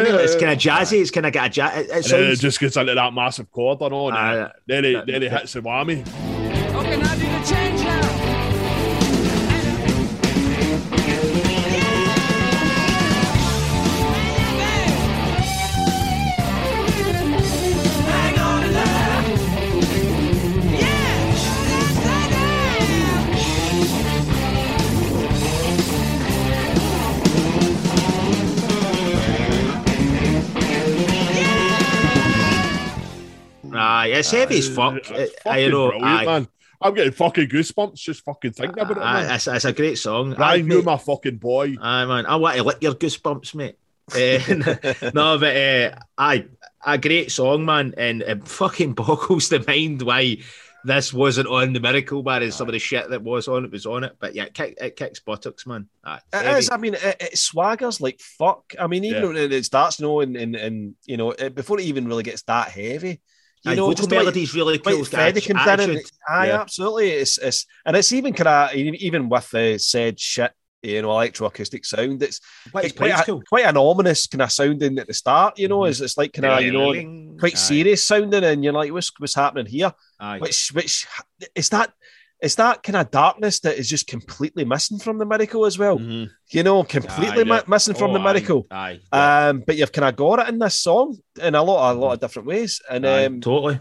[0.14, 0.20] it.
[0.20, 1.00] It's kind of jazzy.
[1.00, 1.78] It's kind of got a jazz.
[1.78, 4.08] It, it And then it just gets into that massive chord, I know.
[4.08, 6.04] and Uh, then he, that- then he hits the whammy.
[33.74, 34.98] Aye, it's heavy as fuck.
[35.10, 36.48] It's I, you know, brilliant, man.
[36.82, 39.34] I'm getting fucking goosebumps just fucking thinking about it, aye, man.
[39.34, 40.32] it's, it's a great song.
[40.32, 40.84] I, Brian, you're mate.
[40.86, 41.76] my fucking boy.
[41.80, 42.24] Aye, man.
[42.26, 43.76] I want to lick your goosebumps, mate.
[44.16, 46.46] Eh, no, but uh, aye,
[46.84, 50.38] a great song, man, and it fucking boggles the mind why
[50.82, 53.70] this wasn't on the Miracle Man and some of the shit that was on it
[53.70, 54.16] was on it.
[54.18, 55.86] But yeah, it, kick, it kicks buttocks, man.
[56.02, 56.58] Aye, It heavy.
[56.60, 56.70] is.
[56.70, 58.72] I mean, it, it swaggers like fuck.
[58.80, 59.28] I mean, even Yeah.
[59.28, 62.08] when it it starts, you know, and, and, and you know, it, before it even
[62.08, 63.20] really gets that heavy,
[63.64, 64.96] you Aye, know, vocal the way- really cool.
[64.96, 65.58] Quite Freddie and
[66.28, 66.60] aye, Yeah.
[66.60, 67.10] absolutely.
[67.10, 70.52] It's it's and it's even kind of even with the said shit,
[70.82, 72.22] you know, electroacoustic sound.
[72.22, 72.40] It's,
[72.72, 73.42] But it's quite quite a, cool.
[73.48, 75.58] quite an ominous kind of sounding at the start.
[75.58, 75.90] You know, Mhm.
[75.90, 79.12] it's, it's like kind of you know quite Aye, serious sounding, and you're like, what's
[79.18, 79.92] what's happening here?
[80.18, 80.38] Aye.
[80.38, 81.06] Which which
[81.54, 81.92] is that.
[82.42, 85.98] It's that kind of darkness that is just completely missing from the miracle as well.
[85.98, 86.30] Mhm.
[86.48, 87.62] You know, completely Aye, mi- yeah.
[87.66, 88.66] missing from Oh, the aye, miracle.
[88.70, 91.98] Aye, Um, but you've kind of got it in this song in a lot, a
[91.98, 93.78] lot of different ways, and Aye, um, totally.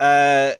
[0.00, 0.52] uh,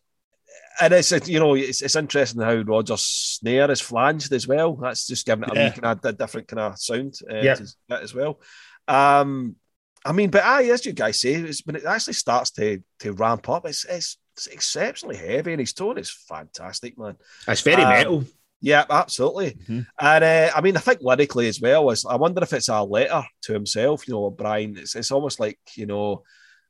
[0.81, 4.77] and it's you know it's, it's interesting how Roger's snare is flanged as well.
[4.77, 5.71] That's just giving it a Yeah.
[5.73, 7.57] kind of different kind of sound uh, Yeah.
[7.91, 8.41] as well.
[8.89, 9.57] Um,
[10.05, 13.13] I mean, but aye, as you guys say, it's, when it actually starts to to
[13.13, 17.16] ramp up, it's it's, it's exceptionally heavy, and his tone is fantastic, man.
[17.47, 18.24] It's very Um, metal.
[18.62, 19.53] Yeah, absolutely.
[19.53, 19.86] Mhm.
[20.01, 21.91] And uh, I mean, I think lyrically as well.
[21.91, 24.07] Is I wonder if it's a letter to himself.
[24.07, 24.76] You know, Brian.
[24.76, 26.22] It's it's almost like you know,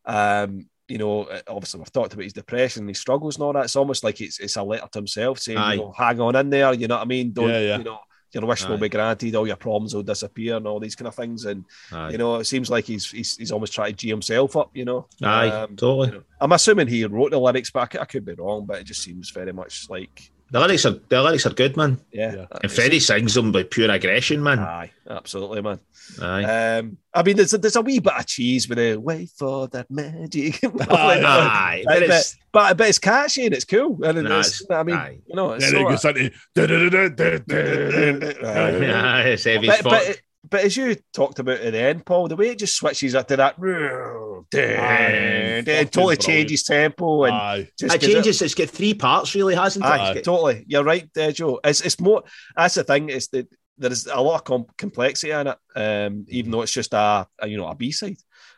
[0.04, 1.28] um, you know.
[1.48, 3.64] Obviously, we've talked about his depression, and his struggles, and all that.
[3.64, 5.74] It's almost like it's it's a letter to himself saying, Aye.
[5.74, 6.72] you know, hang on in there.
[6.74, 7.32] You know what I mean?
[7.32, 7.78] Don't Yeah, yeah.
[7.78, 7.98] you know?
[8.32, 9.34] Your wish will be granted.
[9.34, 11.44] All your problems will disappear, and all these kind of things.
[11.46, 14.56] And Aye, you know, it seems like he's he's, he's almost trying to g himself
[14.56, 14.70] up.
[14.74, 16.08] You know, aye, Um, totally.
[16.08, 16.22] you know.
[16.40, 18.66] I'm assuming he wrote the lyrics, but I I could be wrong.
[18.66, 22.00] But it just seems very much like The lyrics are the lyrics are good, man.
[22.12, 22.34] yeah.
[22.34, 22.46] Yeah.
[22.62, 24.58] And Freddie sings them with pure aggression, man.
[24.58, 25.78] Aye, absolutely, man.
[26.20, 26.78] Aye.
[26.78, 29.68] Um, I mean, there's a, there's a wee bit of cheese with a wait for
[29.68, 34.02] that magic, but, Aye, Aye, but it's but, but it's catchy and it's cool.
[34.04, 35.18] And Nah, it's, it's- I mean, aye.
[35.26, 36.30] you know, it's Then it so, goes into.
[36.56, 38.48] da-da-da-da-da-da-da.
[38.48, 39.84] Aye, it's heavy but, fuck.
[40.06, 43.14] but, but as you talked about at the end, Paul, the way it just switches
[43.14, 46.20] up to that, fucking it totally brilliant.
[46.20, 47.68] changes tempo and Aye.
[47.78, 48.42] just it changes.
[48.42, 49.88] It's got three parts, really, hasn't it?
[49.88, 50.64] Aye, It's got- totally.
[50.66, 51.60] You're right, there, Joe.
[51.64, 52.22] It's it's more.
[52.56, 53.08] That's the thing.
[53.10, 55.58] Is that there's a lot of com- complexity in it.
[55.76, 58.16] Um, even though it's just a, a you know a B side.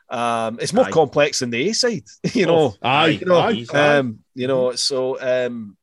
[0.08, 0.90] Um, it's more Aye.
[0.90, 2.04] complex than the A side.
[2.34, 2.74] You know.
[2.82, 3.18] Aye.
[3.20, 3.64] You know, aye.
[3.72, 4.72] Um, you know.
[4.72, 5.76] So, um,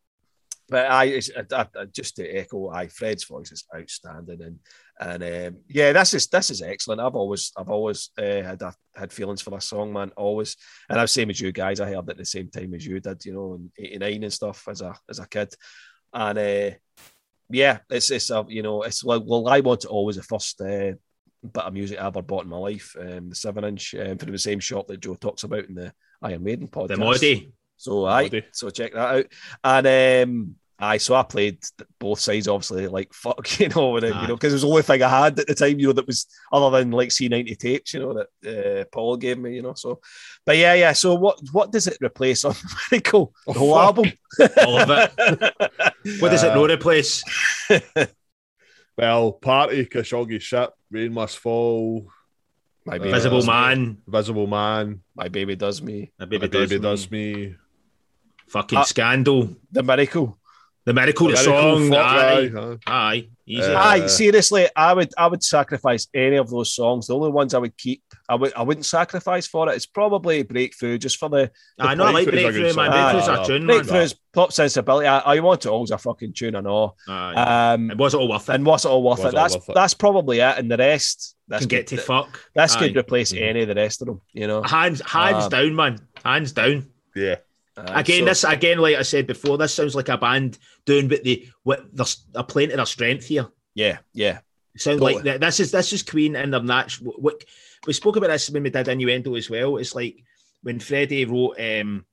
[0.69, 1.19] but I,
[1.51, 4.59] I, I- just to echo, I Fred's voice is outstanding, and
[4.99, 6.99] And um, yeah, this is this is excellent.
[6.99, 10.11] I've always I've always uh, had a, had feelings for this song, man.
[10.17, 10.57] Always,
[10.89, 11.79] and I'm same as you guys.
[11.79, 13.71] I heard it at the same time as you did, you know, in
[14.03, 15.53] '89 and stuff as a as a kid.
[16.13, 16.75] And uh,
[17.49, 20.59] yeah, it's it's a you know it's like well, I want it always the first
[20.59, 20.93] uh,
[21.43, 22.93] bit of music I ever bought in my life.
[22.99, 25.93] Um, the seven inch um, from the same shop that Joe talks about in the
[26.21, 26.87] Iron Maiden podcast.
[26.89, 27.53] The Modi.
[27.77, 29.25] So I so check that out.
[29.63, 29.87] And
[30.29, 31.59] um I so I played
[31.99, 34.69] both sides obviously like fuck, you know, with it, you know, because it was the
[34.69, 37.57] only thing I had at the time, you know, that was other than like C90
[37.57, 39.73] tapes, you know, that uh, Paul gave me, you know.
[39.73, 39.99] So
[40.45, 40.93] but yeah, yeah.
[40.93, 42.55] So what what does it replace on
[42.91, 43.33] Miracle?
[43.45, 43.83] The whole fuck.
[43.85, 44.11] album.
[44.65, 45.53] All of it.
[46.21, 47.23] What does it Uh, not replace?
[48.97, 52.07] Well, party, Khashoggi ship, rain must fall,
[52.85, 53.53] My Uh, baby Visible does me.
[53.53, 53.97] Man.
[54.07, 56.11] Visible Man, My baby does me.
[56.19, 57.35] My My baby, baby, does, does, me.
[57.35, 57.55] me.
[58.47, 59.55] Fucking Uh, Scandal.
[59.71, 60.38] The miracle.
[60.89, 61.93] The Miracle, the Miracle, song.
[61.93, 61.99] Aye.
[61.99, 62.77] aye, aye.
[62.87, 63.27] Aye.
[63.45, 63.61] Easy.
[63.73, 67.05] Uh, Aye, seriously, I would I would sacrifice any of those songs.
[67.07, 69.75] The only ones I would keep, I would I wouldn't sacrifice for it.
[69.75, 72.91] It's probably Breakthrough, just for the I know I like Breakthrough's a good Breakthrough, man.
[72.91, 73.67] Breakthrough's Aye, a tune.
[73.67, 75.07] Breakthrough's pop sensibility.
[75.07, 76.95] I, I want it always a fucking tune and all.
[77.07, 77.73] Aye.
[77.73, 78.53] Um, it was all worth it.
[78.55, 79.27] and what's it all worth Was it?
[79.29, 79.75] it all That's worth it?
[79.75, 80.57] that's probably it.
[80.57, 82.39] And the rest, that's Can get to fuck.
[82.55, 82.79] This Aye.
[82.79, 83.41] could replace Mhm.
[83.47, 84.21] any of the rest of them.
[84.33, 84.61] You know.
[84.63, 85.99] Hands, hands Um, down, man.
[86.25, 86.87] Hands down.
[87.15, 87.35] Yeah.
[87.87, 91.09] Uh, Again, so- this again, like I said before, this sounds like a band doing
[91.09, 93.47] what they what they're, they're playing to their strength here.
[93.75, 94.39] Yeah, yeah,
[94.75, 95.15] It sounds Totally.
[95.15, 95.39] like that.
[95.41, 97.13] This is this is Queen and their natural.
[97.17, 97.43] What
[97.87, 99.77] we spoke about this when we did innuendo as well.
[99.77, 100.23] It's like
[100.63, 101.59] when Freddie wrote.
[101.59, 102.05] um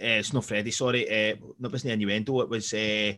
[0.00, 1.08] uh, It's not Freddie, sorry.
[1.08, 2.40] Uh, no, it wasn't innuendo.
[2.40, 2.72] It was.
[2.72, 3.14] Uh,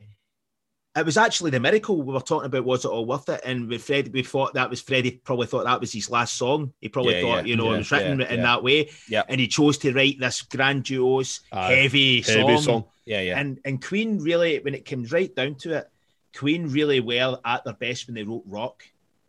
[0.97, 2.65] it was actually the miracle we were talking about.
[2.65, 3.41] Was it all worth it?
[3.45, 5.21] And with Freddie, we thought that was Freddie.
[5.25, 6.73] Probably thought that was his last song.
[6.81, 8.43] He probably Yeah, thought, yeah, you know, yeah, it was written yeah, in yeah.
[8.47, 8.91] that way.
[9.09, 9.23] Yeah.
[9.29, 11.73] And he chose to write this grandiose, Aye.
[11.73, 12.63] heavy, Heavy song.
[12.63, 12.85] song.
[13.05, 13.39] yeah, yeah.
[13.39, 15.91] And and Queen really, when it comes right down to it,
[16.37, 18.83] Queen really were at their best when they wrote rock.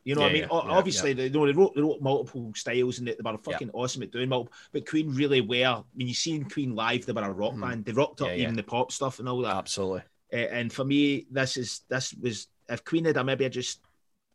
[0.03, 0.41] You know what I mean?
[0.43, 3.15] yeah, O- yeah, Obviously, they, you know, they wrote they wrote multiple styles and they,
[3.21, 4.53] they were fucking awesome at doing multiple.
[4.71, 5.83] But Queen really were.
[5.95, 7.61] When you seen Queen live, they were a rock Mhm.
[7.61, 7.85] band.
[7.85, 8.43] They rocked up Yeah, yeah.
[8.43, 9.55] even the pop stuff and all that.
[9.57, 10.03] Absolutely.
[10.31, 13.79] Uh, and for me, this is this was if Queen had maybe just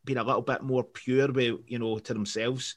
[0.04, 2.76] been a little bit more pure with you know to themselves,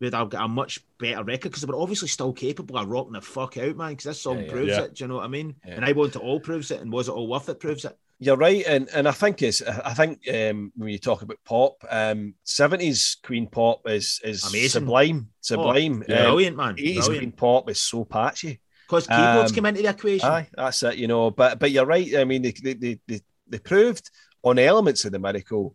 [0.00, 3.12] we'd have got a much better record because they were obviously still capable of rocking
[3.12, 3.90] the fuck out, man.
[3.90, 4.50] Because this song Yeah, yeah.
[4.52, 4.82] proves Yeah.
[4.82, 4.94] it.
[4.94, 5.54] Do you know what I mean?
[5.66, 5.74] Yeah.
[5.74, 7.60] And I want it all proves it, and was it all worth it?
[7.60, 7.98] Proves it.
[8.20, 11.82] You're right, and and I think it's I think um, when you talk about pop,
[11.90, 14.68] um, seventies Queen pop is is Amazing.
[14.82, 16.04] sublime, sublime.
[16.08, 16.18] yeah.
[16.18, 16.74] Um, Brilliant, man.
[16.78, 18.60] Eighties Queen pop is so patchy.
[18.92, 20.28] Because keyboards Um, came into the equation.
[20.28, 20.96] Aye, that's it.
[20.96, 22.14] You know, but but you're right.
[22.16, 24.10] I mean, they they they, they, they proved
[24.42, 25.74] on elements of the miracle,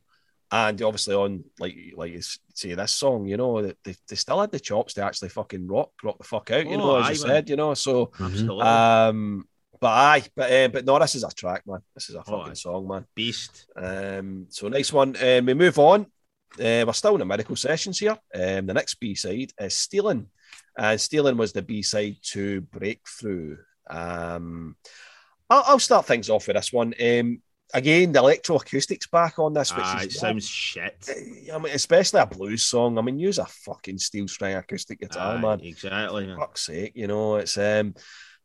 [0.51, 2.21] and obviously on like like you
[2.53, 3.25] say this song.
[3.25, 6.23] You know, that they, they still had the chops to actually fucking rock rock the
[6.23, 6.65] fuck out.
[6.67, 7.27] You Oh, know, as aye, you man.
[7.27, 7.49] said.
[7.49, 8.63] You know, so Absolutely.
[8.63, 9.47] um,
[9.79, 11.79] but aye, but uh, but no, this is a track, man.
[11.95, 12.55] This is a Oh, fucking aye.
[12.55, 13.05] song, man.
[13.15, 13.65] Beast.
[13.75, 15.15] Um, so nice one.
[15.21, 16.01] Um, we move on.
[16.59, 18.17] Uh, we're still in the Miracle sessions here.
[18.33, 20.27] Um, the next B side is Stealing.
[20.77, 23.57] And Stealing was the B side to Breakthrough.
[23.89, 24.75] Um,
[25.49, 26.93] I'll, I'll start things off with this one.
[27.01, 27.41] Um,
[27.73, 31.09] again, the electroacoustics back on this, which Ah, it is sounds shit.
[31.53, 32.97] I mean, especially a blues song.
[32.97, 35.61] I mean, use a fucking steel string acoustic guitar, man.
[35.61, 36.37] Exactly, man.
[36.37, 37.95] Fuck's sake, you know, it's um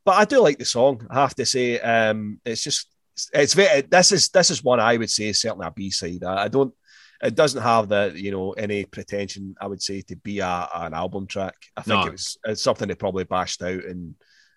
[0.04, 1.78] but I do like the song, I have to say.
[1.80, 2.88] Um it's just
[3.32, 6.24] it's very this is this is one I would say is certainly a B side.
[6.24, 6.74] I, I don't
[7.22, 10.94] it doesn't have the you know any pretension I would say to be a, an
[10.94, 11.54] album track.
[11.76, 12.06] I think No.
[12.06, 14.14] it was it's something they probably bashed out and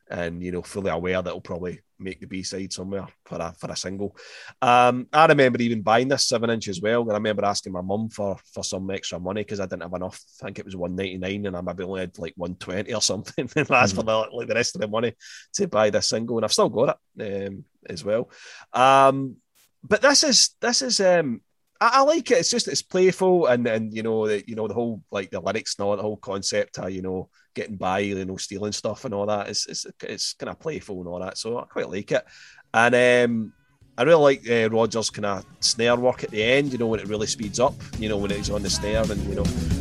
[0.09, 3.53] and you know fully aware that it'll probably make the B side somewhere for a
[3.57, 4.15] for a single.
[4.61, 7.81] Um, I remember even buying this seven inch as well, and I remember asking my
[7.81, 10.21] mum for for some extra money because I didn't have enough.
[10.41, 12.93] I think it was one ninety nine, and I maybe only had like one twenty
[12.93, 13.49] or something.
[13.55, 15.13] and that's for the like the rest of the money
[15.53, 18.29] to buy this single, and I've still got it um, as well.
[18.73, 19.37] Um,
[19.83, 21.41] but this is this is um,
[21.81, 22.39] I, I like it.
[22.39, 25.39] It's just it's playful, and and you know the you know the whole like the
[25.39, 29.05] lyrics and all the whole concept, uh, you know getting by, you know stealing stuff
[29.05, 29.49] and all that.
[29.49, 32.25] It's it's it's kind of playful and all that, so I quite like it.
[32.73, 33.53] And um,
[33.97, 36.71] I really like uh, Rogers' kind of snare work at the end.
[36.71, 37.75] You know when it really speeds up.
[37.99, 39.74] You know when it's on the snare and you know.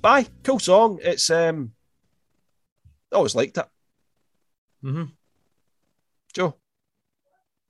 [0.00, 0.98] Bye, cool song.
[1.02, 1.72] It's um,
[3.12, 3.66] I always liked it.
[4.82, 5.04] hmm
[6.32, 6.54] Joe,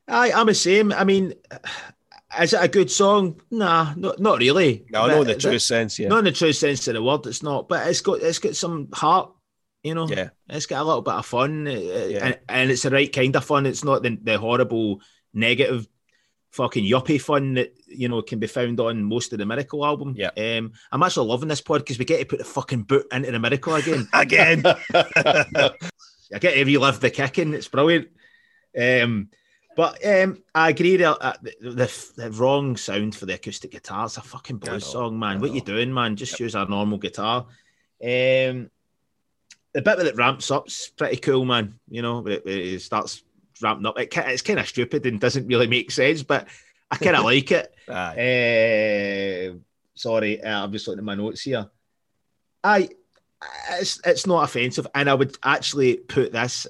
[0.07, 0.93] Aye, I'm the same.
[0.93, 1.32] I mean,
[2.40, 3.40] is it a good song?
[3.51, 4.85] Nah, not not really.
[4.90, 6.94] no, I know in the But- true sense, yeah, Not in the true sense of
[6.94, 7.69] the word, it's not.
[7.69, 9.32] But it's got it's got some heart,
[9.82, 10.07] you know.
[10.09, 12.27] yeah, It's got a little bit of fun, Yeah.
[12.27, 13.66] and, and it's the right kind of fun.
[13.66, 15.01] It's not the, the horrible
[15.32, 15.89] negative
[16.51, 20.14] fucking yuppie fun that you know can be found on most of the Miracle album.
[20.16, 20.31] Yeah.
[20.36, 23.31] Um, I'm actually loving this pod because we get to put the fucking boot into
[23.31, 24.09] the Miracle again.
[24.12, 24.62] Again.
[26.32, 27.55] I get to relive the kicking.
[27.55, 28.09] It's brilliant.
[28.81, 29.31] Um,
[29.77, 30.97] but um, I agree.
[30.97, 34.05] The, uh, the, the, wrong sound for the acoustic guitar.
[34.05, 35.40] It's a fucking blues song, man.
[35.40, 36.16] What you doing, man?
[36.16, 37.47] Just use a normal guitar.
[38.02, 38.70] Um,
[39.72, 41.78] the bit that it ramps up's pretty cool, man.
[41.89, 43.22] You know, it, it starts
[43.62, 43.99] ramping up.
[43.99, 46.49] It, it's kind of stupid and doesn't really make sense, but
[46.91, 47.74] I kind of like it.
[47.89, 49.59] Uh,
[49.95, 51.69] sorry, uh, I'm just looking at my notes here.
[52.62, 52.89] I,
[53.73, 56.66] it's it's not offensive, and I would actually put this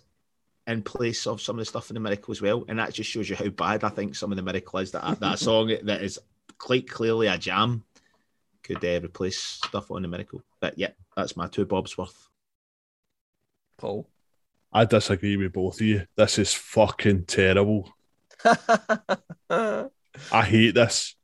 [0.66, 3.10] in place of some of the stuff in the Miracle as well, and that just
[3.10, 4.92] shows you how bad I think some of the Miracle is.
[4.92, 6.18] That that song that is
[6.58, 7.84] quite clearly a jam
[8.62, 10.42] could uh, replace stuff on the Miracle.
[10.60, 12.28] But yeah, that's my two bobs worth.
[13.78, 14.06] Paul.
[14.72, 16.06] I disagree with both of you.
[16.16, 17.92] This is fucking terrible.
[19.50, 19.88] I
[20.44, 21.16] hate this.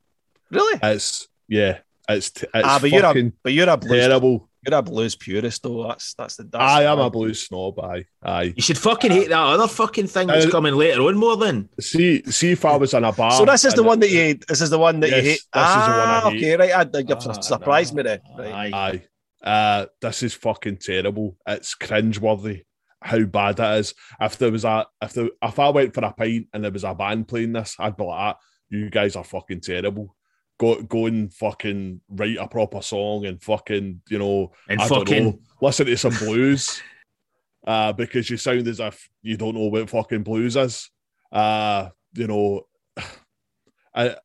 [0.51, 0.79] really?
[0.83, 1.79] It's yeah,
[2.09, 4.49] it's it's ah, but you're a but you're a blues terrible.
[4.65, 5.87] you're a blues purist though.
[5.87, 7.79] That's that's the that's I the am a blues snob.
[7.79, 8.53] Aye, aye.
[8.55, 11.69] You should fucking hate that other fucking thing that's Uh, coming later on more than.
[11.79, 13.31] See, see if I was in a bar.
[13.31, 14.45] So this is the one that you hate.
[14.47, 15.41] This is the one that Yes, you hate.
[15.53, 16.37] this is the one I ah, hate.
[16.37, 16.71] okay, right.
[16.71, 17.97] I, I, you've Ah, surprised no.
[17.97, 18.21] me there.
[18.37, 18.73] Right.
[18.73, 19.01] Aye.
[19.43, 19.49] Aye.
[19.49, 21.37] Uh, this is fucking terrible.
[21.47, 22.63] It's cringeworthy
[23.01, 23.93] how bad it is.
[24.19, 26.83] If there was a if there, if I went for a pint and there was
[26.83, 28.37] a band playing this, I'd be like, ah,
[28.69, 30.15] you guys are fucking terrible.
[30.59, 35.23] Go go and fucking write a proper song and fucking, you know, And I fucking
[35.23, 36.81] know, listen to some blues.
[37.65, 40.89] Uh, because you sound as if you don't know what fucking blues is.
[41.33, 42.61] Uh, you know,
[43.93, 44.15] I,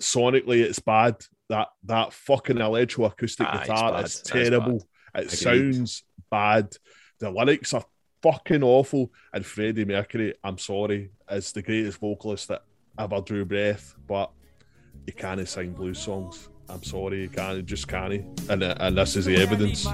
[0.00, 1.16] sonically it's bad.
[1.48, 4.86] That that fucking electroacoustic Ah, guitar is terrible.
[5.16, 5.30] It Agreed.
[5.74, 6.76] sounds bad.
[7.18, 7.84] The lyrics are
[8.22, 9.10] fucking awful.
[9.32, 12.62] And Freddie Mercury, I'm sorry, is the greatest vocalist that
[12.98, 14.30] ever drew breath, but
[15.06, 16.48] he can't sing blues songs.
[16.68, 18.24] I'm sorry, he can't, he just can't.
[18.48, 19.86] And uh, and this is the evidence.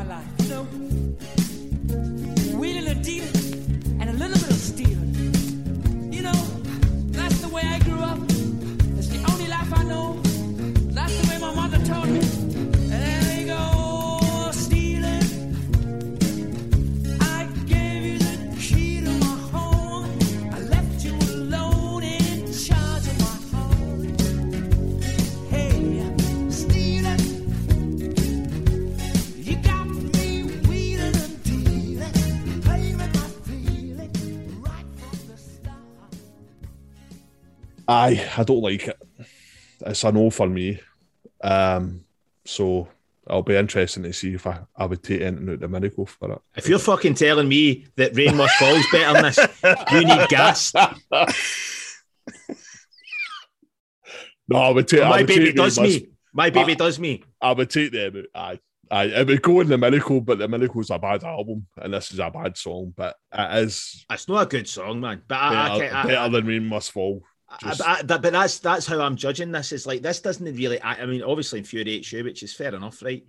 [37.99, 38.99] Aye, I don't like it.
[39.87, 40.81] It's a no for me.
[41.43, 42.05] Um,
[42.45, 42.89] so
[43.29, 46.33] I'll be interested to see if I, I would take anything out the miracle for
[46.33, 46.41] it.
[46.57, 49.39] If you're fucking telling me that Rain Must Fall's better than this,
[49.93, 50.73] you need gas.
[54.51, 55.03] No, I would take.
[55.03, 56.09] I My would baby take does me.
[56.33, 57.23] My baby I- does me.
[57.41, 58.25] I would take them.
[58.35, 58.43] out.
[58.43, 58.61] Aye,
[58.91, 59.05] aye.
[59.21, 62.19] It would go in the miracle, but the miracle's a bad album, and this is
[62.19, 62.95] a bad song.
[62.97, 65.21] But it is It's not a good song, man.
[65.29, 67.23] But I, I, better, I, better than Rain Must Fall.
[67.51, 69.73] I- Just- I- that- but that's that's how I'm judging this.
[69.73, 70.81] Is like this doesn't really.
[70.81, 73.25] I, I mean, obviously infuriates you, which is fair enough, right?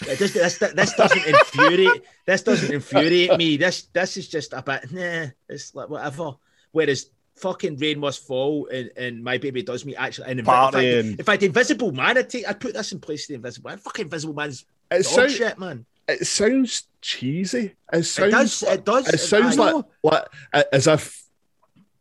[0.00, 2.04] Does, this, this doesn't infuriate.
[2.24, 3.56] This doesn't infuriate me.
[3.56, 4.92] This this is just a bit.
[4.92, 6.34] Nah, it's like whatever.
[6.70, 10.30] Whereas fucking rain must fall and, and my baby does me actually.
[10.30, 11.18] And in fact, Partying.
[11.18, 12.48] in fact, Invisible Man, I'd take.
[12.48, 13.78] I'd put this in place of the Invisible Man.
[13.78, 15.34] Fucking Invisible Man's It dog sounds.
[15.34, 15.84] shit, man.
[16.06, 17.74] It sounds cheesy.
[17.92, 18.28] It sounds.
[18.28, 18.62] It does.
[18.62, 19.08] It does.
[19.08, 20.24] It sounds I- like, like
[20.72, 21.24] as if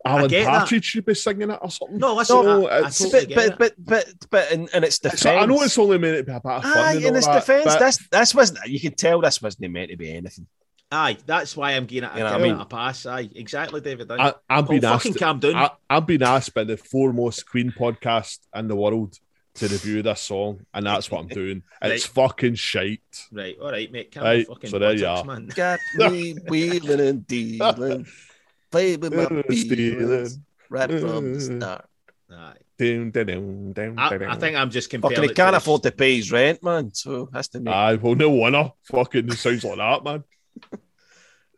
[0.10, 0.60] Alan get that.
[0.60, 1.98] Partridge should be singing it or something.
[1.98, 2.44] No, listen.
[2.44, 3.76] No, I, I it's- totally but, get but, it.
[3.78, 6.32] but but but in, in its defense, So I know it's only meant to be
[6.32, 6.72] a bit of fun.
[6.78, 8.60] Aye, and in its defense, but this this wasn't.
[8.68, 10.48] You could tell this wasn't meant to be anything.
[10.90, 12.62] Aye, that's why I'm giving it, You know I giving mean?
[12.62, 13.06] a pass.
[13.06, 14.10] Aye, exactly, David.
[14.10, 15.20] I, I'm Oh, being fucking asked.
[15.20, 15.56] calm down.
[15.56, 19.14] I, I'm being asked by the foremost Queen podcast in the world
[19.56, 21.64] to review this song, and that's what I'm doing.
[21.82, 23.02] It's fucking shite.
[23.34, 24.14] Right, all right, mate.
[24.14, 25.26] Calm Right, fucking so there you are.
[25.26, 25.48] man.
[25.54, 28.08] Got me wheeling and dealing,
[28.72, 30.40] play with my feelings
[30.70, 31.86] right from the start.
[32.78, 33.98] Down, I, down.
[33.98, 35.16] I think I'm just comparing.
[35.16, 36.94] Fucking, he can't afford to pay his rent, man.
[36.94, 37.60] So that's the.
[37.60, 37.74] make.
[37.74, 38.72] Aye, well, no wonder.
[38.84, 40.24] Fucking sounds like that, man.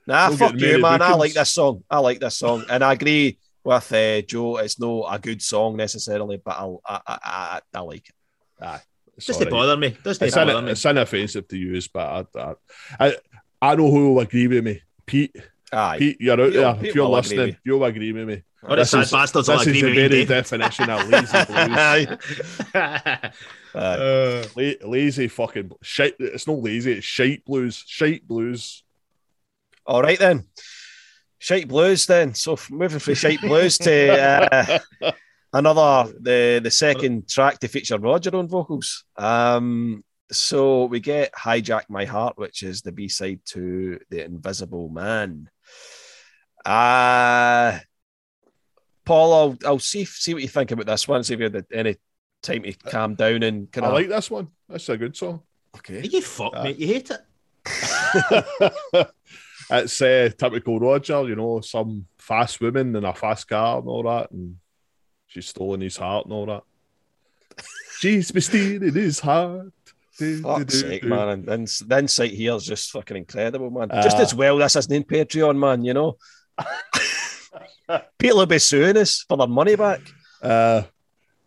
[0.08, 1.04] Nah, We'll fuck you, many man.
[1.04, 1.84] I like this song.
[1.88, 4.58] I like this song, and I agree with uh, Joe.
[4.58, 8.16] It's not a good song necessarily, but I'll, I, I, I, I like it.
[8.60, 8.82] Aye.
[9.18, 9.52] It's Doesn't alright.
[9.52, 9.98] bother me.
[10.04, 10.72] Doesn't It's, bother in, me.
[10.72, 12.54] it's inoffensive to use, but I, I,
[13.00, 13.16] I,
[13.62, 14.82] I know who will agree with me.
[15.06, 15.36] Pete,
[15.72, 15.98] Aye.
[16.00, 16.78] Pete, you're out Pete- there.
[16.90, 18.44] If you're will agree listening, you'll agree with me.
[18.64, 20.28] Or this is- bastards This is agree the with you, very Dave.
[20.28, 21.78] definition of lazy blues.
[21.78, 22.18] Aye.
[22.74, 23.32] Aye.
[23.74, 26.16] Uh, La- lazy fucking shite.
[26.20, 26.94] It's not lazy.
[26.94, 27.84] It's shite blues.
[27.86, 28.84] Shite blues.
[29.86, 30.46] All right then.
[31.38, 32.34] Shite blues then.
[32.34, 35.12] So moving from shite blues to uh,
[35.54, 39.06] another the the second track to feature Roger on vocals.
[39.16, 44.90] Um, so we get "Hijack My Heart," which is the B side to "The Invisible
[44.90, 45.50] Man."
[46.70, 47.80] Uh
[49.06, 51.24] Paul, I'll I'll see see what you think about this one.
[51.24, 51.96] See if you had any
[52.44, 54.50] time to calm down and kind I of like this one.
[54.68, 55.42] That's a good song.
[55.78, 56.02] okay.
[56.08, 56.78] You fuck, Uh, mate.
[56.78, 57.22] You hate it.
[59.72, 64.04] it's uh, typical Roger, you know, some fast woman in a fast car and all
[64.04, 64.58] that, and
[65.28, 66.64] she's stolen his heart and all that.
[68.00, 69.74] She's been stealing his heart.
[70.18, 71.30] Do, do, Fuck's sake, man.
[71.30, 73.90] And, and the insight here is just fucking incredible, man.
[74.04, 76.18] just Uh, as well, this isn't in Patreon, man, you know.
[78.18, 80.02] People will be suing us for their money back.
[80.42, 80.84] Uh,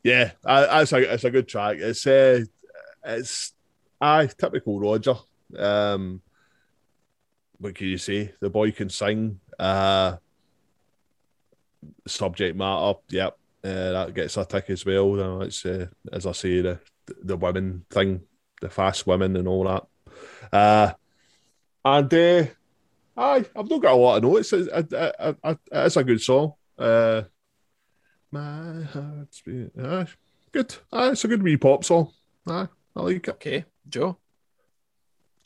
[0.02, 1.78] yeah, I, it's a it's a good track.
[1.78, 2.44] It's uh,
[3.04, 3.52] it's
[4.00, 5.14] aye, typical Roger.
[5.56, 6.20] Um,
[7.58, 8.34] what can you say?
[8.40, 9.38] The boy can sing.
[9.58, 10.16] Uh,
[12.06, 15.10] subject matter, yep, uh, that gets a tick as well.
[15.10, 16.80] You know, it's uh, as I say, the
[17.22, 18.22] the women thing,
[18.60, 19.86] the fast women and all that.
[20.52, 20.92] Uh,
[21.84, 22.44] and uh,
[23.16, 24.52] aye, I've not got a lot of notes.
[24.52, 26.54] It's, it, it, it, it's a good song.
[26.78, 27.22] Uh,
[28.30, 29.70] my heart's beating.
[29.78, 30.06] Aye,
[30.52, 30.74] good.
[30.92, 32.12] Aye, it's a good wee pop song.
[32.46, 33.30] Aye, I like it.
[33.32, 34.18] Okay, Joe.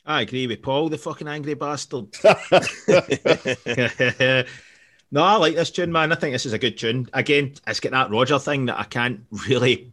[0.05, 2.15] I agree with Paul, the fucking angry bastard.
[5.11, 6.13] no, I like this tune, man.
[6.13, 7.09] I think this is a good tune.
[7.13, 9.91] Again, it's got that Roger thing that I can't really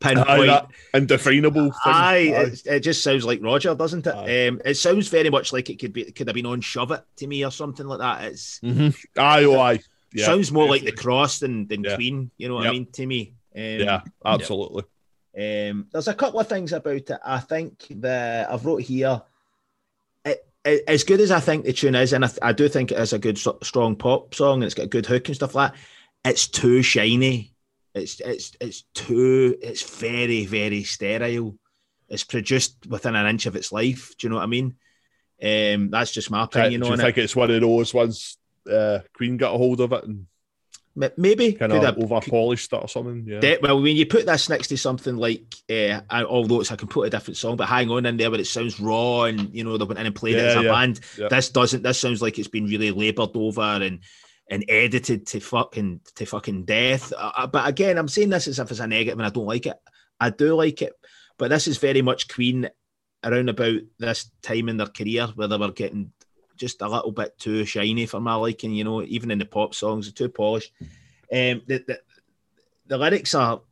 [0.00, 0.50] pinpoint.
[0.50, 1.72] Aye, indefinable thing.
[1.86, 2.40] Aye, Aye.
[2.42, 4.48] It, it just sounds like Roger, doesn't it?
[4.48, 7.04] Um, it sounds very much like it could be could have been on Shove It
[7.16, 8.24] to me or something like that.
[8.24, 8.94] It's Mhm.
[9.18, 9.80] Aye, oh, aye.
[10.12, 11.96] Yeah, sounds more like the Cross than than Yeah.
[11.96, 12.30] Queen.
[12.38, 13.34] You know what I mean to me?
[13.56, 14.84] Um, Yeah, absolutely.
[15.36, 17.10] Um, there's a couple of things about it.
[17.24, 19.22] I think that I've wrote here.
[20.24, 22.92] It, it, as good as I think the tune is, and I, I do think
[22.92, 25.54] it is a good, strong pop song, and it's got a good hook and stuff
[25.54, 25.80] like that.
[26.24, 27.53] It's too shiny.
[27.94, 29.56] It's it's it's too.
[29.62, 31.56] It's very very sterile.
[32.08, 34.14] It's produced within an inch of its life.
[34.18, 34.74] Do you know what I mean?
[35.42, 37.24] Um, that's just my opinion Do you on think it.
[37.24, 38.38] it's one of those ones
[38.70, 40.26] uh, Queen got a hold of it and
[41.16, 43.24] Maybe kind of over polished it or something?
[43.26, 43.40] Yeah.
[43.40, 46.76] De- well, when you put this next to something like, uh, I- although it's a
[46.76, 49.76] completely different song, but hang on in there where it sounds raw and you know
[49.76, 51.00] they went in and played it as a yeah, band.
[51.18, 51.26] yeah.
[51.28, 51.82] This doesn't.
[51.82, 54.00] This sounds like it's been really laboured over and
[54.48, 57.12] and edited to fucking to fucking death.
[57.16, 59.66] Uh, but again, I'm saying this as if it's a negative and I don't like
[59.66, 59.76] it.
[60.20, 60.92] I do like it,
[61.38, 62.68] but this is very much Queen
[63.24, 66.12] around about this time in their career where they were getting
[66.56, 68.72] just a little bit too shiny for my liking.
[68.72, 70.72] You know, even in the pop songs, too polished.
[71.32, 72.00] Um, the, the
[72.86, 73.62] the lyrics are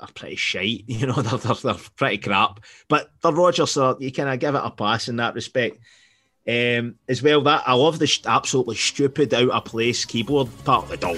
[0.00, 0.84] are pretty shite.
[0.88, 2.60] You know, they're, they're, they're pretty crap.
[2.88, 5.78] But the Rogers, so you kind of give it a pass in that respect.
[6.48, 10.86] Um, as well, that I love the sh- absolutely stupid out of place keyboard part.
[11.04, 11.14] Oh,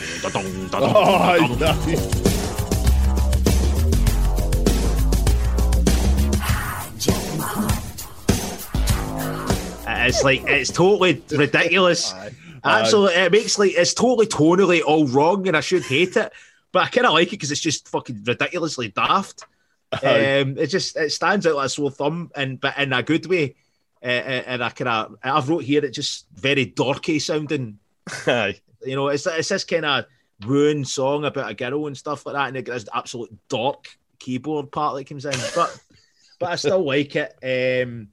[10.06, 12.12] It's like it's totally ridiculous.
[12.64, 12.80] Aye.
[12.80, 16.32] Absolutely, it makes like it's totally tonally all wrong, and I should hate it.
[16.72, 19.44] But I kind of like it because it's just fucking ridiculously daft.
[19.92, 23.26] Um, it just it stands out like a sore thumb, and but in a good
[23.26, 23.56] way.
[24.04, 27.78] Uh, uh, and I kind of I've wrote here it just very dorky sounding.
[28.26, 28.60] Aye.
[28.84, 30.04] You know, it's it's this kind of
[30.44, 33.86] ruined song about a girl and stuff like that, and it gets absolute dork
[34.18, 35.32] keyboard part that comes in.
[35.54, 35.80] But
[36.38, 37.32] but I still like it.
[37.42, 38.08] Um,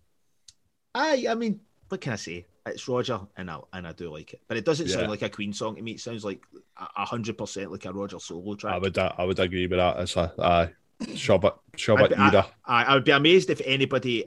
[0.96, 1.60] I I mean,
[1.90, 2.46] what can I say?
[2.66, 4.96] It's Roger, and I and I do like it, but it doesn't Yeah.
[4.96, 5.92] sound like a Queen song to me.
[5.94, 6.42] It sounds like
[6.78, 8.76] hundred percent like a Roger solo track.
[8.76, 10.00] I would uh, I would agree with that.
[10.00, 10.70] It's a aye.
[11.16, 14.26] Shove it, shove I'd be- I- I, I would be amazed if anybody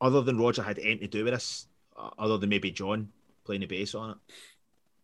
[0.00, 1.66] other than Roger had anything to do with this,
[1.96, 3.08] uh, other than maybe John
[3.44, 4.16] playing the bass on it.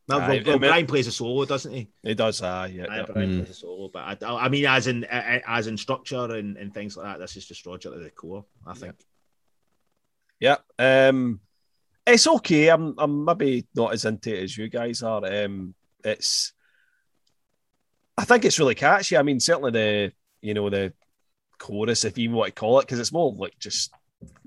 [0.08, 1.88] Now, Aye, well, I well, mean- Brian plays a solo, doesn't he?
[2.02, 2.86] He does, aye, yeah.
[2.88, 3.06] Aye, yeah.
[3.12, 3.36] Brian Mm.
[3.38, 6.72] plays a solo, but I, I mean, as in uh, as in structure and, and
[6.72, 8.44] things like that, this is just Roger at the core.
[8.66, 8.94] I think.
[10.38, 10.58] Yeah.
[10.78, 11.40] Um,
[12.06, 12.68] it's okay.
[12.68, 15.24] I'm I'm maybe not as into it as you guys are.
[15.26, 15.74] Um,
[16.04, 16.52] it's
[18.16, 19.16] I think it's really catchy.
[19.16, 20.92] I mean, certainly the you know the
[21.58, 23.92] chorus, if you want to call it, because it's more like just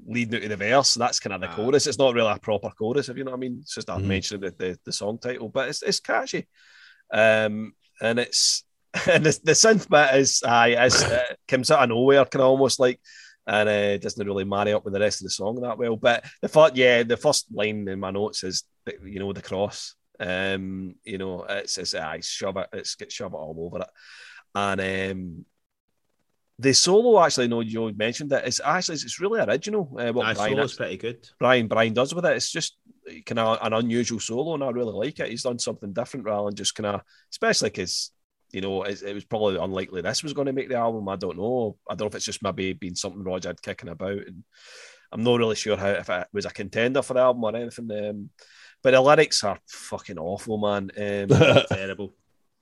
[0.06, 0.96] leading out to the verse.
[0.96, 1.56] That's kind of the Ah.
[1.56, 1.88] chorus.
[1.88, 3.60] It's not really a proper chorus, if you know what I mean.
[3.62, 4.04] It's just a Mhm.
[4.06, 6.48] mention of the, the the song title, but it's it's catchy.
[7.12, 8.64] Um, and it's
[9.08, 12.50] and the, the synth bit is aye, is uh, comes out of nowhere, kind of
[12.50, 13.00] almost like
[13.48, 15.96] and uh, doesn't really marry up with the rest of the song that well.
[15.96, 18.64] But the first, yeah, the first line in my notes is,
[19.04, 19.96] you know, the cross.
[20.20, 23.90] Um, you know, it's it's I shove it, it's get shove it all over it,
[24.56, 24.82] and
[25.12, 25.46] um,
[26.60, 28.44] the solo actually, no, you mentioned it.
[28.46, 29.90] It's actually it's really original.
[29.98, 31.30] Uh, what Aye, Brian, solo's pretty good.
[31.40, 32.36] Brian Brian does with it.
[32.36, 32.78] It's just
[33.26, 35.30] kind of an unusual solo, and I really like it.
[35.30, 38.12] He's done something different rather than just kind of, especially because
[38.52, 41.08] you know, it, it was probably unlikely this was going to make the album.
[41.08, 41.78] I don't know.
[41.90, 44.44] I don't know if it's just maybe been something Roger had kicking about, and
[45.14, 47.90] I'm not really sure how if it was a contender for the album or anything.
[47.92, 48.30] Um,
[48.84, 50.90] but the lyrics are fucking awful, man.
[50.98, 52.16] Um, Terrible.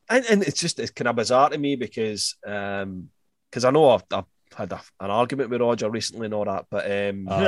[0.10, 3.10] and, and it's just it's kind of bizarre to me because um
[3.49, 4.26] because I know I've, I've
[4.56, 7.40] had a, an argument with Roger recently and all that, but um Aye.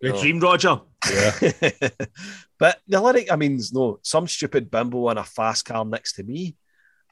[0.00, 0.20] the No.
[0.20, 0.80] Dream Roger.
[1.10, 1.32] Yeah.
[2.58, 6.22] but the lyric, I mean, no, some stupid bimbo in a fast car next to
[6.22, 6.56] me.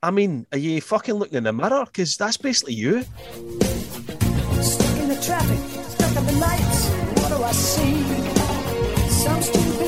[0.03, 1.85] I mean, are you fucking looking in the mirror?
[1.87, 3.03] Because that's basically you.
[3.03, 5.59] Stuck in the traffic,
[5.91, 6.89] stuck at the lights.
[7.21, 8.03] What do I see?
[9.09, 9.84] Some stupid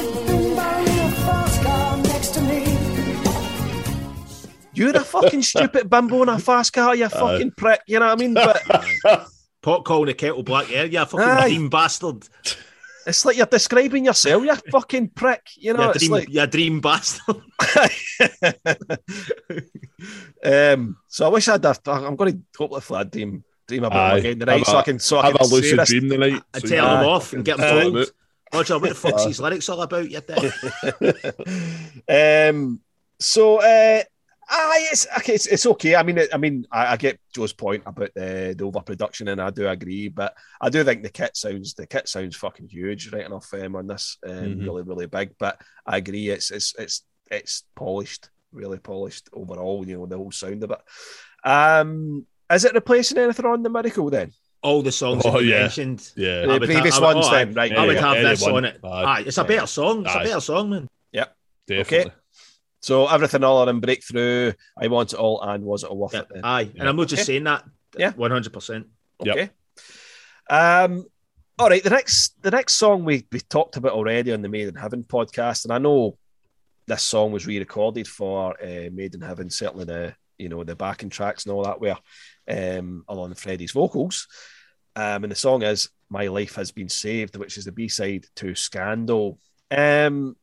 [4.76, 7.80] You're a fucking stupid bimbo in a fast car, you fucking prick.
[7.86, 8.34] You know what I mean?
[8.34, 8.62] But
[9.62, 10.70] Pot calling a kettle black.
[10.70, 11.48] Yeah, you fucking Aye.
[11.48, 12.28] dream bastard.
[13.06, 15.42] it's like you're describing yourself, you fucking prick.
[15.56, 16.28] You know, you it's dream, like.
[16.28, 17.36] you dream bastard.
[20.44, 21.80] um, so I wish I'd have.
[21.86, 24.18] I'm going to hopefully I dream dream about Aye.
[24.18, 25.88] again tonight, Have so a- I can so I Have can a lucid this.
[25.88, 26.42] dream tonight.
[26.54, 27.82] and so tell him off and get Aye.
[27.82, 28.10] told.
[28.54, 30.08] Roger, what the fuck's these lyrics all about?
[30.08, 30.52] You dick?
[32.08, 32.80] um,
[33.18, 34.02] so uh,
[34.48, 35.34] aye, it's okay.
[35.34, 35.96] It's, it's okay.
[35.96, 39.40] I mean, it, I mean, I, I get Joe's point about the, the overproduction, and
[39.40, 40.08] I do agree.
[40.08, 43.76] But I do think the kit sounds the kit sounds fucking huge, right enough um,
[43.76, 44.64] on this, um, Mhm.
[44.64, 45.34] really, really big.
[45.38, 49.86] But I agree, it's it's it's it's polished, really polished overall.
[49.86, 50.80] You know, the whole sound of it.
[51.48, 54.32] Um, is it replacing anything on the miracle then?
[54.62, 55.60] All the songs Oh, that you yeah.
[55.60, 56.10] mentioned.
[56.16, 56.46] Yeah.
[56.46, 57.52] The I previous ha- I would- ones oh, then, aye.
[57.54, 57.72] right?
[57.76, 58.64] I would yeah, have this anyone.
[58.64, 58.80] on it.
[58.84, 58.88] Aye.
[59.04, 60.04] Aye, it's a better song.
[60.06, 60.20] It's Aye.
[60.20, 60.88] a better song, man.
[61.12, 61.36] Yep.
[61.66, 62.12] Definitely.
[62.86, 64.52] So everything all in breakthrough.
[64.80, 66.26] I want it all, and was it all worth Yeah, it?
[66.32, 66.44] Then?
[66.44, 67.32] Aye, and I'm not just Okay.
[67.32, 67.64] saying that.
[67.98, 68.12] Yeah.
[68.12, 68.86] one hundred percent.
[69.24, 69.36] Yep.
[69.36, 69.50] Okay.
[70.48, 71.04] Um.
[71.58, 71.82] All right.
[71.82, 75.02] The next, the next song we we talked about already on the Made in Heaven
[75.02, 76.16] podcast, and I know
[76.86, 79.50] this song was re-recorded for uh, Made in Heaven.
[79.50, 81.96] Certainly the you know the backing tracks and all that were
[82.48, 84.28] um, along Freddie's vocals.
[84.94, 88.26] Um, and the song is "My Life Has Been Saved," which is the B side
[88.36, 89.40] to "Scandal."
[89.72, 90.36] Um,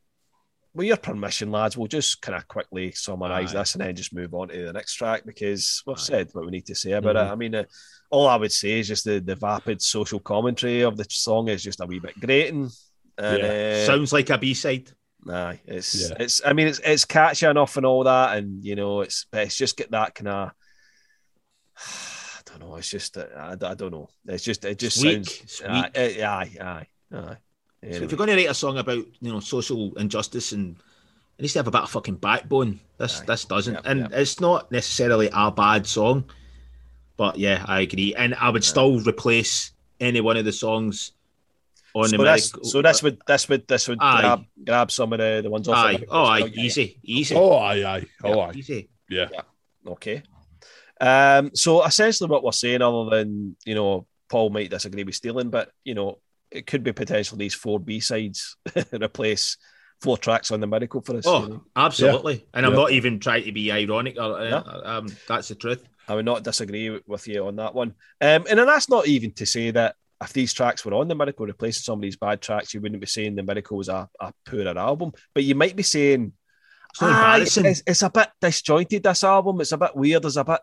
[0.74, 3.58] with your permission, lads, we'll just kind of quickly summarise Aye.
[3.58, 6.00] this and then just move on to the next track because we've Aye.
[6.00, 7.28] said what we need to say about Mhm.
[7.28, 7.32] it.
[7.32, 7.64] I mean, uh,
[8.10, 11.62] all I would say is just the, the vapid social commentary of the song is
[11.62, 12.70] just a wee bit grating.
[13.16, 14.90] And, uh, Sounds like a B side.
[15.28, 16.16] Aye, it's Yeah.
[16.20, 16.42] it's.
[16.44, 19.56] I mean, it's it's catchy enough and all that, and you know, it's but it's
[19.56, 20.50] just get that kind of.
[21.78, 22.76] I don't know.
[22.76, 24.08] It's just uh, I, I don't know.
[24.26, 25.24] It's just it just weak.
[25.24, 25.40] sounds.
[25.42, 27.36] It's Aye, aye, aye,
[27.84, 27.92] aye.
[27.92, 30.76] So if you're going to write a song about you know social injustice and
[31.38, 32.78] it needs to have a bit of fucking backbone.
[32.98, 33.24] This Aye.
[33.26, 34.10] this doesn't, Yep, and yep.
[34.12, 36.24] it's not necessarily a bad song.
[37.16, 41.12] But yeah, I agree, and I would still replace any one of the songs
[41.94, 42.70] on so the this, miracle.
[42.70, 44.20] so this would this would this would Aye.
[44.20, 45.76] grab grab some of the, the ones off.
[45.76, 48.06] aye, the- oh aye, yeah, easy, easy, Oh, aye, aye.
[48.24, 48.52] Oh, aye.
[48.54, 48.88] easy.
[49.08, 49.28] Yeah.
[49.86, 50.22] Okay.
[51.00, 55.50] Um, so essentially, what we're saying, other than you know, Paul might disagree with stealing,
[55.50, 56.18] but you know,
[56.54, 58.56] it could be potentially these four B sides
[58.92, 59.56] replace
[60.00, 61.24] four tracks on the miracle for us.
[61.24, 61.64] you Oh, know.
[61.76, 62.46] absolutely.
[62.54, 62.78] And I'm Yeah.
[62.78, 64.16] not even trying to be ironic.
[64.18, 64.82] Or, uh, No.
[64.84, 65.82] um, that's the truth.
[66.08, 67.90] I would not disagree with you on that one.
[68.20, 71.14] Um, and then that's not even to say that if these tracks were on the
[71.14, 74.08] Miracle replacing some of these bad tracks, you wouldn't be saying the Miracle was a,
[74.20, 75.12] a poorer album.
[75.34, 76.32] But you might be saying
[76.90, 77.56] It's "Ah, it's,
[77.86, 79.60] it's a bit disjointed, this album.
[79.60, 80.22] It's a bit weird.
[80.22, 80.60] There's a bit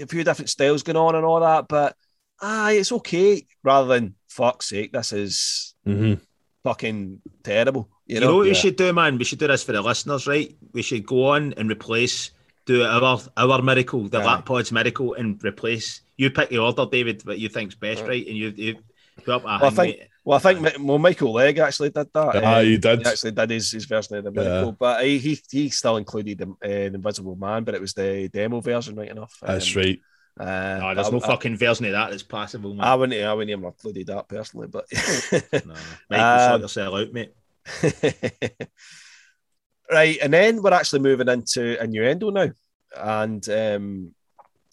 [0.00, 1.96] a few different styles going on and all that, but
[2.40, 3.46] ah, it's okay.
[3.64, 6.14] Rather than fuck's sake, this is hmm
[6.64, 7.88] fucking terrible.
[8.06, 9.18] You You know, know what we should do, man?
[9.18, 10.50] We should do this for the listeners, right?
[10.72, 12.30] We should go on and replace,
[12.66, 14.24] do our our miracle, the Aye.
[14.26, 16.00] Lap Pods miracle, and replace.
[16.16, 18.08] You pick the order, David, what you think's best, Aye.
[18.08, 18.26] right?
[18.26, 18.70] And you, you
[19.24, 20.08] put up a Well, I hang, think- mate.
[20.26, 22.34] Well, I think Mi- well, Michael Legg actually did that.
[22.44, 22.98] Aye, he Um, did.
[22.98, 24.48] He actually did his, his version of the Yeah.
[24.48, 27.94] Miracle, but he, he he still included the, uh, the Invisible Man, but it was
[27.94, 29.34] the demo version, right enough.
[29.40, 30.00] That's Um, right.
[30.38, 32.86] Uh, no, there's I, no I, fucking version of that that's passable, man.
[32.86, 33.22] I wouldn't.
[33.22, 34.84] I wouldn't even have included that personally, but
[35.64, 35.74] no,
[36.10, 37.32] Michael, Um, yourself out, mate.
[39.90, 42.50] right, and then we're actually moving into innuendo now,
[42.96, 44.14] and um,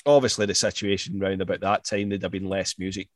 [0.06, 3.10] obviously the situation round about that time there'd have been less music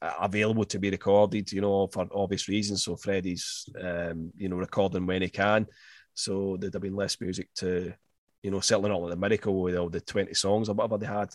[0.00, 2.84] available to be recorded, you know, for obvious reasons.
[2.84, 5.66] So Freddie's, um, you know, recording when he can,
[6.14, 7.92] so there'd have been less music to,
[8.42, 11.06] you know, certainly not like the Miracle with all the twenty songs or whatever they
[11.06, 11.28] had.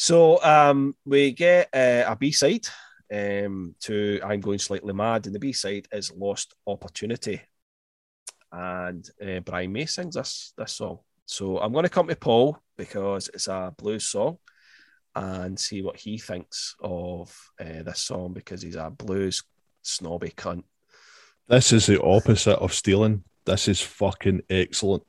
[0.00, 2.68] So um, we get uh, a B side
[3.12, 7.40] um, to I'm Going Slightly Mad, and the B side is Lost Opportunity.
[8.52, 11.00] And uh, Brian May sings this, this song.
[11.26, 14.38] So I'm going to come to Paul because it's a blues song
[15.16, 19.42] and see what he thinks of uh, this song because he's a blues
[19.82, 20.62] snobby cunt.
[21.48, 23.24] This is the opposite of stealing.
[23.44, 25.02] This is fucking excellent.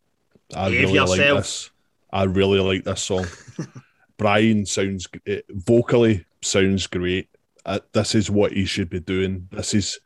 [0.55, 1.69] I Behave really like this.
[2.11, 3.27] I really like this song.
[4.19, 7.29] Brian sounds eh, vocally sounds great.
[7.65, 9.47] Uh, this is what he should be doing.
[9.49, 9.99] This is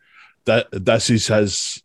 [0.45, 1.81] that this is his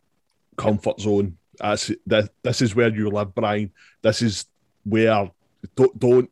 [0.56, 1.38] comfort zone.
[1.58, 2.30] That's that.
[2.42, 3.72] This is where you live, Brian.
[4.02, 4.44] This is
[4.84, 5.30] where
[5.74, 6.30] don't don't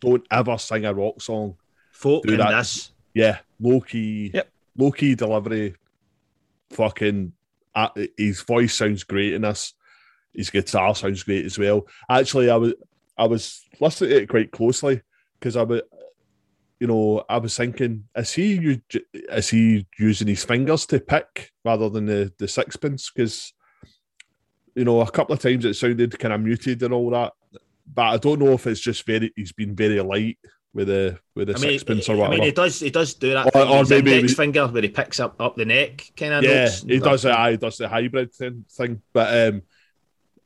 [0.00, 1.56] don't ever sing a rock song.
[1.90, 2.56] Folk Do in that.
[2.58, 2.92] this.
[3.12, 4.30] Yeah, low key.
[4.32, 4.48] Yep.
[4.78, 5.74] Low key delivery.
[6.70, 7.32] Fucking.
[7.74, 9.74] Uh, his voice sounds great in this.
[10.32, 11.86] His guitar sounds great as well.
[12.08, 12.74] Actually, I was
[13.18, 15.02] I was listening to it quite closely
[15.46, 15.82] because I was,
[16.80, 18.80] you know, I was thinking, is he
[19.12, 23.12] is he using his fingers to pick rather than the the sixpence?
[23.14, 23.52] Because
[24.74, 27.32] you know, a couple of times it sounded kind of muted and all that,
[27.94, 30.38] but I don't know if it's just very he's been very light
[30.74, 32.34] with the with the I mean, sixpence or whatever.
[32.34, 33.54] I mean, he does he does do that.
[33.54, 36.42] Or- or his maybe index finger where he picks up up the neck kind of.
[36.42, 37.30] yeah, notes he does it.
[37.30, 39.00] I does the hybrid thing, thing.
[39.12, 39.62] but um,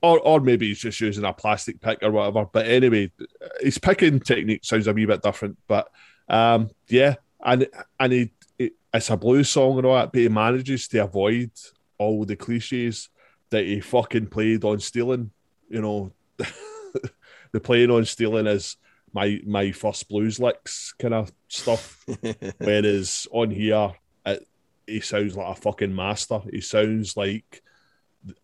[0.03, 2.47] or or maybe he's just using a plastic pick or whatever.
[2.51, 3.13] But anyway,
[3.61, 5.59] his picking technique sounds a wee bit different.
[5.69, 5.91] But
[6.29, 7.67] um, yeah, and
[7.99, 11.51] and he, it, it's a blues song and all that, but he manages to avoid
[11.99, 13.09] all the cliches
[13.51, 15.31] that he fucking played on stealing.
[15.69, 16.13] You know,
[17.53, 18.77] the playing on stealing is
[19.13, 22.05] my my first blues licks kind of stuff.
[22.59, 23.93] Whereas on here,
[24.25, 24.47] it,
[24.87, 26.41] he sounds like a fucking master.
[26.51, 27.63] He sounds like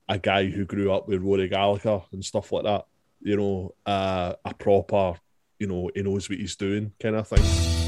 [0.09, 2.87] a guy who grew up with Rory Gallagher and stuff like that.
[3.21, 5.15] You know, uh, a proper,
[5.59, 7.86] you know, he knows what he's doing kind of thing.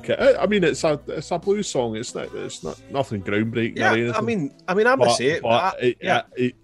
[0.00, 0.20] Like it.
[0.20, 1.96] I, I mean, it's a it's a blues song.
[1.96, 4.14] It's not it's not nothing groundbreaking yeah, or anything.
[4.14, 5.42] I mean, I mean, I'm gonna say it.
[5.42, 6.56] but I- it, yeah, it- it-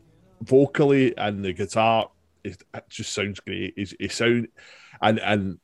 [0.42, 2.10] vocally and the guitar,
[2.44, 3.72] it, it just sounds great.
[3.76, 4.48] It's, it sound
[5.00, 5.58] and and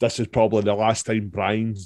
[0.00, 1.76] this is probably the last time Brian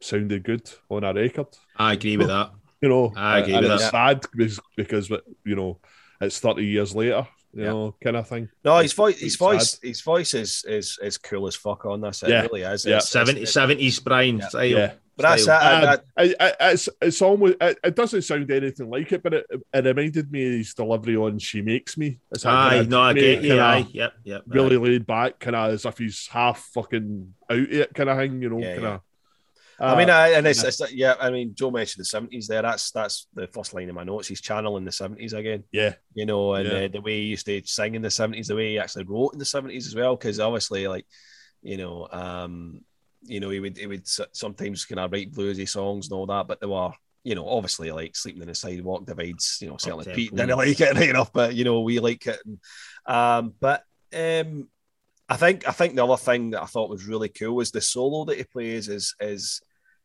[0.00, 1.46] sounded good on a record.
[1.76, 2.50] I agree with that.
[2.80, 3.90] You know, I agree and with it's that.
[3.92, 5.10] sad because, because
[5.44, 5.78] you know
[6.20, 7.26] it's thirty years later.
[7.54, 7.68] You Yeah.
[7.70, 8.48] know, kind of thing.
[8.64, 9.38] no, his voice, it's his sad.
[9.44, 12.22] voice, his voice is is is cool as fuck on this.
[12.22, 12.84] It Yeah, really is.
[12.84, 12.96] yeah.
[12.96, 14.48] It's- it's- 70, 70s Brian Yeah.
[14.48, 14.66] style.
[14.66, 14.92] Yeah.
[15.16, 15.48] But that's it.
[15.50, 15.98] I- I-
[16.40, 19.84] I, I, it's it's almost it, it doesn't sound anything like it, but it, it
[19.84, 23.42] reminded me of his delivery on "She Makes Me." It's Aye, kinda- no, I get
[23.42, 23.48] you.
[23.50, 24.42] kinda Aye, yep, yep.
[24.48, 28.18] really laid back, kind of as if he's half fucking out of it, kind of
[28.18, 28.42] thing.
[28.42, 29.00] You know, Yeah, kind of.
[29.80, 30.68] I mean, I, and it's, yeah.
[30.68, 31.14] it's yeah.
[31.20, 32.62] I mean, Joe mentioned the seventies there.
[32.62, 34.28] That's that's the first line of my notes.
[34.28, 35.64] He's channeling the seventies again.
[35.72, 36.78] yeah, You know, and Yeah.
[36.84, 39.32] uh, the way he used to sing in the seventies, the way he actually wrote
[39.32, 40.16] in the seventies as well.
[40.16, 41.06] Because obviously, like,
[41.62, 42.82] you know, um,
[43.22, 46.46] you know, he would he would sometimes kind of write bluesy songs and all that,
[46.46, 46.90] but they were.
[47.26, 49.56] You know, obviously, like sleeping in the sidewalk divides.
[49.62, 50.12] You know, certainly.
[50.14, 52.38] Pete didn't like it right enough, but you know, we like it.
[52.44, 52.58] And,
[53.06, 53.82] um, but
[54.14, 54.68] um,
[55.28, 57.80] I think I think the other thing that I thought was really cool was the
[57.80, 59.60] solo that he plays is is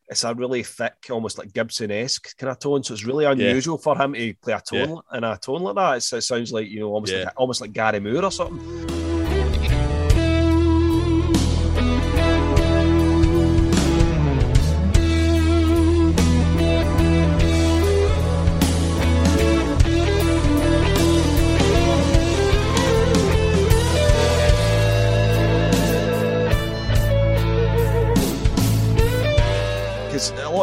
[0.08, 2.82] it's a really thick, almost like Gibson esque kind of tone.
[2.82, 5.96] So it's really unusual for him to play a tone in a tone like that.
[5.98, 7.24] It's, it sounds like you know almost Yeah.
[7.24, 8.99] like almost like Gary Moore or something.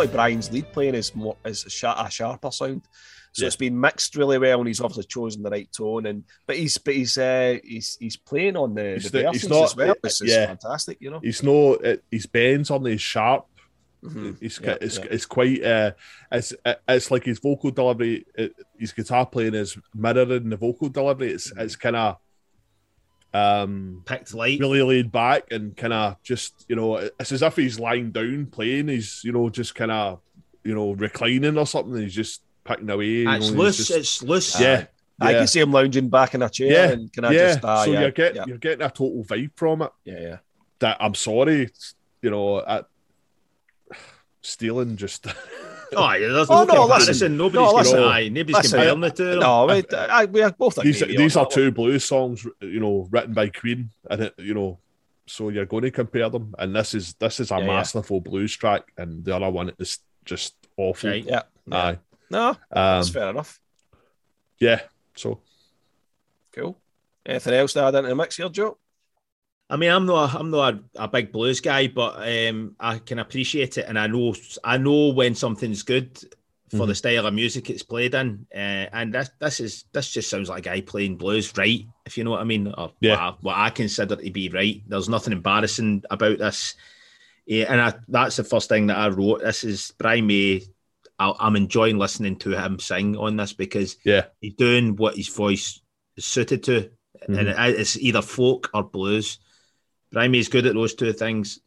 [0.08, 2.82] Because a lot of Brian's lead playing is more is a, a sharper sound.
[3.34, 3.48] So Yeah.
[3.48, 6.06] it's been mixed really well, and he's obviously chosen the right tone.
[6.08, 9.50] And but he's but he's uh, he's he's playing on the, He's the the- he's
[9.50, 9.96] not- as well.
[10.04, 10.46] It's, it's yeah.
[10.48, 11.20] fantastic, you know.
[11.20, 13.46] He's no, it, his bends on his sharp.
[14.04, 14.40] Mhm.
[14.40, 15.06] He's Yeah, it's, yeah.
[15.10, 15.92] it's quite uh,
[16.32, 16.54] it's
[16.88, 18.26] it's like his vocal delivery.
[18.78, 21.32] His guitar playing is mirroring the vocal delivery.
[21.32, 22.18] It's it's kind of
[23.34, 24.60] um Picked light.
[24.60, 28.48] really laid back and kind of just you know it's as if he's lying down
[28.48, 28.88] playing.
[28.88, 30.20] He's you know just kind of
[30.64, 32.02] you know reclining or something.
[32.02, 33.06] He's just picking away.
[33.06, 33.78] you it's know, loose.
[33.78, 34.60] just- It's loose.
[34.60, 34.86] yeah.
[35.20, 35.38] I yeah.
[35.40, 37.84] can see him lounging back in a chair, Yeah, and can I yeah, just ah,
[37.86, 39.92] so yeah, you're getting yeah, you're getting a total vibe from it.
[40.06, 40.38] yeah, yeah.
[40.78, 41.70] That I'm sorry,
[42.22, 42.86] you know, at
[44.42, 45.26] stealing just
[45.96, 47.08] Oh, yeah, there's Oh, no, no, comparison.
[47.08, 47.38] listen.
[47.38, 47.98] Nobody's No, going listen.
[48.00, 49.26] to aye, nobody's Listen, comparing the two.
[49.32, 49.40] them.
[49.40, 53.34] No, we, I, we are both these these are two blues songs, you know, written
[53.34, 54.80] by Queen, and it, you know,
[55.28, 56.54] so you're going to compare them.
[56.60, 57.68] And this is this is a Yeah, yeah.
[57.68, 61.10] masterful blues track, and the other one is just awful.
[61.10, 61.24] Right.
[61.26, 61.34] one.
[61.34, 61.78] Yeah, yeah.
[61.78, 62.00] Aye,
[62.30, 63.60] no, um, that's fair enough.
[64.60, 64.82] yeah.
[65.16, 65.40] So
[66.54, 66.78] Cool.
[67.26, 68.78] Anything else to add into the mix here, Joe?
[69.70, 73.20] I mean, I'm not, I'm not a, a big blues guy, but um, I can
[73.20, 74.34] appreciate it, and I know,
[74.64, 76.18] I know when something's good
[76.70, 76.88] for Mhm.
[76.88, 78.58] the style of music it's played in, uh,
[78.92, 82.24] and this, this is, this just sounds like a guy playing blues right, if you
[82.24, 83.12] know what I mean, or Yeah.
[83.12, 84.82] what, I, what I consider to be right.
[84.88, 86.76] There's nothing embarrassing about this,
[87.46, 89.42] yeah, and I, that's the first thing that I wrote.
[89.42, 90.64] This is Brian May.
[91.20, 95.28] I, I'm enjoying listening to him sing on this because yeah, he's doing what his
[95.30, 95.82] voice
[96.16, 96.90] is suited to,
[97.28, 97.70] and Mhm.
[97.70, 99.40] it, it's either folk or blues.
[100.12, 101.60] Brian May's good at those two things,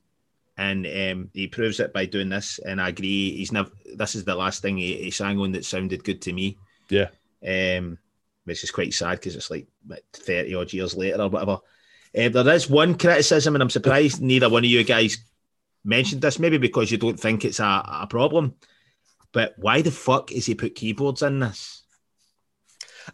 [0.57, 2.59] and um, he proves it by doing this.
[2.59, 3.71] And I agree, he's never.
[3.95, 6.57] This is the last thing he, he sang on that sounded good to me.
[6.89, 7.09] Yeah.
[7.47, 7.99] um,
[8.45, 9.69] which is quite sad because it's like
[10.13, 11.59] thirty odd years later or whatever.
[12.19, 15.19] Um, there is one criticism, and I'm surprised neither one of you guys
[15.85, 16.39] mentioned this.
[16.39, 18.55] Maybe because you don't think it's a, a problem.
[19.33, 21.83] But why the fuck is he put keyboards in this?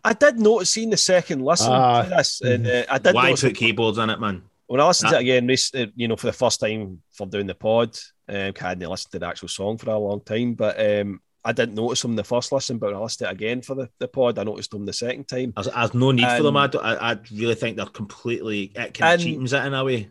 [0.02, 3.34] I did notice seeing the second listen Ah, to this, and uh, I did Why
[3.34, 4.42] put keyboards in it, man?
[4.66, 7.26] When I listened to it again, rec- uh, you know, for the first time for
[7.26, 7.96] doing the pod,
[8.28, 11.52] um, I hadn't listened to the actual song for a long time, but um, I
[11.52, 13.88] didn't notice them the first listen, but when I listened to it again for the,
[14.00, 15.52] the pod, I noticed them the second time.
[15.54, 16.56] There's, there's no need for them.
[16.56, 19.84] I, don't- I, I really think they're completely it kind And- of it in a
[19.84, 20.08] way.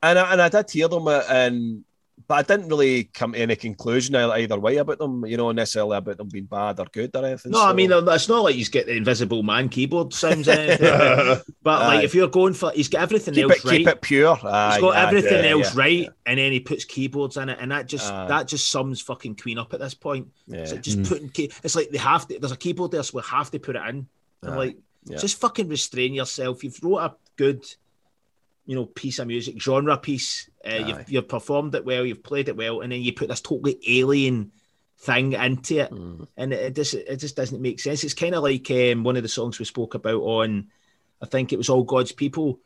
[0.00, 1.84] And I, and I did hear them, and
[2.26, 5.96] but I didn't really come to any conclusion either way about them, you know, necessarily
[5.96, 7.52] about them being bad or good or anything.
[7.52, 10.86] No, I mean it's not like he's got the Invisible Man keyboard sounds, anything,
[11.62, 12.02] but like Aye.
[12.04, 13.78] if you're going for, he's got everything keep else it, right.
[13.78, 14.38] keep it pure.
[14.42, 17.48] Aye, He's got aye, everything yeah, else yeah, right, and then he puts keyboards in
[17.48, 18.26] it, and that just Aye.
[18.28, 20.28] that just sums fucking Queen up at this point.
[20.46, 21.08] Yeah, It's like just Mm.
[21.08, 22.38] putting key, it's like they have to.
[22.38, 24.06] There's a keyboard there, so we have to put it in.
[24.42, 24.56] I'm Aye.
[24.56, 24.76] like,
[25.06, 25.18] Yeah.
[25.18, 26.62] just fucking restrain yourself.
[26.64, 27.64] You've wrote a good,
[28.68, 30.50] you know, piece of music, genre piece.
[30.62, 33.40] Uh, you've, you've performed it well, you've played it well, and then you put this
[33.40, 34.52] totally alien
[34.98, 36.28] thing into it, Mm.
[36.36, 38.04] and it, it just it just doesn't make sense.
[38.04, 40.66] It's kind of like um, one of the songs we spoke about on,
[41.22, 42.58] I think it was All God's People.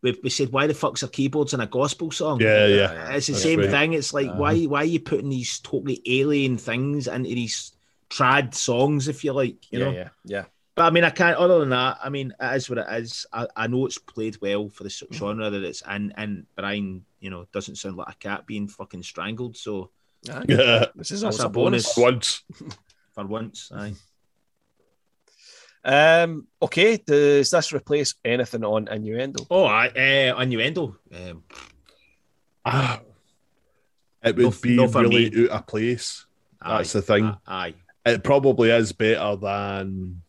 [0.00, 2.40] We, we said, why the fuck's are keyboards in a gospel song?
[2.40, 3.12] yeah, yeah.
[3.12, 3.70] It's the That's same right.
[3.70, 3.92] thing.
[3.92, 4.38] It's like Uh-huh.
[4.40, 7.72] why why are you putting these totally alien things into these
[8.08, 9.92] trad songs, if you like, you yeah, know?
[9.92, 10.44] yeah, yeah.
[10.74, 11.36] But I mean, I can't.
[11.36, 13.26] Other than that, I mean, it is what it is.
[13.32, 15.14] I, I know it's played well for the Mm-hmm.
[15.14, 19.02] genre that it's in, and Brian, you know, doesn't sound like a cat being fucking
[19.02, 19.56] strangled.
[19.56, 19.90] So
[20.22, 20.86] Yeah.
[20.96, 21.94] This is That's also a bonus.
[21.96, 22.42] Once.
[23.14, 23.92] for once, aye.
[25.84, 29.44] Um, okay, does this replace anything on innuendo?
[29.50, 30.96] Oh, I uh, innuendo.
[31.12, 31.42] Um,
[32.64, 33.00] Ah,
[34.22, 35.44] it would No- be no really me.
[35.50, 36.24] out of place.
[36.60, 37.36] aye, That's the thing.
[37.46, 37.74] Aye.
[38.06, 40.22] It probably is better than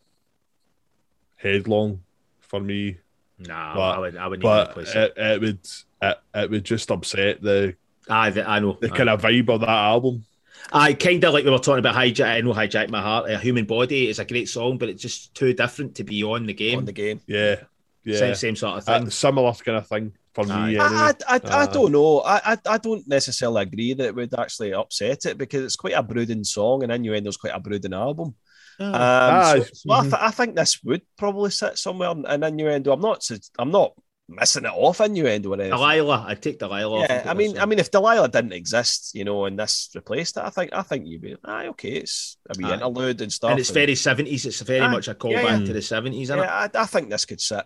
[1.44, 2.00] Headlong
[2.40, 2.98] for me,
[3.38, 4.16] Nah, But- I would.
[4.16, 5.12] I would need but replace it.
[5.16, 5.58] it, it would
[6.02, 7.74] it, it would just upset the
[8.08, 8.76] Aye, the, I know.
[8.80, 8.96] the aye.
[8.96, 10.24] kind of vibe of that album.
[10.72, 12.26] I kind of like we were talking about hijack.
[12.26, 13.30] I know hijack my heart.
[13.30, 16.46] A human body is a great song, but it's just too different to be on
[16.46, 16.78] the game.
[16.78, 17.20] On the game.
[17.26, 17.56] Yeah,
[18.04, 19.10] yeah, Same, same sort of Uh, thing.
[19.10, 20.70] similar kind of thing for Aye.
[20.70, 20.78] me.
[20.78, 21.00] I, Anyway.
[21.00, 22.20] I, I, I Uh, don't know.
[22.20, 25.94] I, I, I don't necessarily agree that it would actually upset it because it's quite
[25.94, 28.34] a brooding song and Innuendo's quite a brooding album.
[28.80, 29.60] Um, Aye.
[29.60, 30.02] so, so I, Mhm.
[30.02, 32.92] th- I think this would probably sit somewhere in, in Innuendo.
[32.92, 33.92] I'm not s- I'm not
[34.28, 35.70] missing it off Innuendo or anything.
[35.70, 37.00] Delilah, I'd take Delilah.
[37.02, 37.62] Yeah, put I mean, on.
[37.62, 40.82] I mean, if Delilah didn't exist, you know, and this replaced it, I think, I
[40.82, 42.74] think you'd be, aye, okay, it's a wee Aye.
[42.74, 43.50] interlude and stuff.
[43.50, 44.46] and it's very seventies.
[44.46, 44.88] It's very Aye.
[44.90, 45.66] much a callback Yeah, yeah.
[45.66, 46.42] to the seventies, isn't it?
[46.42, 47.64] yeah, I, I think this could sit.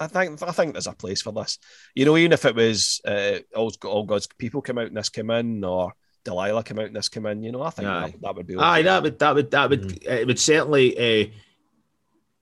[0.00, 1.58] I think, I think there's a place for this.
[1.94, 5.08] You know, even if it was uh, all, all God's people come out and this
[5.08, 5.92] came in, or
[6.28, 8.56] Delilah come out and this came in, you know, I think that, that would be.
[8.56, 10.06] Aye, that would that would that would Mm.
[10.06, 11.28] it would certainly, uh,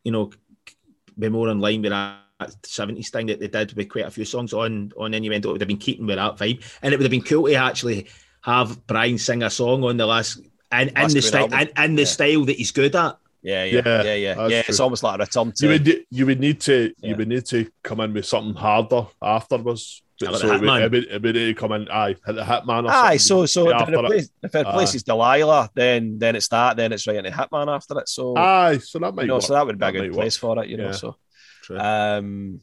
[0.05, 0.33] you know,
[1.19, 2.21] be more in line with that
[2.65, 5.49] seventies thing that they did with quite a few songs on on Innuendo.
[5.49, 7.55] It would have been keeping with that vibe, and it would have been cool to
[7.55, 8.07] actually
[8.43, 10.39] have Brian sing a song on the last
[10.71, 12.07] and in, Last the style and in the Yeah.
[12.07, 13.19] style that he's good at.
[13.43, 14.49] Yeah, yeah, Yeah, yeah, yeah.
[14.49, 17.11] Yeah, it's almost like a return to You would you would need to Yeah.
[17.11, 20.03] you would need to come in with something harder afterwards.
[20.21, 22.91] Like the so it would, it, would, it would come in, aye, the hitman or
[22.91, 26.93] Aye, so so if it, replace, if it replaces Delilah, then then it's that, then
[26.95, 28.09] it's right into Hitman after it.
[28.09, 29.43] So Aye, so that might you know, work.
[29.43, 30.87] so that would be a That good might place for it, you know.
[30.87, 30.93] Yeah.
[30.93, 31.17] So
[31.63, 31.79] True.
[31.79, 32.61] um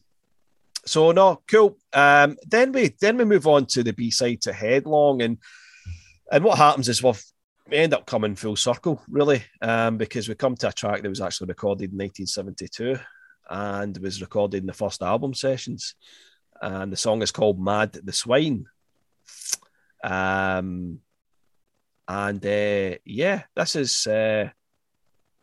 [0.86, 1.78] so no, cool.
[1.94, 5.38] Um then we then we move on to the B side to Headlong and
[6.32, 7.24] and what happens is we've
[7.70, 11.10] we end up coming full circle, really, um, because we come to a track that
[11.10, 12.98] was actually recorded in 1972
[13.50, 15.96] and was recorded in the first album sessions.
[16.62, 18.66] And the song is called Mad the Swine.
[20.04, 21.00] Um,
[22.08, 24.50] and uh, yeah, this is uh,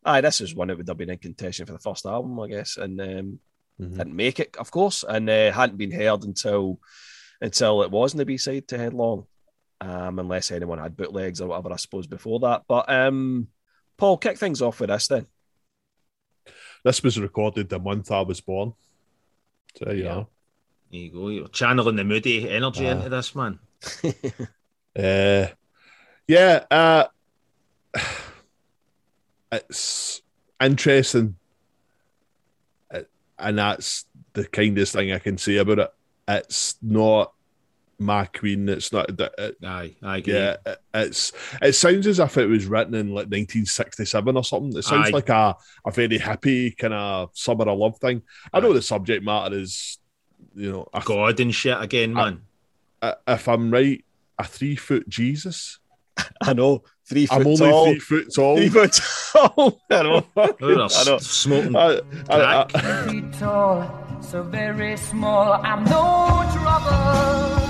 [0.05, 2.49] aye, this is one that would have been in contention for the first album, I
[2.49, 3.39] guess, and um,
[3.81, 3.97] Mhm.
[3.97, 6.79] didn't make it, of course, and uh, hadn't been heard until
[7.41, 9.25] until it was in the B side to Headlong,
[9.81, 12.63] um, unless anyone had bootlegs or whatever, I suppose, before that.
[12.69, 13.49] But um,
[13.97, 15.27] Paul, kick things off with this then.
[16.85, 18.73] This was recorded the month I was born.
[19.77, 20.15] So there you Yeah.
[20.17, 20.27] are.
[20.91, 21.29] There you go.
[21.29, 22.91] You're channeling the moody energy Ah.
[22.93, 23.59] into this, man.
[24.99, 25.47] Uh,
[26.27, 27.05] yeah, uh,
[29.53, 30.21] it's
[30.61, 31.37] interesting,
[32.93, 33.03] Uh,
[33.39, 35.95] and that's the kindest thing I can say about it.
[36.27, 37.33] It's not
[38.01, 38.69] my queen.
[38.69, 39.11] It's not.
[39.21, 40.35] It, Aye, I agree.
[40.35, 41.33] yeah, it- it's.
[41.63, 44.77] It sounds as if it was written in like 1967 or something.
[44.79, 45.13] It sounds Aye.
[45.13, 48.23] like a a very happy kind of summer of love thing.
[48.53, 49.99] I know the subject matter is,
[50.55, 52.43] you know, a God and shit again, man.
[53.03, 54.05] uh, if I'm right,
[54.39, 55.79] a three foot Jesus.
[56.43, 57.85] I know, three foot I'm only tall.
[57.87, 58.57] three foot tall.
[58.57, 59.01] Three foot
[59.33, 59.81] tall.
[59.91, 60.27] I know.
[60.37, 61.15] Oh, they're I know.
[61.17, 61.77] s- smoking.
[61.77, 62.75] I- I- Crack.
[62.85, 65.53] I- feet tall, so very small.
[65.63, 67.70] I'm no trouble.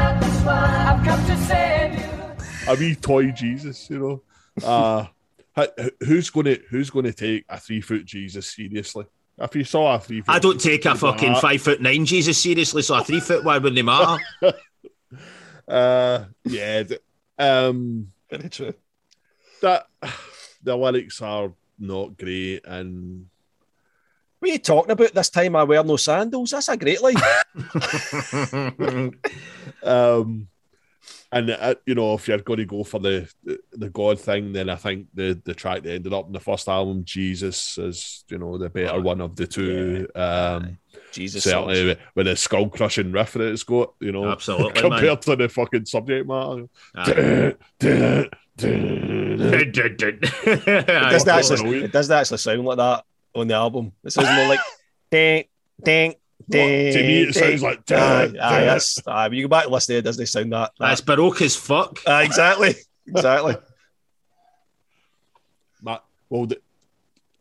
[2.71, 4.21] a wee toy Jesus, you know.
[4.63, 5.05] Uh
[6.03, 9.05] who's gonna who's gonna take a three foot Jesus seriously?
[9.37, 12.37] If you saw a three foot I don't take a fucking five foot nine Jesus
[12.41, 14.17] seriously, so a three foot one wouldn't matter.
[15.67, 16.83] Uh yeah.
[16.83, 17.01] th-
[17.37, 18.73] Um Very true.
[19.61, 19.87] that
[20.63, 23.27] the lyrics are not great and
[24.39, 25.55] What are you talking about this time?
[25.55, 26.51] I wear no sandals.
[26.51, 27.15] That's a great line.
[29.83, 30.47] um
[31.33, 33.29] and uh, you know if you're going to go for the
[33.71, 36.67] the god thing then i think the the track that ended up in the first
[36.67, 40.77] album jesus is you know the better Oh, one of the two um
[41.13, 41.43] Jesus.
[41.43, 41.85] certainly songs.
[41.87, 45.17] with, with a skull crushing riff that it's got you know Absolutely, compared man.
[45.19, 47.55] to the fucking subject matter Aye.
[48.63, 49.73] It
[50.85, 53.03] doesn't, actually, it doesn't actually sound like that
[53.33, 53.91] on the album.
[54.03, 54.59] It sounds more like
[55.11, 55.45] ding,
[55.83, 56.15] ding,
[56.51, 56.93] ding.
[56.93, 59.93] to me it sounds like Aye, aye, that's, aye, when you go back and listen
[59.93, 60.71] to it, it doesn't sound that.
[60.79, 61.99] That's baroque as fuck.
[62.07, 62.75] Aye, exactly.
[63.07, 63.55] Exactly.
[65.81, 65.99] Ma-
[66.29, 66.61] well the,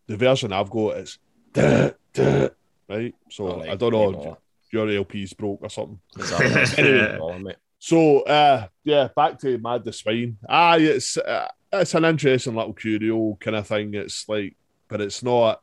[0.06, 1.18] the version i've got is
[1.54, 4.38] right so All right, i don't know anymore.
[4.66, 6.00] if your lp's broke or something
[6.78, 7.56] Anyway, mate.
[7.78, 10.36] So uh yeah, back to Mad the Swine.
[10.48, 13.94] Ah, it's uh, it's an interesting little curio kind of thing.
[13.94, 14.54] It's like,
[14.88, 15.60] but it's not.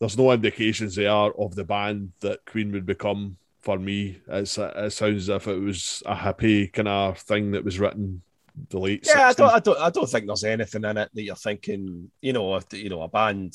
[0.00, 4.20] There's no indications there of the band that Queen would become for me.
[4.28, 8.22] It's it sounds as if it was a happy kind of thing that was written
[8.70, 9.06] the late.
[9.06, 12.10] Yeah, I don't, I don't, I don't think there's anything in it that you're thinking.
[12.20, 13.54] You know, if you know a band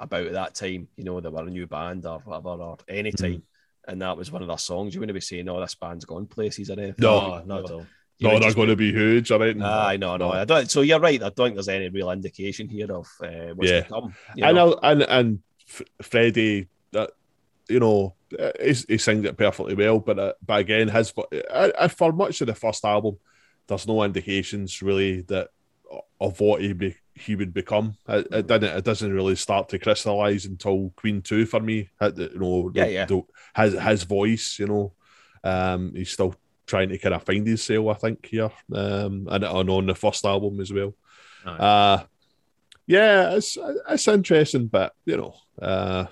[0.00, 3.24] about that time, you know, they were a new band or whatever, or any Mm-hmm.
[3.32, 3.42] time,
[3.86, 4.94] and that was one of their songs.
[4.94, 6.94] You wouldn't be saying, "Oh, this band's gone places" or anything.
[6.98, 7.86] No, not at all.
[8.18, 9.56] You No, they're going to be huge, all right.
[9.62, 10.68] Aye, no, no, I don't.
[10.68, 11.22] So you're right.
[11.22, 13.82] I don't think there's any real indication here of uh, what's Yeah.
[13.82, 14.14] to come.
[14.34, 14.72] you and know.
[14.82, 15.38] I'll- and and
[15.68, 17.10] F- Freddie, that
[17.68, 18.14] you know,
[18.60, 19.98] he's, he sings it perfectly well.
[20.00, 23.18] But uh, but again, his uh, uh, for much of the first album,
[23.66, 25.48] there's no indications really that
[26.20, 27.96] of what he be, he would become.
[28.08, 28.76] It, it didn't.
[28.76, 31.90] It doesn't really start to crystallize until Queen Two for me.
[32.00, 33.04] You know, Yeah, the- yeah.
[33.06, 33.22] the-
[33.56, 34.58] his his voice.
[34.58, 34.92] You know,
[35.44, 36.34] um, he's still
[36.66, 37.88] trying to kind of find his sale.
[37.90, 40.94] I think here, um, and, and on the first album as well.
[41.46, 42.02] Uh
[42.86, 43.56] yeah, it's
[43.88, 46.06] it's interesting, but you know, uh,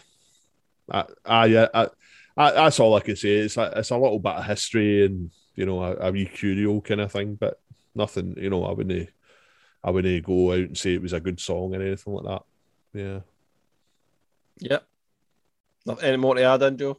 [0.90, 1.88] I, I, yeah, I,
[2.36, 3.30] I, that's all I can say.
[3.36, 6.80] It's a, it's a little bit of history and you know a, a wee curio
[6.80, 7.60] kind of thing, but
[7.94, 8.34] nothing.
[8.38, 9.10] You know, I wouldn't,
[9.82, 12.42] I wouldn't go out and say it was a good song or anything like that.
[12.92, 13.20] Yeah,
[14.58, 14.86] Yep.
[15.84, 16.98] Not any more to add in, Joe?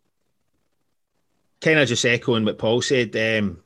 [1.62, 3.16] kind of just echoing what Paul said.
[3.16, 3.60] Um,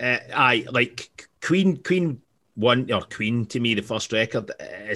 [0.00, 1.82] uh, I like Queen.
[1.82, 2.20] Queen
[2.54, 4.50] one or Queen to me, the first record.
[4.50, 4.94] Uh,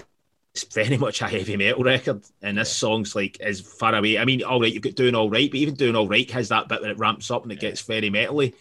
[0.55, 4.19] it's very much a heavy metal record, and this song's like is far away.
[4.19, 6.51] I mean, all right, you've got doing all right, but even doing all right has
[6.51, 8.55] that bit when it ramps up and it gets very metally.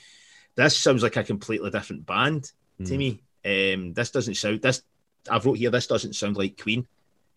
[0.56, 2.52] This sounds like a completely different band
[2.86, 3.22] to me.
[3.46, 4.84] Um, this doesn't sound this.
[5.30, 5.70] I've wrote here.
[5.70, 6.88] This doesn't sound like Queen.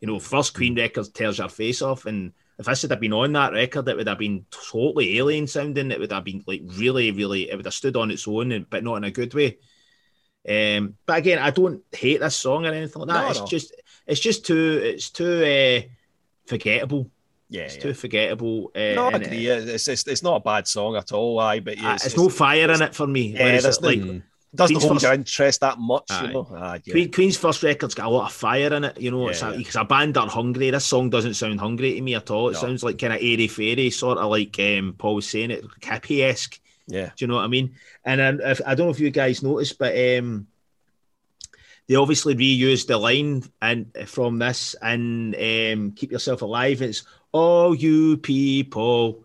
[0.01, 3.13] You know, first Queen record tears your face off, and if this had have been
[3.13, 5.91] on that record, it would have been totally alien sounding.
[5.91, 7.51] It would have been like really, really.
[7.51, 9.59] It would have stood on its own, and, but not in a good way.
[10.47, 13.23] Um, but again, I don't hate this song or anything like that.
[13.23, 13.47] No, it's no.
[13.47, 13.75] just,
[14.07, 15.89] it's just too, it's too uh,
[16.47, 17.11] forgettable.
[17.51, 17.83] Yeah, It's yeah.
[17.83, 18.73] too forgettable.
[18.75, 19.51] Uh, No, I agree.
[19.51, 22.17] uh, It's, it's, it's not a bad song at all, I but yeah, uh, it's,
[22.17, 23.33] no fire in it for me.
[23.35, 24.23] Yeah, it, no- like Mm.
[24.55, 26.27] doesn't Queen's hold first- your interest that much, Aye.
[26.27, 26.49] you know.
[26.57, 26.93] Aye, yeah.
[26.93, 28.99] Queen, Queen's first record's got a lot of fire in it.
[29.01, 29.59] You know, it's Yeah, a, yeah.
[29.59, 30.71] because a band are hungry.
[30.71, 32.49] This song doesn't sound hungry to me at all.
[32.49, 32.61] It No.
[32.61, 36.23] sounds like kind of airy fairy, sort of like um, Paul was saying it, hippie
[36.23, 36.59] esque.
[36.89, 37.07] yeah.
[37.07, 37.75] Do you know what I mean?
[38.05, 40.47] And um, if, I don't know if you guys noticed, but um,
[41.89, 47.75] they obviously reused the line and from this and um, "Keep Yourself Alive." It's "All
[47.75, 49.25] you people,"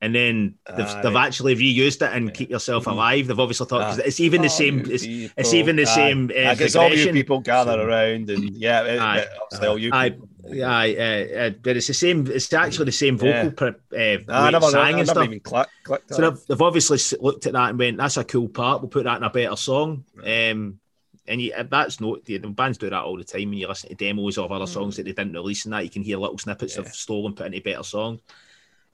[0.00, 1.00] and then they've, Aye.
[1.02, 2.92] they've actually reused it and "Keep Yourself Mhm.
[2.92, 4.02] Alive." They've obviously thought Aye.
[4.06, 4.80] it's even the same.
[4.90, 5.04] It's,
[5.36, 5.94] it's even the Aye.
[5.94, 6.30] same.
[6.34, 9.18] Uh, I guess all you people gather around and yeah, it, Aye.
[9.18, 10.10] it- obviously all you Aye.
[10.10, 10.28] people.
[10.50, 12.26] Yeah, uh, uh, but it's the same.
[12.26, 13.50] It's actually the same vocal Yeah.
[13.50, 15.28] per, uh, it's never, sang I and stuff.
[15.44, 18.80] click, clicked So they've, they've obviously looked at that and went, "That's a cool part.
[18.80, 20.80] We'll put that in a better song." Um,
[21.28, 23.50] and you, that's no, the, bands do that all the time.
[23.50, 25.90] When you listen to demos of other songs that they didn't release, and that you
[25.90, 26.82] can hear little snippets Mm.
[26.82, 26.88] Yeah.
[26.88, 28.20] of stolen put into better songs.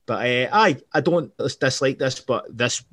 [0.06, 2.85] But uh, I, I don't dislike this, but this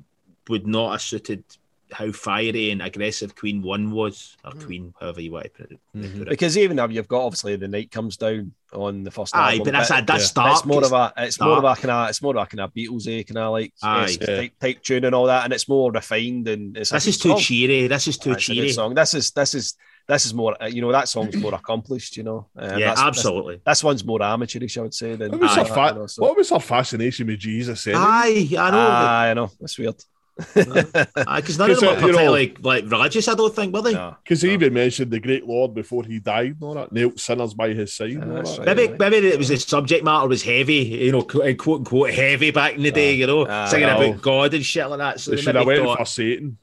[0.48, 1.44] would not have suited
[1.92, 4.64] how fiery and aggressive Queen One was, or Mm.
[4.66, 5.78] Queen, however you want to put it.
[5.96, 6.12] Mhm.
[6.18, 6.28] put it.
[6.30, 9.64] Because even now you've got obviously the night comes down on the first Aye, album,
[9.64, 10.42] but that's a, that's yeah.
[10.42, 10.52] dark.
[10.58, 11.80] it's more of a it's more of a dark.
[11.80, 14.16] kind of it's more of a kind of Beatles kind of like Aye.
[14.20, 14.26] Yeah.
[14.36, 17.10] type, type tune and all that, and it's more refined and it's a This good
[17.10, 17.38] is too song.
[17.40, 17.86] cheery.
[17.86, 18.72] This is too Aye, a cheery.
[18.72, 18.94] song.
[18.94, 19.74] This is this is
[20.08, 22.16] this is more uh, you know that song's more accomplished.
[22.16, 23.56] You know, Um, yeah, that's- absolutely.
[23.56, 25.14] This, this one's more amateurish, I would say.
[25.16, 25.58] Than What was, Aye.
[25.58, 27.86] her fa- you know, so- what was her fascination with Jesus?
[27.86, 28.02] Anyway?
[28.02, 28.78] Aye, I know.
[28.88, 29.50] Aye, I know.
[29.60, 30.02] That's weird.
[30.38, 33.54] Uh, because none of them Because, were uh, you know- particularly like religious, I don't
[33.54, 33.92] think, were they?
[33.92, 34.16] No.
[34.22, 36.90] Because he even mentioned the great Lord before he died, and all that.
[36.92, 38.12] Knelt sinners by his side.
[38.12, 38.66] and all that's that.
[38.66, 38.76] right.
[38.76, 42.50] Maybe, maybe it was the subject matter was heavy, you know, quote quote unquote heavy
[42.50, 43.16] back in the day, ah.
[43.18, 43.68] you know, Aye.
[43.68, 44.04] singing Aye.
[44.04, 45.20] about God and shit like that.
[45.20, 46.56] So They they should have went thought, for Satan.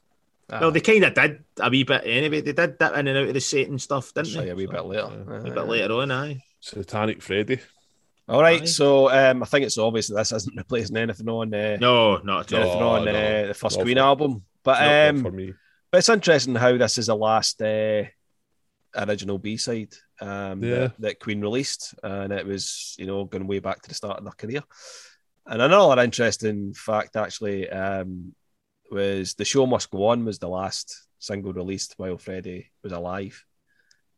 [0.50, 0.70] well, ah.
[0.70, 2.40] they kind of did a wee bit anyway.
[2.40, 4.50] They did that in and out of the Satan stuff, didn't Sorry, they?
[4.52, 5.02] a wee bit later.
[5.28, 6.42] A bit later on, aye.
[6.60, 7.60] Satanic Freddie.
[8.30, 8.66] All right, Aye.
[8.66, 12.52] so um, I think it's obvious that this isn't replacing anything on uh, No, not
[12.52, 13.10] at anything No, on no.
[13.10, 14.44] uh, the first Not Queen for- album.
[14.62, 15.54] But Not- not um, for me.
[15.90, 18.04] but it's interesting how this is the last uh,
[18.96, 20.74] original B side um, Yeah.
[20.78, 24.18] that, that Queen released, and it was you know going way back to the start
[24.18, 24.62] of their career.
[25.46, 28.34] And another interesting fact actually um,
[28.90, 33.42] was the show must go on was the last single released while Freddie was alive,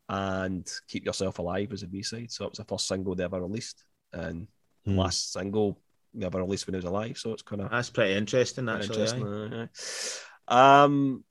[0.08, 3.24] and Keep Yourself Alive was a B side, so it was the first single they
[3.24, 4.48] ever released, and
[4.84, 4.98] Hmm.
[4.98, 5.78] last single
[6.12, 7.16] they ever released when he was alive.
[7.16, 9.02] So it's kind of That's pretty interesting, Quite actually.
[9.02, 9.68] interesting, aye,
[10.48, 10.84] aye.
[10.84, 11.24] Um,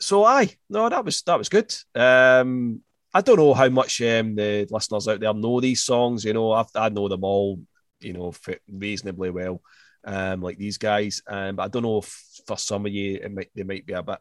[0.00, 1.74] so aye, no, that was that was good.
[1.94, 2.80] Um,
[3.12, 6.24] I don't know how much um, the listeners out there know these songs.
[6.24, 7.60] You know, I've, I know them all.
[8.00, 9.60] You know, fi- reasonably well.
[10.04, 13.32] Um, like these guys, um, but I don't know if for some of you it
[13.32, 14.18] might they might be a bit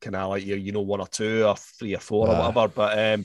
[0.00, 2.68] kind of like you, you know, one or two or three or four or whatever.
[2.68, 3.24] But um,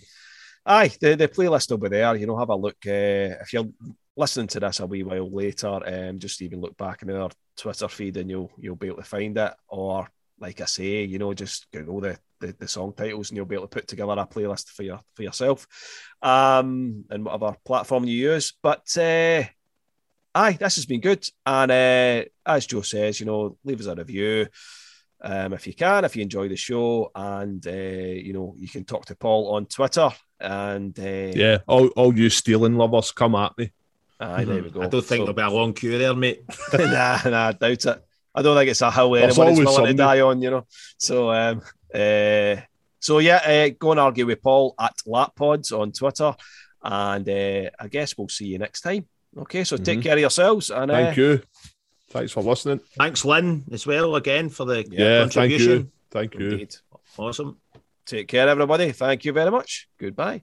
[0.66, 2.16] aye, the the playlist will be there.
[2.16, 2.78] You know, have a look.
[2.86, 3.70] Uh, if you're
[4.16, 7.88] listening to this a wee while later, um, just even look back in our Twitter
[7.88, 9.54] feed and you'll you'll be able to find it.
[9.68, 10.08] Or
[10.40, 13.56] like I say, you know, just Google the the, the song titles and you'll be
[13.56, 15.68] able to put together a playlist for your for yourself,
[16.22, 18.54] um, and whatever platform you use.
[18.62, 19.44] But uh,
[20.36, 21.28] aye, this has been good.
[21.46, 24.48] And uh, as Joe says, you know, leave us a review.
[25.22, 28.86] Um, if you can, if you enjoy the show, and uh, you know, you can
[28.86, 30.10] talk to Paul on Twitter.
[30.40, 31.04] And uh,
[31.36, 33.72] Yeah, all, all you stealing lovers, come at me.
[34.20, 34.82] aye, there we go.
[34.82, 36.44] I don't think So- there'll be a long queue there, mate.
[36.74, 38.04] nah, nah, I doubt it.
[38.36, 40.66] I don't think it's a hill There's anybody's always willing to die on, you know.
[40.98, 41.62] So, um,
[41.94, 42.56] uh,
[43.00, 46.34] so yeah, uh, go and argue with Paul at Lappods on Twitter,
[46.84, 49.08] and uh, I guess we'll see you next time.
[49.38, 50.04] Okay, so take Mhm.
[50.04, 51.42] care of yourselves, and uh, Thank you.
[52.12, 52.80] Thanks for listening.
[52.98, 55.72] Thanks, Lynn, as well, again, for the Yeah, thank contribution.
[55.72, 55.92] you.
[56.12, 56.50] Thank you.
[56.50, 56.76] indeed.
[57.18, 57.58] Awesome.
[58.10, 58.92] Take care, everybody.
[58.92, 59.88] Thank you very much.
[60.00, 60.42] Goodbye.